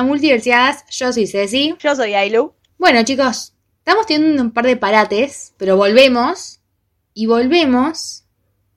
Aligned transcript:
A 0.00 0.02
Multiversiadas, 0.02 0.84
yo 0.88 1.12
soy 1.12 1.26
Ceci. 1.26 1.76
Yo 1.78 1.94
soy 1.94 2.14
Ailu. 2.14 2.54
Bueno 2.78 3.02
chicos, 3.02 3.52
estamos 3.80 4.06
teniendo 4.06 4.42
un 4.42 4.50
par 4.50 4.64
de 4.64 4.76
parates, 4.76 5.52
pero 5.58 5.76
volvemos 5.76 6.60
y 7.12 7.26
volvemos 7.26 8.24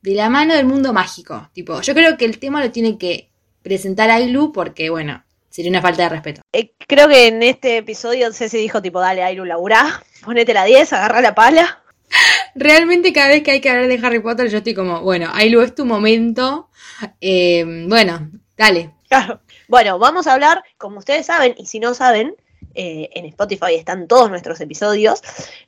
de 0.01 0.15
la 0.15 0.29
mano 0.29 0.53
del 0.53 0.65
mundo 0.65 0.91
mágico. 0.91 1.49
Tipo, 1.53 1.79
yo 1.79 1.93
creo 1.93 2.17
que 2.17 2.25
el 2.25 2.39
tema 2.39 2.61
lo 2.61 2.71
tiene 2.71 2.97
que 2.97 3.29
presentar 3.61 4.11
Ailu 4.11 4.51
porque, 4.51 4.89
bueno, 4.89 5.23
sería 5.49 5.71
una 5.71 5.81
falta 5.81 6.03
de 6.03 6.09
respeto. 6.09 6.41
Eh, 6.51 6.73
creo 6.87 7.07
que 7.07 7.27
en 7.27 7.41
este 7.41 7.77
episodio 7.77 8.33
Ceci 8.33 8.57
dijo 8.57 8.81
tipo, 8.81 8.99
dale 8.99 9.23
Ailu, 9.23 9.45
laburá, 9.45 10.03
ponete 10.25 10.53
la 10.53 10.65
10, 10.65 10.91
agarra 10.91 11.21
la 11.21 11.33
pala. 11.33 11.83
Realmente 12.55 13.13
cada 13.13 13.29
vez 13.29 13.43
que 13.43 13.51
hay 13.51 13.61
que 13.61 13.69
hablar 13.69 13.87
de 13.87 14.05
Harry 14.05 14.19
Potter 14.19 14.49
yo 14.49 14.57
estoy 14.57 14.73
como, 14.73 15.01
bueno, 15.01 15.29
Ailu 15.33 15.61
es 15.61 15.73
tu 15.73 15.85
momento. 15.85 16.69
Eh, 17.21 17.85
bueno, 17.87 18.29
dale. 18.57 18.91
Claro. 19.07 19.39
Bueno, 19.73 19.97
vamos 19.97 20.27
a 20.27 20.33
hablar, 20.33 20.63
como 20.77 20.99
ustedes 20.99 21.25
saben, 21.25 21.55
y 21.57 21.65
si 21.65 21.79
no 21.79 21.95
saben, 21.95 22.35
eh, 22.75 23.09
en 23.15 23.25
Spotify 23.25 23.73
están 23.73 24.07
todos 24.07 24.29
nuestros 24.29 24.61
episodios. 24.61 25.19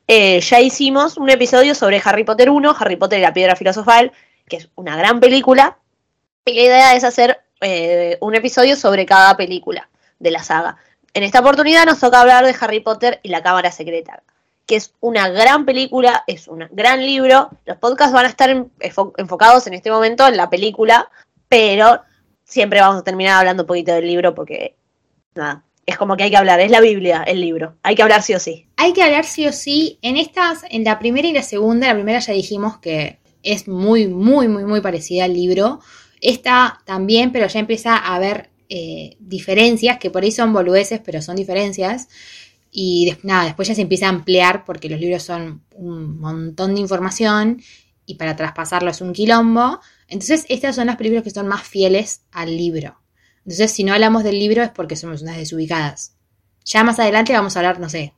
Eh, 0.07 0.39
ya 0.41 0.59
hicimos 0.59 1.17
un 1.17 1.27
episodio 1.31 1.73
sobre 1.73 1.99
Harry 2.05 2.23
Potter 2.23 2.51
1, 2.51 2.75
Harry 2.79 2.97
Potter 2.97 3.17
y 3.17 3.23
la 3.23 3.33
Piedra 3.33 3.55
Filosofal, 3.55 4.11
que 4.47 4.57
es 4.57 4.69
una 4.75 4.95
gran 4.95 5.19
película. 5.19 5.79
Y 6.45 6.53
la 6.53 6.61
idea 6.61 6.93
es 6.95 7.03
hacer 7.03 7.39
eh, 7.61 8.19
un 8.21 8.35
episodio 8.35 8.75
sobre 8.75 9.07
cada 9.07 9.35
película 9.37 9.89
de 10.19 10.29
la 10.29 10.43
saga. 10.43 10.77
En 11.15 11.23
esta 11.23 11.39
oportunidad 11.39 11.87
nos 11.87 11.99
toca 11.99 12.21
hablar 12.21 12.45
de 12.45 12.55
Harry 12.61 12.81
Potter 12.81 13.19
y 13.23 13.29
la 13.29 13.41
Cámara 13.41 13.71
Secreta, 13.71 14.21
que 14.67 14.75
es 14.75 14.93
una 14.99 15.29
gran 15.29 15.65
película, 15.65 16.23
es 16.27 16.47
un 16.47 16.67
gran 16.69 17.03
libro. 17.03 17.49
Los 17.65 17.77
podcasts 17.77 18.13
van 18.13 18.27
a 18.27 18.29
estar 18.29 18.51
en- 18.51 18.71
enfo- 18.81 19.13
enfocados 19.17 19.65
en 19.65 19.73
este 19.73 19.89
momento 19.89 20.27
en 20.27 20.37
la 20.37 20.47
película, 20.47 21.09
pero 21.49 22.01
siempre 22.45 22.79
vamos 22.79 23.01
a 23.01 23.03
terminar 23.03 23.39
hablando 23.39 23.63
un 23.63 23.67
poquito 23.67 23.93
del 23.93 24.07
libro 24.07 24.33
porque, 24.33 24.77
nada, 25.35 25.65
es 25.85 25.97
como 25.97 26.15
que 26.15 26.23
hay 26.23 26.29
que 26.31 26.37
hablar, 26.37 26.59
es 26.61 26.71
la 26.71 26.79
Biblia, 26.79 27.23
el 27.27 27.41
libro, 27.41 27.75
hay 27.83 27.95
que 27.95 28.03
hablar 28.03 28.21
sí 28.21 28.33
o 28.33 28.39
sí. 28.39 28.67
Hay 28.77 28.93
que 28.93 29.03
hablar 29.03 29.25
sí 29.25 29.45
o 29.47 29.51
sí. 29.51 29.99
En 30.01 30.17
estas, 30.17 30.63
en 30.69 30.83
la 30.83 30.97
primera 30.97 31.27
y 31.27 31.33
la 31.33 31.43
segunda, 31.43 31.87
la 31.87 31.93
primera 31.93 32.19
ya 32.19 32.33
dijimos 32.33 32.77
que 32.77 33.19
es 33.43 33.67
muy, 33.67 34.07
muy, 34.07 34.47
muy, 34.47 34.63
muy 34.63 34.81
parecida 34.81 35.25
al 35.25 35.33
libro. 35.33 35.79
Esta 36.21 36.79
también, 36.85 37.31
pero 37.31 37.47
ya 37.47 37.59
empieza 37.59 37.95
a 37.97 38.15
haber 38.15 38.49
eh, 38.69 39.15
diferencias, 39.19 39.99
que 39.99 40.09
por 40.09 40.23
ahí 40.23 40.31
son 40.31 40.53
boludeces, 40.53 41.01
pero 41.03 41.21
son 41.21 41.35
diferencias. 41.35 42.07
Y 42.71 43.15
nada, 43.23 43.45
después 43.45 43.67
ya 43.67 43.75
se 43.75 43.81
empieza 43.81 44.07
a 44.07 44.09
ampliar 44.09 44.65
porque 44.65 44.89
los 44.89 44.99
libros 44.99 45.23
son 45.23 45.63
un 45.75 46.19
montón 46.19 46.75
de 46.75 46.81
información 46.81 47.61
y 48.05 48.15
para 48.15 48.35
traspasarlo 48.35 48.89
es 48.89 49.01
un 49.01 49.13
quilombo. 49.13 49.79
Entonces, 50.07 50.45
estas 50.49 50.75
son 50.75 50.87
las 50.87 50.97
películas 50.97 51.23
que 51.23 51.31
son 51.31 51.47
más 51.47 51.63
fieles 51.63 52.21
al 52.31 52.55
libro. 52.55 52.99
Entonces, 53.39 53.71
si 53.71 53.83
no 53.83 53.93
hablamos 53.93 54.23
del 54.23 54.39
libro 54.39 54.63
es 54.63 54.69
porque 54.69 54.95
somos 54.95 55.21
unas 55.21 55.37
desubicadas. 55.37 56.15
Ya 56.65 56.83
más 56.83 56.99
adelante 56.99 57.33
vamos 57.33 57.55
a 57.55 57.59
hablar, 57.59 57.79
no 57.79 57.89
sé, 57.89 58.13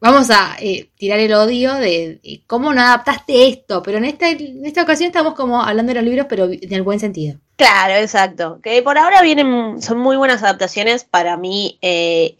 vamos 0.00 0.30
a 0.30 0.56
eh, 0.60 0.90
tirar 0.96 1.18
el 1.18 1.32
odio 1.32 1.74
de, 1.74 2.20
de 2.22 2.42
cómo 2.46 2.72
no 2.74 2.80
adaptaste 2.80 3.48
esto, 3.48 3.82
pero 3.82 3.98
en 3.98 4.04
esta, 4.04 4.30
en 4.30 4.64
esta 4.66 4.82
ocasión 4.82 5.08
estamos 5.08 5.34
como 5.34 5.62
hablando 5.62 5.90
de 5.90 6.00
los 6.00 6.08
libros, 6.08 6.26
pero 6.28 6.44
en 6.44 6.72
el 6.72 6.82
buen 6.82 7.00
sentido. 7.00 7.38
Claro, 7.56 7.94
exacto. 7.94 8.58
Que 8.62 8.82
por 8.82 8.96
ahora 8.96 9.22
vienen, 9.22 9.82
son 9.82 9.98
muy 9.98 10.16
buenas 10.16 10.42
adaptaciones. 10.42 11.04
Para 11.04 11.36
mí, 11.36 11.78
eh, 11.82 12.36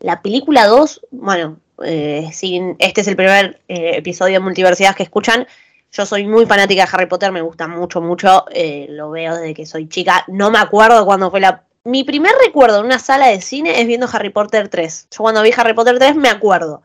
la 0.00 0.20
película 0.20 0.66
2, 0.66 1.06
bueno, 1.10 1.58
eh, 1.84 2.28
sin, 2.32 2.76
este 2.78 3.00
es 3.00 3.08
el 3.08 3.16
primer 3.16 3.60
eh, 3.68 3.92
episodio 3.96 4.34
de 4.34 4.40
Multiversidad 4.40 4.94
que 4.94 5.04
escuchan. 5.04 5.46
Yo 5.92 6.04
soy 6.06 6.26
muy 6.26 6.46
fanática 6.46 6.84
de 6.84 6.88
Harry 6.92 7.06
Potter, 7.06 7.32
me 7.32 7.40
gusta 7.40 7.66
mucho, 7.66 8.00
mucho. 8.00 8.44
eh, 8.50 8.86
lo 8.90 9.10
veo 9.10 9.34
desde 9.36 9.54
que 9.54 9.66
soy 9.66 9.88
chica. 9.88 10.24
No 10.28 10.50
me 10.50 10.58
acuerdo 10.58 11.04
cuándo 11.04 11.30
fue 11.30 11.40
la. 11.40 11.64
Mi 11.84 12.04
primer 12.04 12.32
recuerdo 12.44 12.80
en 12.80 12.86
una 12.86 12.98
sala 12.98 13.28
de 13.28 13.40
cine 13.40 13.80
es 13.80 13.86
viendo 13.86 14.08
Harry 14.12 14.30
Potter 14.30 14.68
3. 14.68 15.08
Yo 15.10 15.18
cuando 15.18 15.42
vi 15.42 15.52
Harry 15.56 15.72
Potter 15.72 15.98
3 15.98 16.16
me 16.16 16.28
acuerdo. 16.28 16.82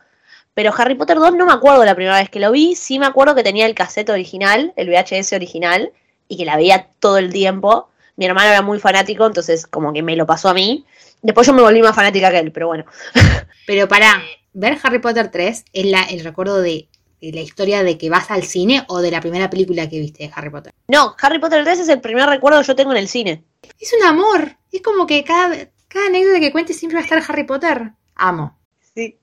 Pero 0.54 0.72
Harry 0.78 0.96
Potter 0.96 1.18
2 1.18 1.34
no 1.36 1.46
me 1.46 1.54
acuerdo 1.54 1.84
la 1.84 1.96
primera 1.96 2.18
vez 2.18 2.30
que 2.30 2.40
lo 2.40 2.52
vi. 2.52 2.76
Sí 2.76 3.00
me 3.00 3.06
acuerdo 3.08 3.36
que 3.36 3.44
tenía 3.44 3.66
el 3.66 3.76
cassette 3.76 4.10
original, 4.10 4.72
el 4.76 4.88
VHS 4.90 5.34
original, 5.34 5.92
y 6.28 6.38
que 6.38 6.46
la 6.46 6.56
veía 6.56 6.88
todo 7.00 7.18
el 7.18 7.34
tiempo. 7.34 7.90
Mi 8.16 8.26
hermano 8.26 8.50
era 8.52 8.62
muy 8.62 8.80
fanático, 8.80 9.26
entonces 9.26 9.66
como 9.66 9.92
que 9.92 10.04
me 10.04 10.16
lo 10.16 10.26
pasó 10.26 10.50
a 10.50 10.54
mí. 10.54 10.86
Después 11.24 11.48
yo 11.48 11.54
me 11.54 11.64
volví 11.64 11.82
más 11.82 11.96
fanática 11.96 12.30
que 12.32 12.40
él, 12.40 12.52
pero 12.52 12.68
bueno. 12.68 12.86
Pero 13.66 13.88
para 13.88 14.22
ver 14.54 14.78
Harry 14.84 15.00
Potter 15.00 15.32
3 15.32 15.66
es 15.74 15.86
la, 15.86 16.04
el 16.04 16.24
recuerdo 16.24 16.62
de, 16.62 16.88
de 16.92 16.93
la 17.32 17.42
historia 17.42 17.84
de 17.84 17.98
que 17.98 18.10
vas 18.10 18.30
al 18.32 18.44
cine 18.44 18.84
o 18.88 19.00
de 19.00 19.12
la 19.12 19.22
primera 19.22 19.50
película 19.50 19.90
que 19.90 20.00
viste 20.00 20.24
de 20.24 20.32
Harry 20.36 20.50
Potter. 20.50 20.74
No, 20.88 21.16
Harry 21.22 21.40
Potter 21.40 21.64
3 21.64 21.80
es 21.80 21.90
el 21.90 22.02
primer 22.02 22.28
recuerdo 22.28 22.60
que 22.60 22.68
yo 22.68 22.76
tengo 22.76 22.92
en 22.92 22.98
el 22.98 23.08
cine. 23.08 23.44
Es 23.80 23.94
un 24.00 24.06
amor. 24.06 24.58
Es 24.72 24.82
como 24.82 25.06
que 25.06 25.24
cada, 25.24 25.56
cada 25.88 26.08
anécdota 26.08 26.40
que 26.40 26.52
cuentes 26.52 26.78
siempre 26.78 26.96
va 26.96 27.02
a 27.02 27.04
estar 27.04 27.24
Harry 27.28 27.44
Potter. 27.44 27.94
Amo. 28.16 28.60
Sí. 28.96 29.18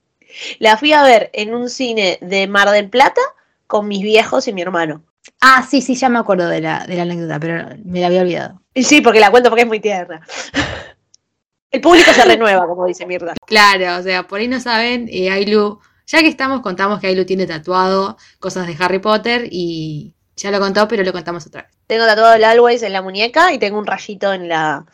La 0.58 0.76
fui 0.76 0.92
a 0.92 1.02
ver 1.02 1.30
en 1.32 1.54
un 1.54 1.68
cine 1.68 2.18
de 2.20 2.46
Mar 2.46 2.70
del 2.70 2.88
Plata 2.88 3.20
con 3.66 3.88
mis 3.88 4.02
viejos 4.02 4.48
y 4.48 4.52
mi 4.52 4.62
hermano. 4.62 5.04
Ah, 5.40 5.66
sí, 5.68 5.82
sí, 5.82 5.94
ya 5.94 6.08
me 6.08 6.18
acuerdo 6.18 6.48
de 6.48 6.60
la, 6.60 6.86
de 6.86 6.96
la 6.96 7.02
anécdota, 7.02 7.38
pero 7.38 7.68
me 7.84 8.00
la 8.00 8.06
había 8.06 8.22
olvidado. 8.22 8.60
Sí, 8.74 9.00
porque 9.00 9.20
la 9.20 9.30
cuento 9.30 9.50
porque 9.50 9.62
es 9.62 9.68
muy 9.68 9.80
tierna. 9.80 10.20
El 11.70 11.80
público 11.80 12.12
se 12.12 12.24
renueva, 12.24 12.66
como 12.66 12.86
dice 12.86 13.06
Mirta. 13.06 13.34
Claro, 13.46 13.98
o 13.98 14.02
sea, 14.02 14.26
por 14.26 14.40
ahí 14.40 14.48
no 14.48 14.58
saben, 14.58 15.08
eh, 15.10 15.30
Ailu, 15.30 15.78
ya 16.10 16.20
que 16.20 16.28
estamos, 16.28 16.60
contamos 16.60 16.98
que 16.98 17.06
Ailu 17.06 17.24
tiene 17.24 17.46
tatuado 17.46 18.16
cosas 18.40 18.66
de 18.66 18.76
Harry 18.80 18.98
Potter 18.98 19.48
y 19.50 20.12
ya 20.36 20.50
lo 20.50 20.58
contó, 20.58 20.88
pero 20.88 21.04
lo 21.04 21.12
contamos 21.12 21.46
otra 21.46 21.62
vez. 21.62 21.70
Tengo 21.86 22.04
tatuado 22.04 22.34
el 22.34 22.42
Always 22.42 22.82
en 22.82 22.92
la 22.92 23.00
muñeca 23.00 23.52
y 23.52 23.58
tengo 23.58 23.78
un 23.78 23.86
rayito 23.86 24.32
en 24.32 24.48
la, 24.48 24.84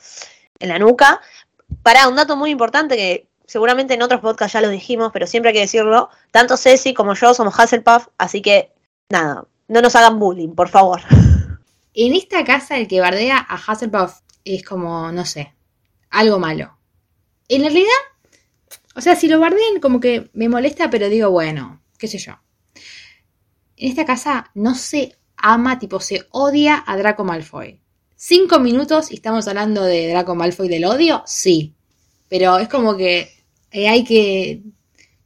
en 0.59 0.69
la 0.69 0.79
nuca. 0.79 1.21
Para 1.83 2.09
un 2.09 2.17
dato 2.17 2.37
muy 2.37 2.51
importante 2.51 2.97
que 2.97 3.29
seguramente 3.47 3.95
en 3.95 4.03
otros 4.03 4.21
podcasts 4.21 4.53
ya 4.53 4.61
lo 4.61 4.69
dijimos, 4.69 5.11
pero 5.11 5.27
siempre 5.27 5.51
hay 5.51 5.55
que 5.55 5.61
decirlo. 5.61 6.11
Tanto 6.33 6.59
Ceci 6.59 6.93
como 6.93 7.15
yo 7.15 7.33
somos 7.33 7.59
Hasselpuff, 7.59 8.09
así 8.19 8.43
que 8.43 8.75
nada, 9.09 9.47
no 9.69 9.81
nos 9.81 9.97
hagan 9.97 10.19
bullying, 10.19 10.55
por 10.55 10.69
favor. 10.69 11.01
En 11.99 12.15
esta 12.15 12.45
casa 12.45 12.77
el 12.77 12.89
que 12.89 13.01
bardea 13.01 13.39
a 13.39 13.55
Hufflepuff 13.57 14.21
es 14.45 14.63
como, 14.63 15.11
no 15.13 15.25
sé, 15.25 15.55
algo 16.11 16.39
malo. 16.39 16.77
En 17.49 17.63
realidad, 17.63 17.89
o 18.97 19.01
sea, 19.03 19.15
si 19.15 19.29
lo 19.29 19.39
bardean 19.39 19.79
como 19.81 20.01
que 20.01 20.31
me 20.33 20.49
molesta, 20.49 20.89
pero 20.89 21.11
digo, 21.11 21.31
bueno, 21.31 21.83
qué 21.99 22.09
sé 22.09 22.17
yo. 22.17 22.33
En 23.77 23.91
esta 23.91 24.07
casa 24.07 24.51
no 24.55 24.75
se 24.75 25.19
ama, 25.37 25.79
tipo, 25.79 26.01
se 26.01 26.27
odia 26.31 26.83
a 26.87 26.97
Draco 26.97 27.23
Malfoy. 27.23 27.79
Cinco 28.15 28.59
minutos 28.59 29.13
y 29.13 29.17
estamos 29.17 29.47
hablando 29.49 29.85
de 29.85 30.09
Draco 30.09 30.35
Malfoy 30.35 30.69
del 30.69 30.87
odio, 30.87 31.23
sí. 31.27 31.75
Pero 32.29 32.57
es 32.57 32.69
como 32.69 32.97
que 32.97 33.31
eh, 33.71 33.87
hay 33.87 34.03
que 34.03 34.63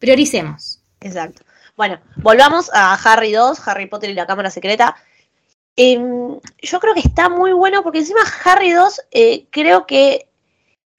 prioricemos. 0.00 0.82
Exacto. 1.00 1.44
Bueno, 1.76 2.00
volvamos 2.16 2.70
a 2.74 2.94
Harry 2.94 3.30
2, 3.30 3.68
Harry 3.68 3.86
Potter 3.86 4.10
y 4.10 4.14
la 4.14 4.26
Cámara 4.26 4.50
Secreta. 4.50 4.96
Em, 5.76 6.40
yo 6.60 6.80
creo 6.80 6.94
que 6.94 7.00
está 7.00 7.28
muy 7.28 7.52
bueno 7.52 7.84
porque 7.84 8.00
encima 8.00 8.20
Harry 8.44 8.72
2 8.72 9.00
eh, 9.12 9.46
creo 9.50 9.86
que 9.86 10.29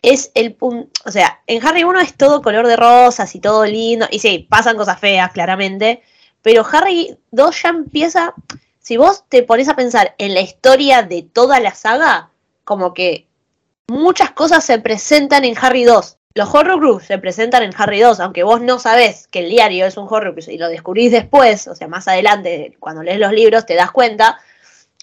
es 0.01 0.31
el 0.33 0.53
punto, 0.53 0.89
o 1.06 1.12
sea, 1.12 1.42
en 1.48 1.65
Harry 1.65 1.83
1 1.83 2.00
es 2.00 2.15
todo 2.15 2.42
color 2.42 2.68
de 2.68 2.75
rosas 2.75 3.36
y 3.36 3.39
todo 3.39 3.65
lindo, 3.65 4.07
y 4.09 4.19
sí, 4.19 4.48
pasan 4.50 4.77
cosas 4.77 5.00
feas, 5.00 5.31
claramente, 5.31 6.01
pero 6.42 6.65
Harry 6.71 7.18
2 7.31 7.62
ya 7.62 7.69
empieza, 7.69 8.33
si 8.80 8.98
vos 8.98 9.25
te 9.30 9.44
pones 9.44 9.69
a 9.69 9.75
pensar 9.75 10.15
en 10.18 10.33
la 10.33 10.42
historia 10.42 11.03
de 11.03 11.21
toda 11.21 11.59
la 11.59 11.74
saga, 11.75 12.30
como 12.63 12.94
que 12.94 13.27
muchas 13.88 14.31
cosas 14.31 14.63
se 14.63 14.80
presentan 14.80 15.45
en 15.45 15.56
Harry 15.59 15.83
2. 15.83 16.18
Los 16.33 16.56
Horrocrux 16.56 17.06
se 17.06 17.18
presentan 17.18 17.62
en 17.63 17.74
Harry 17.77 18.00
2, 18.00 18.21
aunque 18.21 18.44
vos 18.44 18.62
no 18.62 18.80
sabés 18.80 19.27
que 19.27 19.39
el 19.39 19.50
diario 19.50 19.86
es 19.86 19.97
un 19.97 20.07
Horrocrux 20.09 20.47
y 20.47 20.57
lo 20.57 20.69
descubrís 20.69 21.12
después, 21.12 21.68
o 21.68 21.75
sea, 21.75 21.88
más 21.88 22.07
adelante, 22.07 22.75
cuando 22.80 23.04
lees 23.04 23.19
los 23.19 23.33
libros, 23.33 23.65
te 23.65 23.75
das 23.75 23.92
cuenta, 23.92 24.39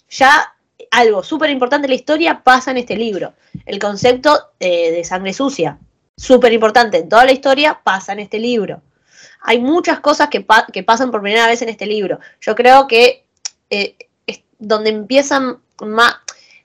ya 0.09 0.55
algo 0.91 1.23
súper 1.23 1.51
importante 1.51 1.87
en 1.87 1.91
la 1.91 1.97
historia 1.97 2.43
pasa 2.43 2.71
en 2.71 2.79
este 2.79 2.97
libro. 2.97 3.35
El 3.67 3.79
concepto 3.79 4.39
eh, 4.61 4.91
de 4.91 5.05
sangre 5.05 5.33
sucia, 5.33 5.79
súper 6.17 6.53
importante 6.53 6.99
en 6.99 7.09
toda 7.09 7.25
la 7.25 7.33
historia, 7.33 7.81
pasa 7.83 8.13
en 8.13 8.21
este 8.21 8.39
libro. 8.39 8.83
Hay 9.43 9.61
muchas 9.61 10.01
cosas 10.01 10.29
que, 10.29 10.41
pa- 10.41 10.67
que 10.73 10.83
pasan 10.83 11.11
por 11.11 11.23
primera 11.23 11.47
vez 11.47 11.63
en 11.63 11.69
este 11.69 11.87
libro. 11.87 12.19
Yo 12.41 12.55
creo 12.55 12.87
que 12.87 13.25
eh, 13.71 13.97
es 14.27 14.41
donde 14.59 14.91
empiezan 14.91 15.59
más... 15.81 16.17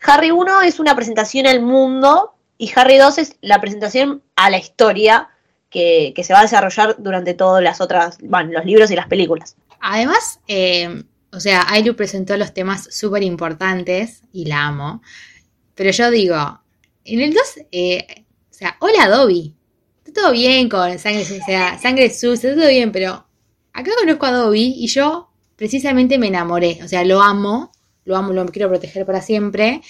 Harry 0.05 0.31
1 0.31 0.63
es 0.63 0.79
una 0.79 0.95
presentación 0.95 1.47
al 1.47 1.61
mundo 1.61 2.33
y 2.57 2.71
Harry 2.75 2.97
2 2.97 3.17
es 3.19 3.35
la 3.41 3.61
presentación 3.61 4.21
a 4.35 4.49
la 4.49 4.57
historia 4.57 5.29
que, 5.69 6.13
que 6.15 6.23
se 6.23 6.33
va 6.33 6.39
a 6.39 6.43
desarrollar 6.43 6.95
durante 6.97 7.33
todas 7.33 7.63
las 7.63 7.79
otras, 7.79 8.17
bueno, 8.21 8.51
los 8.51 8.65
libros 8.65 8.91
y 8.91 8.95
las 8.95 9.07
películas. 9.07 9.55
Además, 9.79 10.39
eh, 10.47 11.03
o 11.33 11.39
sea, 11.39 11.65
Ailu 11.69 11.95
presentó 11.95 12.37
los 12.37 12.53
temas 12.53 12.87
súper 12.95 13.23
importantes 13.23 14.21
y 14.31 14.45
la 14.45 14.65
amo. 14.67 15.01
Pero 15.75 15.91
yo 15.91 16.11
digo, 16.11 16.61
en 17.05 17.21
el 17.21 17.33
2, 17.33 17.41
eh, 17.71 18.05
o 18.49 18.53
sea, 18.53 18.77
hola 18.79 19.07
Dobby. 19.09 19.55
Está 20.05 20.21
todo 20.21 20.31
bien 20.31 20.69
con 20.69 20.99
sangre, 20.99 21.21
o 21.23 21.45
sea, 21.45 21.79
sangre 21.79 22.09
sucia, 22.09 22.49
está 22.51 22.61
todo 22.61 22.69
bien, 22.69 22.91
pero 22.91 23.25
acá 23.73 23.91
conozco 23.99 24.25
a 24.25 24.31
Dobby 24.31 24.75
y 24.77 24.87
yo 24.87 25.29
precisamente 25.55 26.17
me 26.17 26.27
enamoré. 26.27 26.79
O 26.83 26.87
sea, 26.87 27.03
lo 27.03 27.21
amo, 27.21 27.71
lo 28.05 28.15
amo, 28.15 28.33
lo 28.33 28.45
quiero 28.47 28.69
proteger 28.69 29.05
para 29.05 29.21
siempre. 29.21 29.81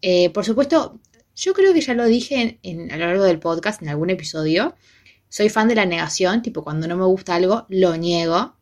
Eh, 0.00 0.30
por 0.30 0.44
supuesto, 0.44 0.98
yo 1.36 1.52
creo 1.54 1.72
que 1.74 1.80
ya 1.80 1.94
lo 1.94 2.06
dije 2.06 2.40
en- 2.40 2.58
en- 2.62 2.92
a 2.92 2.96
lo 2.96 3.06
largo 3.06 3.24
del 3.24 3.38
podcast, 3.40 3.82
en 3.82 3.88
algún 3.90 4.10
episodio. 4.10 4.74
Soy 5.28 5.48
fan 5.50 5.68
de 5.68 5.74
la 5.74 5.84
negación, 5.86 6.40
tipo 6.42 6.64
cuando 6.64 6.86
no 6.88 6.96
me 6.96 7.04
gusta 7.04 7.34
algo, 7.34 7.66
lo 7.68 7.96
niego. 7.96 8.54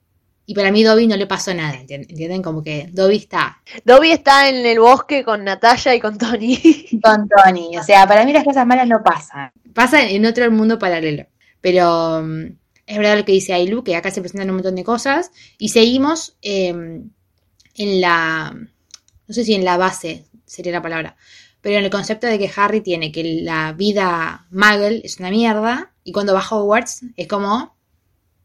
Y 0.48 0.54
para 0.54 0.70
mí 0.70 0.84
Dobby 0.84 1.08
no 1.08 1.16
le 1.16 1.26
pasó 1.26 1.52
nada, 1.52 1.75
¿entienden? 1.75 2.40
Como 2.40 2.62
que 2.62 2.88
Dobby 2.93 3.16
está 3.16 3.60
Dobby 3.84 4.12
está 4.12 4.48
en 4.48 4.64
el 4.64 4.78
bosque 4.78 5.25
con 5.25 5.43
Natalia 5.43 5.96
y 5.96 6.00
con 6.00 6.16
Tony. 6.16 6.56
con 7.02 7.28
Tony. 7.28 7.76
O 7.76 7.82
sea, 7.82 8.06
para 8.06 8.25
mí 8.25 8.32
las 8.32 8.44
cosas 8.44 8.64
malas 8.64 8.87
no 8.87 9.02
pasan. 9.02 9.50
Pasan 9.75 10.02
en 10.02 10.25
otro 10.25 10.48
mundo 10.52 10.78
paralelo. 10.78 11.26
Pero 11.60 12.22
mm, 12.22 12.44
es 12.87 12.96
verdad 12.96 13.19
lo 13.19 13.25
que 13.25 13.32
dice 13.32 13.54
Ailu, 13.54 13.82
que 13.82 13.96
acá 13.96 14.12
se 14.12 14.20
presentan 14.20 14.48
un 14.50 14.56
montón 14.56 14.76
de 14.76 14.84
cosas. 14.84 15.32
Y 15.58 15.70
seguimos 15.70 16.37
eh, 16.43 16.69
en 16.69 18.00
la. 18.00 18.54
No 18.54 19.34
sé 19.34 19.44
si 19.44 19.54
en 19.54 19.64
la 19.64 19.76
base 19.76 20.26
sería 20.44 20.70
la 20.70 20.82
palabra. 20.82 21.16
Pero 21.60 21.78
en 21.78 21.84
el 21.84 21.90
concepto 21.90 22.28
de 22.28 22.38
que 22.38 22.52
Harry 22.54 22.82
tiene 22.82 23.10
que 23.10 23.25
la 23.43 23.72
vida 23.72 24.46
Muggle 24.52 25.00
es 25.02 25.19
una 25.19 25.31
mierda. 25.31 25.93
Y 26.04 26.12
cuando 26.12 26.34
va 26.34 26.40
a 26.40 26.48
Hogwarts 26.48 27.02
es 27.16 27.26
como. 27.26 27.75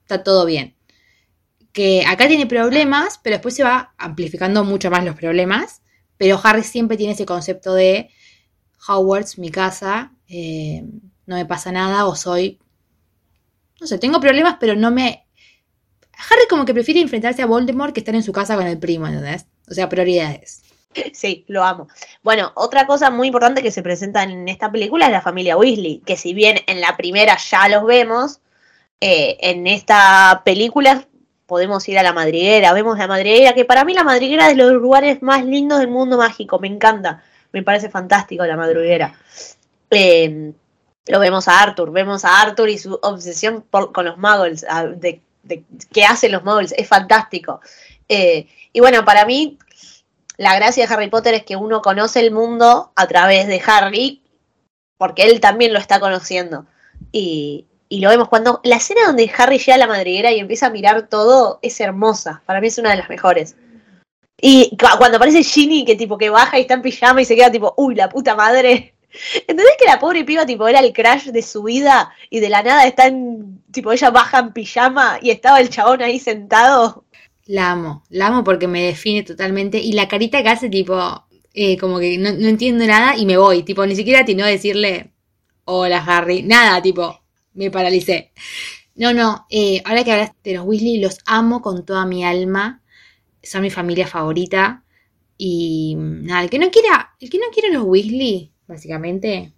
Está 0.02 0.24
todo 0.24 0.48
bien. 0.48 0.76
Que 1.74 2.04
acá 2.06 2.28
tiene 2.28 2.46
problemas, 2.46 3.20
pero 3.24 3.36
después 3.36 3.56
se 3.56 3.64
va 3.64 3.94
amplificando 3.98 4.64
mucho 4.64 4.92
más 4.92 5.06
los 5.06 5.16
problemas. 5.16 5.82
Pero 6.18 6.40
Harry 6.44 6.64
siempre 6.64 6.98
tiene 6.98 7.14
ese 7.14 7.26
concepto 7.26 7.74
de 7.74 8.10
Hogwarts, 8.88 9.38
mi 9.38 9.50
casa, 9.50 10.12
eh, 10.28 10.84
no 11.26 11.36
me 11.36 11.46
pasa 11.46 11.72
nada 11.72 12.06
o 12.06 12.16
soy... 12.16 12.60
No 13.80 13.88
sé, 13.88 13.98
tengo 13.98 14.20
problemas, 14.20 14.58
pero 14.60 14.76
no 14.76 14.92
me... 14.92 15.26
Harry 16.14 16.48
como 16.50 16.66
que 16.66 16.74
prefiere 16.74 17.02
enfrentarse 17.02 17.42
a 17.42 17.48
Voldemort 17.48 17.94
que 17.94 18.02
estar 18.02 18.14
en 18.14 18.22
su 18.22 18.32
casa 18.32 18.56
con 18.56 18.68
el 18.68 18.78
primo, 18.78 19.08
¿entendés? 19.08 19.48
O 19.70 19.74
sea, 19.74 19.90
prioridades. 19.90 20.64
Sí, 21.14 21.46
lo 21.48 21.64
amo. 21.64 21.88
Bueno, 22.22 22.52
otra 22.56 22.86
cosa 22.86 23.10
muy 23.10 23.28
importante 23.28 23.64
que 23.64 23.72
se 23.72 23.82
presenta 23.82 24.24
en 24.24 24.48
esta 24.50 24.72
película 24.72 25.06
es 25.06 25.12
la 25.12 25.22
familia 25.22 25.56
Weasley, 25.56 26.02
que 26.06 26.18
si 26.18 26.34
bien 26.34 26.58
en 26.68 26.82
la 26.82 26.98
primera 26.98 27.38
ya 27.38 27.70
los 27.70 27.86
vemos, 27.86 28.42
eh, 29.00 29.38
en 29.40 29.68
esta 29.68 30.42
película 30.44 31.08
podemos 31.52 31.86
ir 31.90 32.00
a 32.00 32.04
la 32.04 32.14
madriguera, 32.14 32.72
vemos 32.72 32.98
la 32.98 33.08
madriguera, 33.08 33.52
que 33.52 33.66
para 33.66 33.84
mí 33.84 33.94
la 33.94 34.06
madriguera 34.06 34.50
es 34.50 34.56
de 34.56 34.64
los 34.64 34.72
lugares 34.72 35.22
más 35.22 35.44
lindos 35.44 35.80
del 35.80 35.90
mundo 35.90 36.18
mágico, 36.18 36.60
me 36.60 36.70
encanta, 36.70 37.22
me 37.52 37.62
parece 37.62 37.90
fantástico 37.90 38.46
la 38.46 38.56
madriguera. 38.56 39.14
Eh, 39.90 40.54
lo 41.08 41.20
vemos 41.20 41.50
a 41.50 41.62
Arthur, 41.62 41.92
vemos 41.92 42.24
a 42.24 42.42
Arthur 42.42 42.70
y 42.70 42.78
su 42.78 42.98
obsesión 43.02 43.66
con 43.70 44.06
los 44.06 44.18
muggles, 44.18 44.66
de 44.94 45.22
qué 45.92 46.06
hacen 46.06 46.32
los 46.32 46.46
muggles, 46.46 46.74
es 46.78 46.88
fantástico. 46.88 47.60
Eh, 48.08 48.48
y 48.72 48.80
bueno, 48.80 49.04
para 49.04 49.26
mí 49.26 49.60
la 50.38 50.56
gracia 50.56 50.88
de 50.88 50.94
Harry 50.94 51.10
Potter 51.10 51.34
es 51.34 51.44
que 51.44 51.58
uno 51.58 51.82
conoce 51.82 52.22
el 52.22 52.32
mundo 52.32 52.94
a 52.96 53.08
través 53.08 53.48
de 53.48 53.62
Harry, 53.68 54.22
porque 54.98 55.24
él 55.24 55.42
también 55.42 55.74
lo 55.74 55.80
está 55.80 56.00
conociendo. 56.00 56.66
Y, 57.12 57.66
y 57.92 58.00
lo 58.00 58.10
vemos 58.10 58.30
cuando. 58.30 58.60
La 58.64 58.78
escena 58.78 59.02
donde 59.06 59.32
Harry 59.38 59.58
llega 59.60 59.76
a 59.76 59.78
la 59.78 59.88
madriguera 59.88 60.32
y 60.32 60.40
empieza 60.40 60.68
a 60.68 60.72
mirar 60.72 61.08
todo 61.10 61.60
es 61.62 61.80
hermosa. 61.80 62.42
Para 62.46 62.62
mí 62.62 62.68
es 62.68 62.78
una 62.78 62.92
de 62.92 62.98
las 62.98 63.10
mejores. 63.10 63.56
Y 64.40 64.76
cu- 64.78 64.98
cuando 64.98 65.18
aparece 65.18 65.44
Ginny, 65.44 65.86
que 65.86 65.96
tipo 65.96 66.18
que 66.18 66.30
baja 66.30 66.58
y 66.58 66.62
está 66.62 66.74
en 66.74 66.82
pijama 66.82 67.22
y 67.22 67.26
se 67.26 67.36
queda 67.36 67.52
tipo, 67.52 67.74
uy, 67.78 67.96
la 67.96 68.10
puta 68.10 68.36
madre. 68.36 68.96
¿Entendés 69.48 69.76
que 69.78 69.86
la 69.86 70.00
pobre 70.00 70.24
piba 70.24 70.46
tipo 70.46 70.68
era 70.68 70.80
el 70.80 70.94
crash 70.94 71.26
de 71.26 71.42
su 71.42 71.64
vida 71.64 72.12
y 72.30 72.40
de 72.40 72.50
la 72.50 72.64
nada 72.64 72.88
está 72.88 73.08
en. 73.08 73.62
tipo, 73.72 73.92
ella 73.92 74.10
baja 74.10 74.40
en 74.40 74.54
pijama 74.54 75.20
y 75.22 75.30
estaba 75.32 75.60
el 75.60 75.70
chabón 75.70 76.02
ahí 76.02 76.20
sentado? 76.20 77.04
La 77.46 77.72
amo, 77.72 78.04
la 78.10 78.28
amo 78.28 78.44
porque 78.44 78.68
me 78.68 78.84
define 78.84 79.24
totalmente. 79.24 79.78
Y 79.80 79.94
la 79.94 80.08
carita 80.08 80.42
que 80.42 80.50
hace, 80.50 80.70
tipo, 80.70 81.26
eh, 81.54 81.78
como 81.78 82.00
que 82.00 82.18
no, 82.18 82.32
no 82.32 82.48
entiendo 82.48 82.86
nada 82.88 83.18
y 83.18 83.26
me 83.26 83.38
voy. 83.38 83.64
Tipo, 83.64 83.86
ni 83.86 83.96
siquiera 83.96 84.22
atinó 84.22 84.46
a 84.46 84.48
decirle, 84.48 85.12
hola 85.66 86.04
Harry. 86.08 86.44
Nada, 86.44 86.82
tipo, 86.82 87.21
me 87.54 87.72
paralicé. 87.72 88.32
No, 88.96 89.14
no, 89.14 89.48
eh, 89.50 89.82
ahora 89.86 90.04
que 90.04 90.12
hablas 90.12 90.32
de 90.44 90.54
los 90.54 90.66
Weasley, 90.66 91.00
los 91.00 91.20
amo 91.26 91.62
con 91.62 91.86
toda 91.86 92.06
mi 92.06 92.24
alma. 92.24 92.82
Son 93.42 93.62
mi 93.62 93.70
familia 93.70 94.08
favorita. 94.08 94.84
Y 95.38 95.96
nada, 95.98 96.44
el 96.44 96.50
que 96.50 96.60
no 96.60 96.70
quiera, 96.70 97.16
el 97.20 97.30
que 97.30 97.40
no 97.40 97.46
quiera 97.52 97.70
los 97.70 97.84
Weasley, 97.84 98.52
básicamente, 98.68 99.54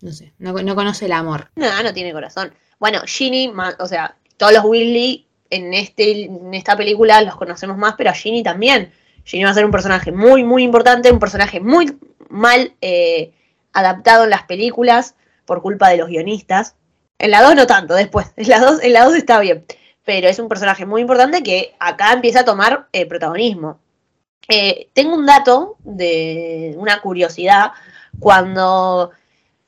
no 0.00 0.12
sé, 0.12 0.32
no, 0.38 0.52
no 0.52 0.74
conoce 0.76 1.06
el 1.06 1.12
amor. 1.12 1.50
No, 1.56 1.82
no 1.82 1.92
tiene 1.92 2.12
corazón. 2.12 2.54
Bueno, 2.78 3.00
Ginny, 3.04 3.52
o 3.80 3.86
sea, 3.86 4.16
todos 4.36 4.52
los 4.52 4.64
Weasley 4.64 5.26
en, 5.50 5.74
este, 5.74 6.26
en 6.26 6.54
esta 6.54 6.76
película 6.76 7.20
los 7.22 7.36
conocemos 7.36 7.76
más, 7.76 7.94
pero 7.98 8.10
a 8.10 8.14
Ginny 8.14 8.42
también. 8.42 8.92
Ginny 9.24 9.44
va 9.44 9.50
a 9.50 9.54
ser 9.54 9.64
un 9.64 9.70
personaje 9.70 10.12
muy, 10.12 10.44
muy 10.44 10.62
importante, 10.62 11.10
un 11.10 11.18
personaje 11.18 11.60
muy 11.60 11.98
mal 12.28 12.74
eh, 12.80 13.32
adaptado 13.72 14.24
en 14.24 14.30
las 14.30 14.44
películas 14.44 15.16
por 15.44 15.62
culpa 15.62 15.88
de 15.88 15.96
los 15.96 16.08
guionistas. 16.08 16.76
En 17.18 17.30
la 17.30 17.42
2 17.42 17.56
no 17.56 17.66
tanto, 17.66 17.94
después. 17.94 18.28
En 18.36 18.48
la 18.48 18.60
2, 18.60 18.82
en 18.82 18.92
la 18.92 19.04
2 19.04 19.14
está 19.14 19.40
bien. 19.40 19.64
Pero 20.04 20.28
es 20.28 20.38
un 20.38 20.48
personaje 20.48 20.86
muy 20.86 21.02
importante 21.02 21.42
que 21.42 21.74
acá 21.78 22.12
empieza 22.12 22.40
a 22.40 22.44
tomar 22.44 22.88
eh, 22.92 23.06
protagonismo. 23.06 23.78
Eh, 24.48 24.88
tengo 24.94 25.14
un 25.14 25.26
dato 25.26 25.76
de 25.80 26.74
una 26.78 27.00
curiosidad. 27.00 27.72
Cuando 28.18 29.10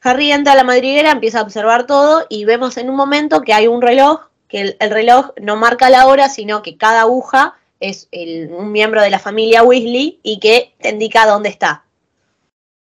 Harry 0.00 0.32
entra 0.32 0.54
a 0.54 0.56
la 0.56 0.64
madriguera, 0.64 1.10
empieza 1.10 1.40
a 1.40 1.42
observar 1.42 1.86
todo 1.86 2.24
y 2.30 2.44
vemos 2.44 2.76
en 2.78 2.88
un 2.88 2.96
momento 2.96 3.42
que 3.42 3.52
hay 3.52 3.66
un 3.66 3.82
reloj, 3.82 4.28
que 4.48 4.60
el, 4.62 4.76
el 4.80 4.90
reloj 4.90 5.32
no 5.40 5.56
marca 5.56 5.90
la 5.90 6.06
hora, 6.06 6.28
sino 6.28 6.62
que 6.62 6.78
cada 6.78 7.02
aguja 7.02 7.56
es 7.80 8.08
un 8.12 8.72
miembro 8.72 9.02
de 9.02 9.10
la 9.10 9.18
familia 9.18 9.62
Weasley 9.62 10.20
y 10.22 10.38
que 10.38 10.74
te 10.80 10.90
indica 10.90 11.26
dónde 11.26 11.48
está. 11.48 11.84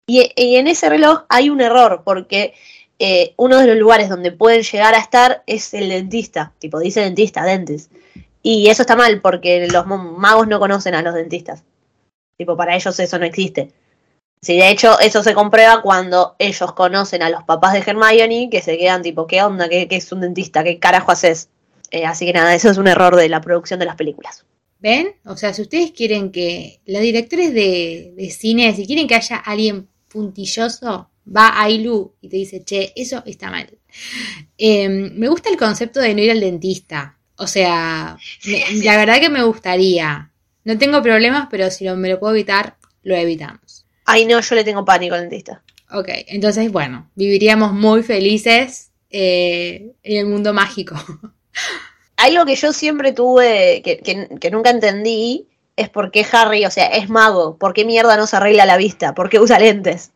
Y 0.06 0.32
en 0.36 0.68
ese 0.68 0.88
reloj 0.88 1.24
hay 1.28 1.50
un 1.50 1.60
error, 1.60 2.00
porque 2.02 2.54
eh, 2.98 3.34
uno 3.36 3.58
de 3.58 3.66
los 3.66 3.76
lugares 3.76 4.08
donde 4.08 4.32
pueden 4.32 4.62
llegar 4.62 4.94
a 4.94 4.98
estar 4.98 5.42
es 5.46 5.72
el 5.74 5.88
dentista, 5.88 6.52
tipo 6.58 6.80
dice 6.80 7.00
dentista, 7.00 7.44
dentes. 7.44 7.90
Y 8.42 8.68
eso 8.68 8.82
está 8.82 8.96
mal, 8.96 9.20
porque 9.20 9.66
los 9.68 9.86
magos 9.86 10.48
no 10.48 10.58
conocen 10.58 10.94
a 10.94 11.02
los 11.02 11.14
dentistas. 11.14 11.64
Tipo, 12.36 12.56
para 12.56 12.76
ellos 12.76 12.98
eso 12.98 13.18
no 13.18 13.26
existe. 13.26 13.72
Sí, 14.40 14.56
de 14.56 14.70
hecho, 14.70 14.98
eso 15.00 15.22
se 15.22 15.34
comprueba 15.34 15.82
cuando 15.82 16.36
ellos 16.38 16.72
conocen 16.72 17.22
a 17.22 17.30
los 17.30 17.42
papás 17.42 17.72
de 17.72 17.80
Hermione, 17.80 18.48
que 18.50 18.62
se 18.62 18.78
quedan 18.78 19.02
tipo, 19.02 19.26
¿qué 19.26 19.42
onda? 19.42 19.68
¿Qué, 19.68 19.88
qué 19.88 19.96
es 19.96 20.12
un 20.12 20.20
dentista? 20.20 20.62
¿Qué 20.62 20.78
carajo 20.78 21.10
haces? 21.10 21.50
Eh, 21.90 22.04
así 22.04 22.26
que 22.26 22.32
nada, 22.32 22.54
eso 22.54 22.70
es 22.70 22.78
un 22.78 22.86
error 22.86 23.16
de 23.16 23.28
la 23.28 23.40
producción 23.40 23.80
de 23.80 23.86
las 23.86 23.96
películas. 23.96 24.44
¿Ven? 24.78 25.16
O 25.24 25.36
sea, 25.36 25.52
si 25.52 25.62
ustedes 25.62 25.90
quieren 25.90 26.30
que 26.30 26.80
los 26.86 27.02
directores 27.02 27.52
de, 27.52 28.12
de 28.16 28.30
cine, 28.30 28.74
si 28.76 28.86
quieren 28.86 29.08
que 29.08 29.16
haya 29.16 29.36
alguien 29.36 29.88
puntilloso, 30.08 31.10
va 31.34 31.48
a 31.48 31.64
Ailu 31.64 32.14
y 32.20 32.28
te 32.28 32.36
dice, 32.36 32.64
che, 32.64 32.92
eso 32.96 33.22
está 33.26 33.50
mal. 33.50 33.68
Eh, 34.56 34.88
me 34.88 35.28
gusta 35.28 35.50
el 35.50 35.56
concepto 35.56 36.00
de 36.00 36.14
no 36.14 36.22
ir 36.22 36.30
al 36.30 36.40
dentista. 36.40 37.16
O 37.36 37.46
sea, 37.46 38.16
me- 38.46 38.64
la 38.84 38.96
verdad 38.96 39.20
que 39.20 39.28
me 39.30 39.42
gustaría. 39.42 40.30
No 40.64 40.76
tengo 40.78 41.02
problemas, 41.02 41.48
pero 41.50 41.70
si 41.70 41.84
lo- 41.84 41.96
me 41.96 42.08
lo 42.08 42.18
puedo 42.18 42.34
evitar, 42.34 42.76
lo 43.02 43.14
evitamos. 43.16 43.86
Ay, 44.04 44.26
no, 44.26 44.40
yo 44.40 44.54
le 44.54 44.64
tengo 44.64 44.84
pánico 44.84 45.14
al 45.14 45.22
dentista. 45.22 45.62
Ok, 45.92 46.08
entonces, 46.26 46.70
bueno, 46.72 47.10
viviríamos 47.14 47.72
muy 47.72 48.02
felices 48.02 48.90
eh, 49.10 49.92
en 50.02 50.16
el 50.18 50.26
mundo 50.26 50.52
mágico. 50.52 50.94
Algo 52.16 52.44
que 52.44 52.56
yo 52.56 52.72
siempre 52.72 53.12
tuve, 53.12 53.80
que, 53.84 53.98
que- 53.98 54.28
que 54.40 54.50
nunca 54.50 54.70
entendí, 54.70 55.46
es 55.76 55.88
por 55.88 56.10
qué 56.10 56.26
Harry, 56.32 56.64
o 56.66 56.70
sea, 56.70 56.86
es 56.88 57.08
mago. 57.08 57.56
¿Por 57.56 57.72
qué 57.72 57.84
mierda 57.84 58.16
no 58.16 58.26
se 58.26 58.36
arregla 58.36 58.66
la 58.66 58.76
vista? 58.76 59.14
¿Por 59.14 59.28
qué 59.30 59.38
usa 59.38 59.58
lentes? 59.60 60.10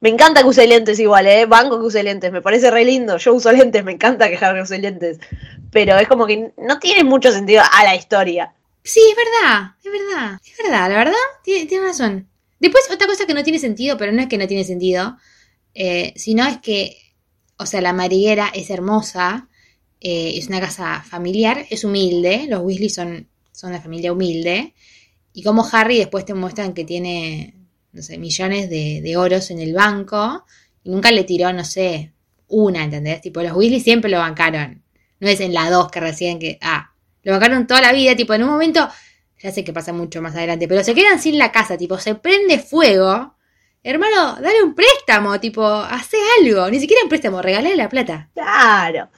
Me 0.00 0.10
encanta 0.10 0.42
que 0.42 0.48
use 0.48 0.66
lentes 0.66 0.98
igual, 0.98 1.26
¿eh? 1.26 1.46
Banco 1.46 1.78
que 1.78 1.86
use 1.86 2.02
lentes, 2.02 2.30
me 2.30 2.42
parece 2.42 2.70
re 2.70 2.84
lindo. 2.84 3.16
Yo 3.16 3.34
uso 3.34 3.50
lentes, 3.52 3.82
me 3.82 3.92
encanta 3.92 4.28
que 4.28 4.36
Harry 4.36 4.60
use 4.60 4.78
lentes. 4.78 5.18
Pero 5.70 5.98
es 5.98 6.06
como 6.06 6.26
que 6.26 6.52
no 6.58 6.78
tiene 6.78 7.02
mucho 7.04 7.32
sentido 7.32 7.62
a 7.70 7.84
la 7.84 7.96
historia. 7.96 8.54
Sí, 8.82 9.00
es 9.10 9.16
verdad, 9.16 9.72
es 9.82 9.90
verdad, 9.90 10.40
es 10.44 10.56
verdad, 10.58 10.88
la 10.88 10.96
verdad, 10.96 11.26
tiene, 11.42 11.66
tiene 11.66 11.86
razón. 11.86 12.28
Después, 12.60 12.84
otra 12.88 13.08
cosa 13.08 13.26
que 13.26 13.34
no 13.34 13.42
tiene 13.42 13.58
sentido, 13.58 13.96
pero 13.96 14.12
no 14.12 14.22
es 14.22 14.28
que 14.28 14.38
no 14.38 14.46
tiene 14.46 14.62
sentido, 14.62 15.16
eh, 15.74 16.12
sino 16.14 16.46
es 16.46 16.58
que, 16.58 16.96
o 17.56 17.66
sea, 17.66 17.80
la 17.80 17.92
madriguera 17.92 18.48
es 18.54 18.70
hermosa, 18.70 19.48
eh, 20.00 20.34
es 20.36 20.46
una 20.46 20.60
casa 20.60 21.02
familiar, 21.02 21.66
es 21.68 21.82
humilde, 21.82 22.46
los 22.48 22.62
Weasley 22.62 22.88
son, 22.88 23.28
son 23.50 23.70
una 23.70 23.80
familia 23.80 24.12
humilde, 24.12 24.72
y 25.32 25.42
como 25.42 25.66
Harry 25.72 25.98
después 25.98 26.24
te 26.24 26.34
muestran 26.34 26.72
que 26.72 26.84
tiene, 26.84 27.54
no 27.96 28.02
sé, 28.02 28.18
millones 28.18 28.68
de, 28.68 29.00
de 29.02 29.16
oros 29.16 29.50
en 29.50 29.58
el 29.58 29.72
banco, 29.72 30.44
y 30.84 30.90
nunca 30.90 31.10
le 31.10 31.24
tiró, 31.24 31.52
no 31.52 31.64
sé, 31.64 32.12
una, 32.48 32.84
¿entendés? 32.84 33.22
Tipo, 33.22 33.42
los 33.42 33.52
Weasley 33.52 33.80
siempre 33.80 34.10
lo 34.10 34.18
bancaron, 34.18 34.82
no 35.18 35.28
es 35.28 35.40
en 35.40 35.54
la 35.54 35.70
2 35.70 35.90
que 35.90 36.00
recién 36.00 36.38
que, 36.38 36.58
ah, 36.60 36.92
lo 37.22 37.32
bancaron 37.32 37.66
toda 37.66 37.80
la 37.80 37.92
vida, 37.92 38.14
tipo, 38.14 38.34
en 38.34 38.44
un 38.44 38.50
momento, 38.50 38.86
ya 39.42 39.50
sé 39.50 39.64
que 39.64 39.72
pasa 39.72 39.94
mucho 39.94 40.20
más 40.20 40.36
adelante, 40.36 40.68
pero 40.68 40.84
se 40.84 40.94
quedan 40.94 41.18
sin 41.18 41.38
la 41.38 41.50
casa, 41.50 41.78
tipo, 41.78 41.98
se 41.98 42.14
prende 42.14 42.58
fuego. 42.58 43.35
Hermano, 43.88 44.36
dale 44.40 44.62
un 44.64 44.74
préstamo, 44.74 45.38
tipo, 45.38 45.64
hace 45.64 46.16
algo. 46.40 46.68
Ni 46.70 46.80
siquiera 46.80 47.02
un 47.04 47.08
préstamo, 47.08 47.40
regalale 47.40 47.76
la 47.76 47.88
plata. 47.88 48.28
Claro. 48.34 49.08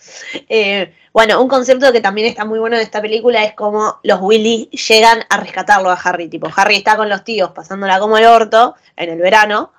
Eh, 0.48 0.92
bueno, 1.12 1.40
un 1.40 1.48
concepto 1.48 1.90
que 1.90 2.00
también 2.02 2.28
está 2.28 2.44
muy 2.44 2.58
bueno 2.58 2.76
de 2.76 2.82
esta 2.82 3.00
película 3.00 3.42
es 3.44 3.54
como 3.54 3.98
los 4.02 4.20
Willy 4.20 4.68
llegan 4.88 5.24
a 5.30 5.38
rescatarlo 5.38 5.90
a 5.90 5.94
Harry. 5.94 6.28
Tipo, 6.28 6.50
Harry 6.54 6.76
está 6.76 6.96
con 6.96 7.08
los 7.08 7.24
tíos 7.24 7.50
pasándola 7.52 7.98
como 7.98 8.18
el 8.18 8.26
orto 8.26 8.74
en 8.96 9.08
el 9.10 9.18
verano. 9.18 9.72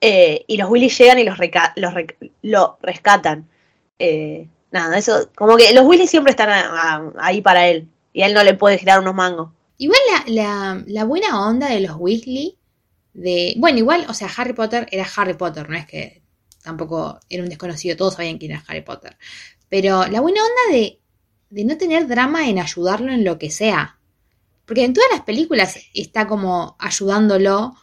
eh, 0.00 0.44
y 0.46 0.58
los 0.58 0.68
Willy 0.70 0.90
llegan 0.90 1.18
y 1.18 1.24
los, 1.24 1.38
lo 2.42 2.78
rescatan. 2.82 3.48
Eh, 3.98 4.46
nada, 4.70 4.98
eso, 4.98 5.30
como 5.34 5.56
que 5.56 5.72
los 5.72 5.84
Willy 5.86 6.06
siempre 6.06 6.30
están 6.32 6.50
a- 6.50 6.60
a- 6.96 7.12
ahí 7.20 7.40
para 7.40 7.66
él. 7.66 7.88
Y 8.12 8.22
a 8.22 8.26
él 8.26 8.34
no 8.34 8.42
le 8.44 8.52
puede 8.54 8.78
girar 8.78 9.00
unos 9.00 9.14
mangos. 9.14 9.50
Igual 9.78 9.98
la, 10.12 10.22
la, 10.26 10.82
la 10.86 11.04
buena 11.04 11.48
onda 11.48 11.68
de 11.68 11.80
los 11.80 11.96
Weasley, 11.96 12.57
de... 13.18 13.54
Bueno, 13.58 13.78
igual, 13.78 14.06
o 14.08 14.14
sea, 14.14 14.28
Harry 14.36 14.52
Potter 14.52 14.86
era 14.90 15.06
Harry 15.16 15.34
Potter, 15.34 15.68
no 15.68 15.76
es 15.76 15.86
que 15.86 16.22
tampoco 16.62 17.18
era 17.28 17.42
un 17.42 17.48
desconocido, 17.48 17.96
todos 17.96 18.14
sabían 18.14 18.38
quién 18.38 18.52
era 18.52 18.64
Harry 18.68 18.82
Potter. 18.82 19.16
Pero 19.68 20.06
la 20.06 20.20
buena 20.20 20.40
onda 20.42 20.78
de, 20.78 21.00
no 21.64 21.76
tener 21.76 22.06
drama 22.06 22.48
en 22.48 22.58
ayudarlo 22.58 23.12
en 23.12 23.24
lo 23.24 23.38
que 23.38 23.50
sea. 23.50 23.98
Porque 24.66 24.84
en 24.84 24.92
todas 24.92 25.10
las 25.12 25.22
películas 25.22 25.78
está 25.94 26.26
como 26.26 26.76
ayudándolo. 26.78 27.74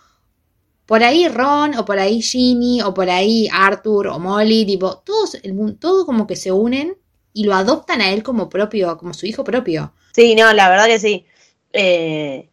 Por 0.86 1.04
ahí 1.04 1.28
Ron, 1.28 1.76
o 1.78 1.84
por 1.86 1.98
ahí 1.98 2.22
Ginny, 2.22 2.82
o 2.82 2.94
por 2.94 3.10
ahí 3.10 3.48
Arthur, 3.52 4.08
o 4.08 4.20
Molly, 4.20 4.66
tipo, 4.66 5.00
todos, 5.00 5.36
el, 5.36 5.54
mun- 5.54 5.78
todo 5.80 6.06
como 6.06 6.28
que 6.28 6.36
se 6.36 6.52
unen 6.52 6.96
y 7.34 7.44
lo 7.44 7.56
adoptan 7.56 8.02
a 8.02 8.12
él 8.12 8.22
como 8.24 8.50
propio, 8.50 8.98
como 8.98 9.14
su 9.14 9.26
hijo 9.26 9.44
propio. 9.44 9.94
Sí, 10.14 10.36
no, 10.36 10.54
la 10.54 10.70
verdad 10.70 10.86
que 10.86 11.00
sí. 11.00 11.26
Eh, 11.74 12.50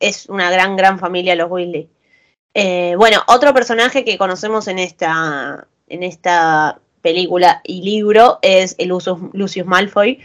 es 0.00 0.26
una 0.28 0.50
gran, 0.50 0.76
gran 0.76 0.98
familia 0.98 1.36
los 1.36 1.50
Weasley. 1.50 1.88
Eh, 2.58 2.94
bueno, 2.96 3.20
otro 3.26 3.52
personaje 3.52 4.02
que 4.02 4.16
conocemos 4.16 4.66
en 4.66 4.78
esta, 4.78 5.68
en 5.88 6.02
esta 6.02 6.80
película 7.02 7.60
y 7.62 7.82
libro 7.82 8.38
es 8.40 8.74
el 8.78 8.88
Lucius, 8.88 9.18
Lucius 9.34 9.66
Malfoy, 9.66 10.20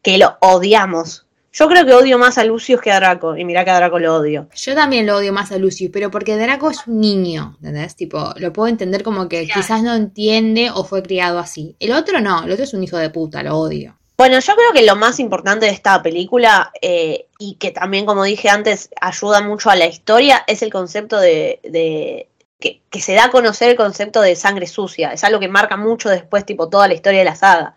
que 0.00 0.16
lo 0.16 0.38
odiamos. 0.40 1.26
Yo 1.52 1.68
creo 1.68 1.84
que 1.84 1.92
odio 1.92 2.16
más 2.16 2.38
a 2.38 2.44
Lucius 2.44 2.80
que 2.80 2.90
a 2.90 2.96
Draco, 2.96 3.36
y 3.36 3.44
mirá 3.44 3.62
que 3.62 3.72
a 3.72 3.76
Draco 3.76 3.98
lo 3.98 4.16
odio. 4.16 4.48
Yo 4.54 4.74
también 4.74 5.04
lo 5.04 5.18
odio 5.18 5.34
más 5.34 5.52
a 5.52 5.58
Lucius, 5.58 5.90
pero 5.92 6.10
porque 6.10 6.38
Draco 6.38 6.70
es 6.70 6.86
un 6.86 6.98
niño, 6.98 7.56
¿entendés? 7.56 7.94
Tipo, 7.94 8.32
lo 8.38 8.54
puedo 8.54 8.68
entender 8.68 9.02
como 9.02 9.28
que 9.28 9.46
quizás 9.46 9.82
no 9.82 9.94
entiende 9.94 10.70
o 10.72 10.82
fue 10.82 11.02
criado 11.02 11.38
así. 11.38 11.76
El 11.78 11.92
otro 11.92 12.22
no, 12.22 12.44
el 12.44 12.52
otro 12.52 12.64
es 12.64 12.72
un 12.72 12.84
hijo 12.84 12.96
de 12.96 13.10
puta, 13.10 13.42
lo 13.42 13.54
odio. 13.54 13.95
Bueno, 14.16 14.38
yo 14.40 14.54
creo 14.54 14.72
que 14.72 14.86
lo 14.86 14.96
más 14.96 15.20
importante 15.20 15.66
de 15.66 15.72
esta 15.72 16.02
película, 16.02 16.72
eh, 16.80 17.26
y 17.38 17.56
que 17.56 17.70
también, 17.70 18.06
como 18.06 18.24
dije 18.24 18.48
antes, 18.48 18.88
ayuda 18.98 19.42
mucho 19.42 19.68
a 19.68 19.76
la 19.76 19.86
historia, 19.86 20.42
es 20.46 20.62
el 20.62 20.72
concepto 20.72 21.18
de, 21.20 22.28
que, 22.58 22.80
se 23.00 23.14
da 23.14 23.26
a 23.26 23.30
conocer 23.30 23.70
el 23.70 23.76
concepto 23.76 24.22
de 24.22 24.34
sangre 24.34 24.66
sucia. 24.66 25.12
Es 25.12 25.22
algo 25.22 25.38
que 25.38 25.48
marca 25.48 25.76
mucho 25.76 26.08
después, 26.08 26.46
tipo, 26.46 26.70
toda 26.70 26.88
la 26.88 26.94
historia 26.94 27.18
de 27.18 27.24
la 27.26 27.36
saga. 27.36 27.76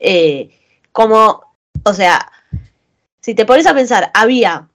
Eh, 0.00 0.50
como, 0.92 1.54
o 1.84 1.94
sea, 1.94 2.32
si 3.20 3.34
te 3.34 3.44
pones 3.44 3.66
a 3.66 3.74
pensar, 3.74 4.10
había, 4.14 4.68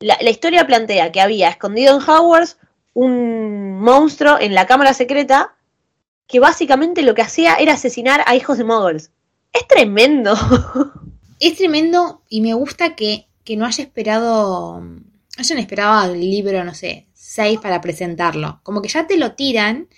la, 0.00 0.18
la 0.20 0.30
historia 0.30 0.66
plantea 0.66 1.12
que 1.12 1.20
había 1.20 1.48
escondido 1.48 1.96
en 1.96 2.02
Hogwarts 2.02 2.58
un 2.94 3.80
monstruo 3.80 4.38
en 4.40 4.54
la 4.54 4.66
cámara 4.66 4.94
secreta 4.94 5.54
que 6.26 6.40
básicamente 6.40 7.02
lo 7.02 7.14
que 7.14 7.22
hacía 7.22 7.54
era 7.56 7.74
asesinar 7.74 8.24
a 8.26 8.34
hijos 8.34 8.58
de 8.58 8.64
muggles. 8.64 9.12
Es 9.58 9.66
tremendo. 9.66 10.34
Es 11.40 11.56
tremendo 11.56 12.22
y 12.28 12.40
me 12.40 12.52
gusta 12.54 12.96
que, 12.96 13.28
que 13.44 13.56
no 13.56 13.64
haya 13.64 13.84
esperado, 13.84 14.82
hayan 15.36 15.58
esperado 15.58 15.92
al 15.98 16.20
libro, 16.20 16.64
no 16.64 16.74
sé, 16.74 17.06
6 17.12 17.60
para 17.60 17.80
presentarlo. 17.80 18.60
Como 18.64 18.82
que 18.82 18.88
ya 18.88 19.06
te 19.06 19.16
lo 19.16 19.32
tiran 19.34 19.88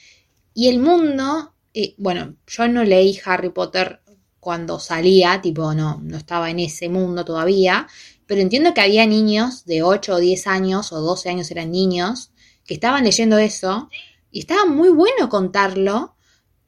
y 0.53 0.69
el 0.69 0.81
mundo, 0.81 1.55
eh, 1.73 1.95
bueno, 1.97 2.37
yo 2.47 2.69
no 2.69 2.85
leí 2.85 3.19
Harry 3.25 3.49
Potter 3.51 4.03
cuando 4.39 4.79
salía, 4.81 5.41
tipo, 5.41 5.73
no, 5.75 5.99
no 6.03 6.17
estaba 6.17 6.51
en 6.51 6.61
ese 6.61 6.89
mundo 6.89 7.25
todavía, 7.25 7.87
pero 8.27 8.41
entiendo 8.41 8.75
que 8.75 8.81
había 8.81 9.07
niños 9.07 9.65
de 9.65 9.83
8 9.83 10.15
o 10.15 10.19
10 10.19 10.47
años 10.47 10.93
o 10.93 11.01
12 11.01 11.31
años 11.31 11.51
eran 11.51 11.71
niños 11.71 12.33
que 12.67 12.75
estaban 12.75 13.05
leyendo 13.05 13.39
eso 13.39 13.89
y 14.31 14.41
estaba 14.41 14.67
muy 14.67 14.91
bueno 14.91 15.29
contarlo 15.29 16.17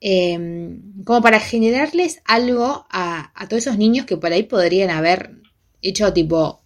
eh, 0.05 0.37
como 1.05 1.23
para 1.23 1.39
generarles 1.39 2.23
algo 2.25 2.87
a, 2.91 3.31
a 3.41 3.49
todos 3.49 3.63
esos 3.63 3.79
niños 3.79 4.05
que 4.05 4.17
por 4.17 4.33
ahí 4.33 4.43
podrían 4.43 4.91
haber 4.91 5.37
hecho 5.81 6.13
tipo 6.13 6.61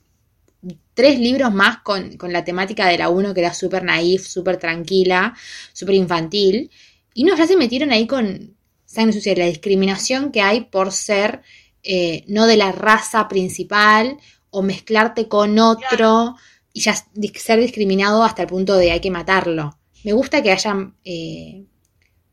tres 0.94 1.20
libros 1.20 1.52
más 1.52 1.82
con, 1.82 2.16
con 2.16 2.32
la 2.32 2.44
temática 2.44 2.88
de 2.88 2.96
la 2.96 3.10
1 3.10 3.34
que 3.34 3.40
era 3.40 3.52
súper 3.52 3.84
naif, 3.84 4.26
súper 4.26 4.56
tranquila, 4.56 5.36
súper 5.74 5.96
infantil. 5.96 6.70
Y 7.12 7.24
no, 7.24 7.36
ya 7.36 7.46
se 7.46 7.58
metieron 7.58 7.92
ahí 7.92 8.06
con 8.06 8.56
sangre 8.86 9.12
sucia, 9.12 9.34
la 9.36 9.44
discriminación 9.44 10.32
que 10.32 10.40
hay 10.40 10.62
por 10.62 10.90
ser 10.90 11.42
eh, 11.82 12.24
no 12.28 12.46
de 12.46 12.56
la 12.56 12.72
raza 12.72 13.28
principal 13.28 14.16
o 14.48 14.62
mezclarte 14.62 15.28
con 15.28 15.58
otro 15.58 16.36
y 16.72 16.80
ya 16.80 16.94
ser 17.34 17.60
discriminado 17.60 18.24
hasta 18.24 18.42
el 18.42 18.48
punto 18.48 18.76
de 18.76 18.92
hay 18.92 19.00
que 19.00 19.10
matarlo. 19.10 19.78
Me 20.04 20.14
gusta 20.14 20.42
que 20.42 20.52
hayan 20.52 20.96
eh, 21.04 21.66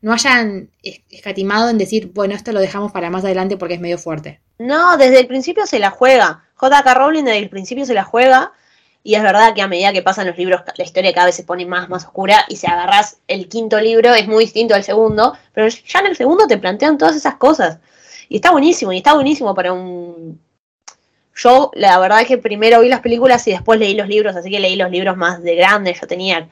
no 0.04 0.12
hayan 0.12 0.68
es- 0.82 1.00
escatimado 1.10 1.70
en 1.70 1.78
decir, 1.78 2.10
bueno, 2.12 2.34
esto 2.34 2.52
lo 2.52 2.60
dejamos 2.60 2.92
para 2.92 3.10
más 3.10 3.24
adelante 3.24 3.56
porque 3.56 3.74
es 3.74 3.80
medio 3.80 3.98
fuerte. 3.98 4.40
No, 4.58 4.96
desde 4.96 5.18
el 5.18 5.26
principio 5.26 5.66
se 5.66 5.78
la 5.78 5.90
juega. 5.90 6.44
J.K. 6.56 6.94
Rowling 6.94 7.24
desde 7.24 7.38
el 7.38 7.48
principio 7.48 7.86
se 7.86 7.94
la 7.94 8.04
juega. 8.04 8.52
Y 9.02 9.14
es 9.16 9.22
verdad 9.22 9.54
que 9.54 9.62
a 9.62 9.68
medida 9.68 9.92
que 9.92 10.02
pasan 10.02 10.26
los 10.26 10.36
libros, 10.38 10.60
la 10.76 10.84
historia 10.84 11.12
cada 11.12 11.26
vez 11.26 11.34
se 11.34 11.42
pone 11.44 11.66
más, 11.66 11.88
más 11.88 12.04
oscura. 12.04 12.44
Y 12.48 12.56
si 12.56 12.66
agarras 12.66 13.18
el 13.28 13.48
quinto 13.48 13.80
libro, 13.80 14.14
es 14.14 14.28
muy 14.28 14.44
distinto 14.44 14.74
al 14.74 14.84
segundo. 14.84 15.36
Pero 15.52 15.68
ya 15.68 16.00
en 16.00 16.06
el 16.06 16.16
segundo 16.16 16.46
te 16.46 16.58
plantean 16.58 16.96
todas 16.98 17.16
esas 17.16 17.36
cosas. 17.36 17.78
Y 18.28 18.36
está 18.36 18.50
buenísimo, 18.52 18.92
y 18.92 18.98
está 18.98 19.14
buenísimo 19.14 19.54
para 19.54 19.72
un. 19.72 20.38
Yo, 21.34 21.70
la 21.74 21.98
verdad 21.98 22.20
es 22.20 22.28
que 22.28 22.38
primero 22.38 22.80
vi 22.80 22.88
las 22.88 23.00
películas 23.00 23.46
y 23.48 23.50
después 23.52 23.78
leí 23.80 23.94
los 23.94 24.06
libros, 24.08 24.36
así 24.36 24.50
que 24.50 24.60
leí 24.60 24.76
los 24.76 24.90
libros 24.90 25.16
más 25.16 25.42
de 25.42 25.54
grande. 25.56 25.96
Yo 26.00 26.06
tenía 26.06 26.48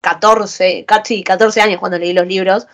14, 0.00 0.84
casi 0.86 1.22
14 1.22 1.60
años 1.60 1.80
cuando 1.80 1.98
leí 1.98 2.12
los 2.12 2.26
libros. 2.26 2.66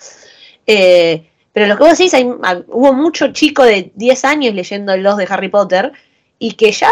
Eh, 0.66 1.30
pero 1.52 1.66
lo 1.66 1.76
que 1.76 1.84
vos 1.84 1.96
decís, 1.98 2.12
hay- 2.14 2.30
ah, 2.42 2.60
hubo 2.68 2.92
mucho 2.92 3.32
chico 3.32 3.62
de 3.64 3.92
10 3.94 4.24
años 4.24 4.54
leyendo 4.54 4.96
los 4.96 5.16
de 5.16 5.26
Harry 5.28 5.48
Potter 5.48 5.92
y 6.38 6.52
que 6.52 6.72
ya, 6.72 6.90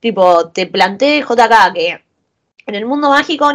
tipo, 0.00 0.48
te 0.48 0.66
planteé 0.66 1.22
JK 1.22 1.72
que 1.72 2.02
en 2.66 2.74
el 2.74 2.86
mundo 2.86 3.10
mágico 3.10 3.52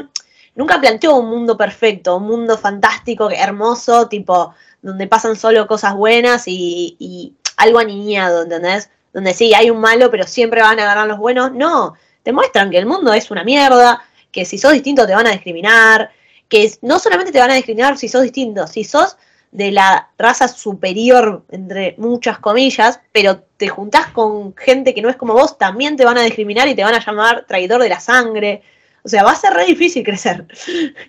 nunca 0.56 0.80
planteó 0.80 1.16
un 1.18 1.30
mundo 1.30 1.58
perfecto, 1.58 2.18
un 2.18 2.28
mundo 2.28 2.58
fantástico, 2.58 3.30
hermoso, 3.30 4.08
tipo, 4.08 4.54
donde 4.82 5.08
pasan 5.08 5.36
solo 5.36 5.68
cosas 5.68 5.96
buenas 5.96 6.44
y, 6.48 7.36
algo 7.58 7.80
aniñado, 7.80 8.44
¿entendés? 8.44 8.90
Donde 9.14 9.34
sí, 9.34 9.54
hay 9.54 9.70
un 9.70 9.80
malo, 9.80 10.10
pero 10.10 10.26
siempre 10.26 10.62
van 10.62 10.80
a 10.80 10.86
ganar 10.86 11.08
los 11.08 11.20
buenos. 11.20 11.52
No, 11.52 11.94
te 12.24 12.32
muestran 12.34 12.72
que 12.72 12.80
el 12.80 12.88
mundo 12.88 13.14
es 13.14 13.30
una 13.30 13.44
mierda, 13.44 14.02
que 14.32 14.46
si 14.46 14.58
sos 14.58 14.74
distinto 14.74 15.06
te 15.06 15.16
van 15.16 15.28
a 15.28 15.32
discriminar, 15.32 16.12
que 16.48 16.72
no 16.82 17.00
solamente 17.00 17.32
te 17.32 17.40
van 17.40 17.52
a 17.52 17.56
discriminar 17.56 17.98
si 17.98 18.08
sos 18.08 18.24
distinto, 18.24 18.68
si 18.68 18.84
sos 18.84 19.18
de 19.52 19.72
la 19.72 20.10
raza 20.18 20.48
superior, 20.48 21.44
entre 21.52 21.96
muchas 21.98 22.40
comillas, 22.40 23.02
pero 23.12 23.44
te 23.58 23.68
juntás 23.68 24.08
con 24.08 24.56
gente 24.56 24.94
que 24.94 25.02
no 25.02 25.10
es 25.10 25.18
como 25.18 25.34
vos, 25.34 25.58
también 25.58 25.98
te 25.98 26.06
van 26.06 26.18
a 26.18 26.24
discriminar 26.24 26.68
y 26.68 26.76
te 26.76 26.84
van 26.84 26.96
a 26.96 27.06
llamar 27.06 27.46
traidor 27.48 27.82
de 27.82 27.90
la 27.90 28.00
sangre. 28.00 28.64
O 29.04 29.10
sea, 29.10 29.24
va 29.24 29.32
a 29.32 29.36
ser 29.36 29.54
re 29.54 29.66
difícil 29.66 30.04
crecer. 30.06 30.48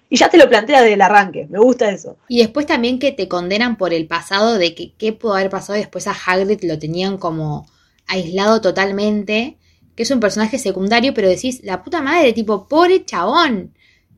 Y 0.08 0.16
ya 0.16 0.28
te 0.28 0.38
lo 0.38 0.48
plantea 0.48 0.80
desde 0.80 0.94
el 0.94 1.02
arranque. 1.02 1.46
Me 1.48 1.58
gusta 1.58 1.90
eso. 1.90 2.16
Y 2.28 2.38
después 2.38 2.66
también 2.66 2.98
que 2.98 3.12
te 3.12 3.28
condenan 3.28 3.76
por 3.76 3.92
el 3.92 4.06
pasado 4.06 4.58
de 4.58 4.74
que 4.74 4.92
qué 4.98 5.12
pudo 5.12 5.34
haber 5.34 5.50
pasado 5.50 5.76
y 5.76 5.82
después 5.82 6.06
a 6.08 6.12
Hagrid 6.12 6.64
lo 6.64 6.78
tenían 6.78 7.18
como 7.18 7.66
aislado 8.06 8.60
totalmente, 8.60 9.56
que 9.96 10.02
es 10.04 10.10
un 10.10 10.20
personaje 10.20 10.58
secundario, 10.58 11.14
pero 11.14 11.28
decís, 11.28 11.60
la 11.64 11.82
puta 11.82 12.02
madre, 12.02 12.32
tipo, 12.32 12.66
pobre 12.68 13.04
chabón. 13.04 13.74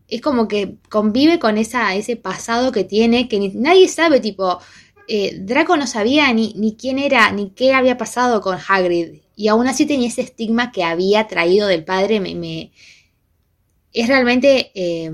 Es 0.09 0.21
como 0.21 0.49
que 0.49 0.77
convive 0.91 1.39
con 1.39 1.59
esa, 1.59 1.95
ese 1.95 2.17
pasado 2.17 2.73
que 2.73 2.85
tiene, 2.85 3.29
que 3.29 3.39
ni- 3.39 3.49
nadie 3.55 3.89
sabe, 3.89 4.21
tipo, 4.21 4.59
eh, 5.09 5.39
Draco 5.41 5.77
no 5.77 5.87
sabía 5.87 6.33
ni, 6.33 6.53
ni 6.57 6.77
quién 6.77 6.99
era, 6.99 7.31
ni 7.33 7.51
qué 7.51 7.73
había 7.75 7.97
pasado 7.99 8.41
con 8.41 8.59
Hagrid. 8.69 9.21
Y 9.37 9.49
aún 9.49 9.67
así 9.67 9.87
tenía 9.87 10.09
ese 10.09 10.23
estigma 10.23 10.73
que 10.73 10.85
había 10.85 11.27
traído 11.27 11.67
del 11.69 11.85
padre. 11.85 12.21
Me, 12.21 12.73
es 13.93 14.09
realmente 14.09 14.71
eh, 14.75 15.11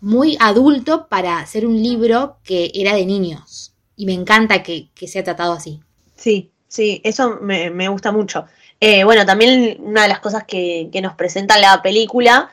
muy 0.00 0.36
adulto 0.40 1.08
para 1.08 1.38
hacer 1.38 1.66
un 1.66 1.82
libro 1.82 2.38
que 2.44 2.70
era 2.74 2.94
de 2.94 3.06
niños. 3.06 3.74
Y 3.96 4.06
me 4.06 4.12
encanta 4.12 4.62
que, 4.62 4.90
que 4.94 5.08
sea 5.08 5.24
tratado 5.24 5.54
así. 5.54 5.80
Sí, 6.16 6.52
sí, 6.68 7.00
eso 7.04 7.38
me, 7.40 7.70
me 7.70 7.88
gusta 7.88 8.12
mucho. 8.12 8.46
Eh, 8.80 9.04
bueno, 9.04 9.24
también 9.24 9.78
una 9.80 10.02
de 10.02 10.08
las 10.08 10.20
cosas 10.20 10.44
que, 10.44 10.90
nos 11.02 11.14
presenta 11.14 11.58
la 11.58 11.80
película 11.82 12.50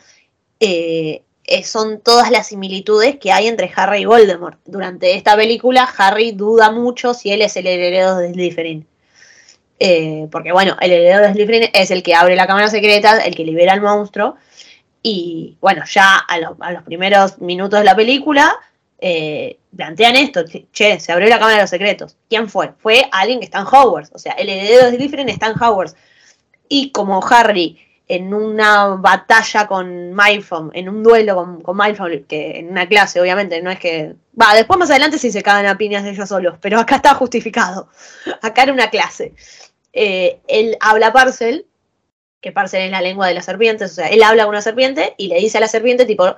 eh, 0.59 1.23
son 1.63 1.99
todas 1.99 2.31
las 2.31 2.47
similitudes 2.47 3.17
que 3.17 3.31
hay 3.31 3.47
entre 3.47 3.71
Harry 3.75 4.01
y 4.01 4.05
Voldemort. 4.05 4.59
Durante 4.65 5.15
esta 5.15 5.35
película, 5.35 5.89
Harry 5.97 6.31
duda 6.31 6.71
mucho 6.71 7.13
si 7.13 7.31
él 7.31 7.41
es 7.41 7.57
el 7.57 7.67
heredero 7.67 8.15
de 8.15 8.31
Slytherin. 8.31 8.87
Eh, 9.79 10.27
porque 10.31 10.53
bueno, 10.53 10.77
el 10.79 10.91
heredero 10.91 11.23
de 11.27 11.33
Slytherin 11.33 11.69
es 11.73 11.91
el 11.91 12.03
que 12.03 12.15
abre 12.15 12.35
la 12.37 12.47
cámara 12.47 12.69
secreta, 12.69 13.19
el 13.19 13.35
que 13.35 13.43
libera 13.43 13.73
al 13.73 13.81
monstruo. 13.81 14.37
Y 15.01 15.57
bueno, 15.59 15.83
ya 15.85 16.15
a, 16.15 16.37
lo- 16.39 16.55
a 16.61 16.71
los 16.71 16.83
primeros 16.83 17.39
minutos 17.39 17.79
de 17.79 17.85
la 17.85 17.95
película 17.95 18.55
plantean 19.75 20.15
esto, 20.15 20.43
che, 20.71 20.99
se 20.99 21.11
abrió 21.11 21.29
la 21.29 21.37
cámara 21.37 21.57
de 21.57 21.63
los 21.63 21.69
secretos. 21.69 22.17
¿Quién 22.29 22.49
fue? 22.49 22.73
Fue 22.79 23.07
alguien 23.11 23.39
que 23.39 23.45
está 23.45 23.59
en 23.59 23.67
Hogwarts, 23.67 24.11
o 24.13 24.19
sea, 24.19 24.33
el 24.33 24.49
heredero 24.49 24.89
de 24.89 24.97
Slytherin 24.97 25.29
está 25.29 25.47
en 25.47 25.61
Hogwarts. 25.61 25.95
Y 26.69 26.91
como 26.91 27.23
Harry 27.25 27.79
en 28.07 28.33
una 28.33 28.87
batalla 28.95 29.67
con 29.67 30.13
Malfoy, 30.13 30.69
en 30.73 30.89
un 30.89 31.03
duelo 31.03 31.35
con, 31.35 31.61
con 31.61 31.77
Malfoy, 31.77 32.23
que 32.23 32.59
en 32.59 32.69
una 32.69 32.87
clase, 32.87 33.19
obviamente, 33.21 33.61
no 33.61 33.71
es 33.71 33.79
que... 33.79 34.15
Va, 34.39 34.53
después 34.55 34.77
más 34.77 34.89
adelante 34.89 35.17
sí 35.17 35.31
se 35.31 35.43
cagan 35.43 35.65
a 35.67 35.77
piñas 35.77 36.03
de 36.03 36.11
ellos 36.11 36.29
solos, 36.29 36.55
pero 36.59 36.79
acá 36.79 36.97
está 36.97 37.13
justificado. 37.15 37.89
Acá 38.41 38.63
era 38.63 38.73
una 38.73 38.89
clase. 38.89 39.33
Eh, 39.93 40.39
él 40.47 40.77
habla 40.79 41.13
Parcel, 41.13 41.65
que 42.41 42.51
Parcel 42.51 42.81
es 42.81 42.91
la 42.91 43.01
lengua 43.01 43.27
de 43.27 43.35
las 43.35 43.45
serpientes, 43.45 43.91
o 43.91 43.95
sea, 43.95 44.07
él 44.07 44.21
habla 44.21 44.43
con 44.43 44.49
una 44.49 44.61
serpiente 44.61 45.15
y 45.17 45.27
le 45.27 45.39
dice 45.39 45.59
a 45.59 45.61
la 45.61 45.67
serpiente, 45.67 46.05
tipo, 46.05 46.35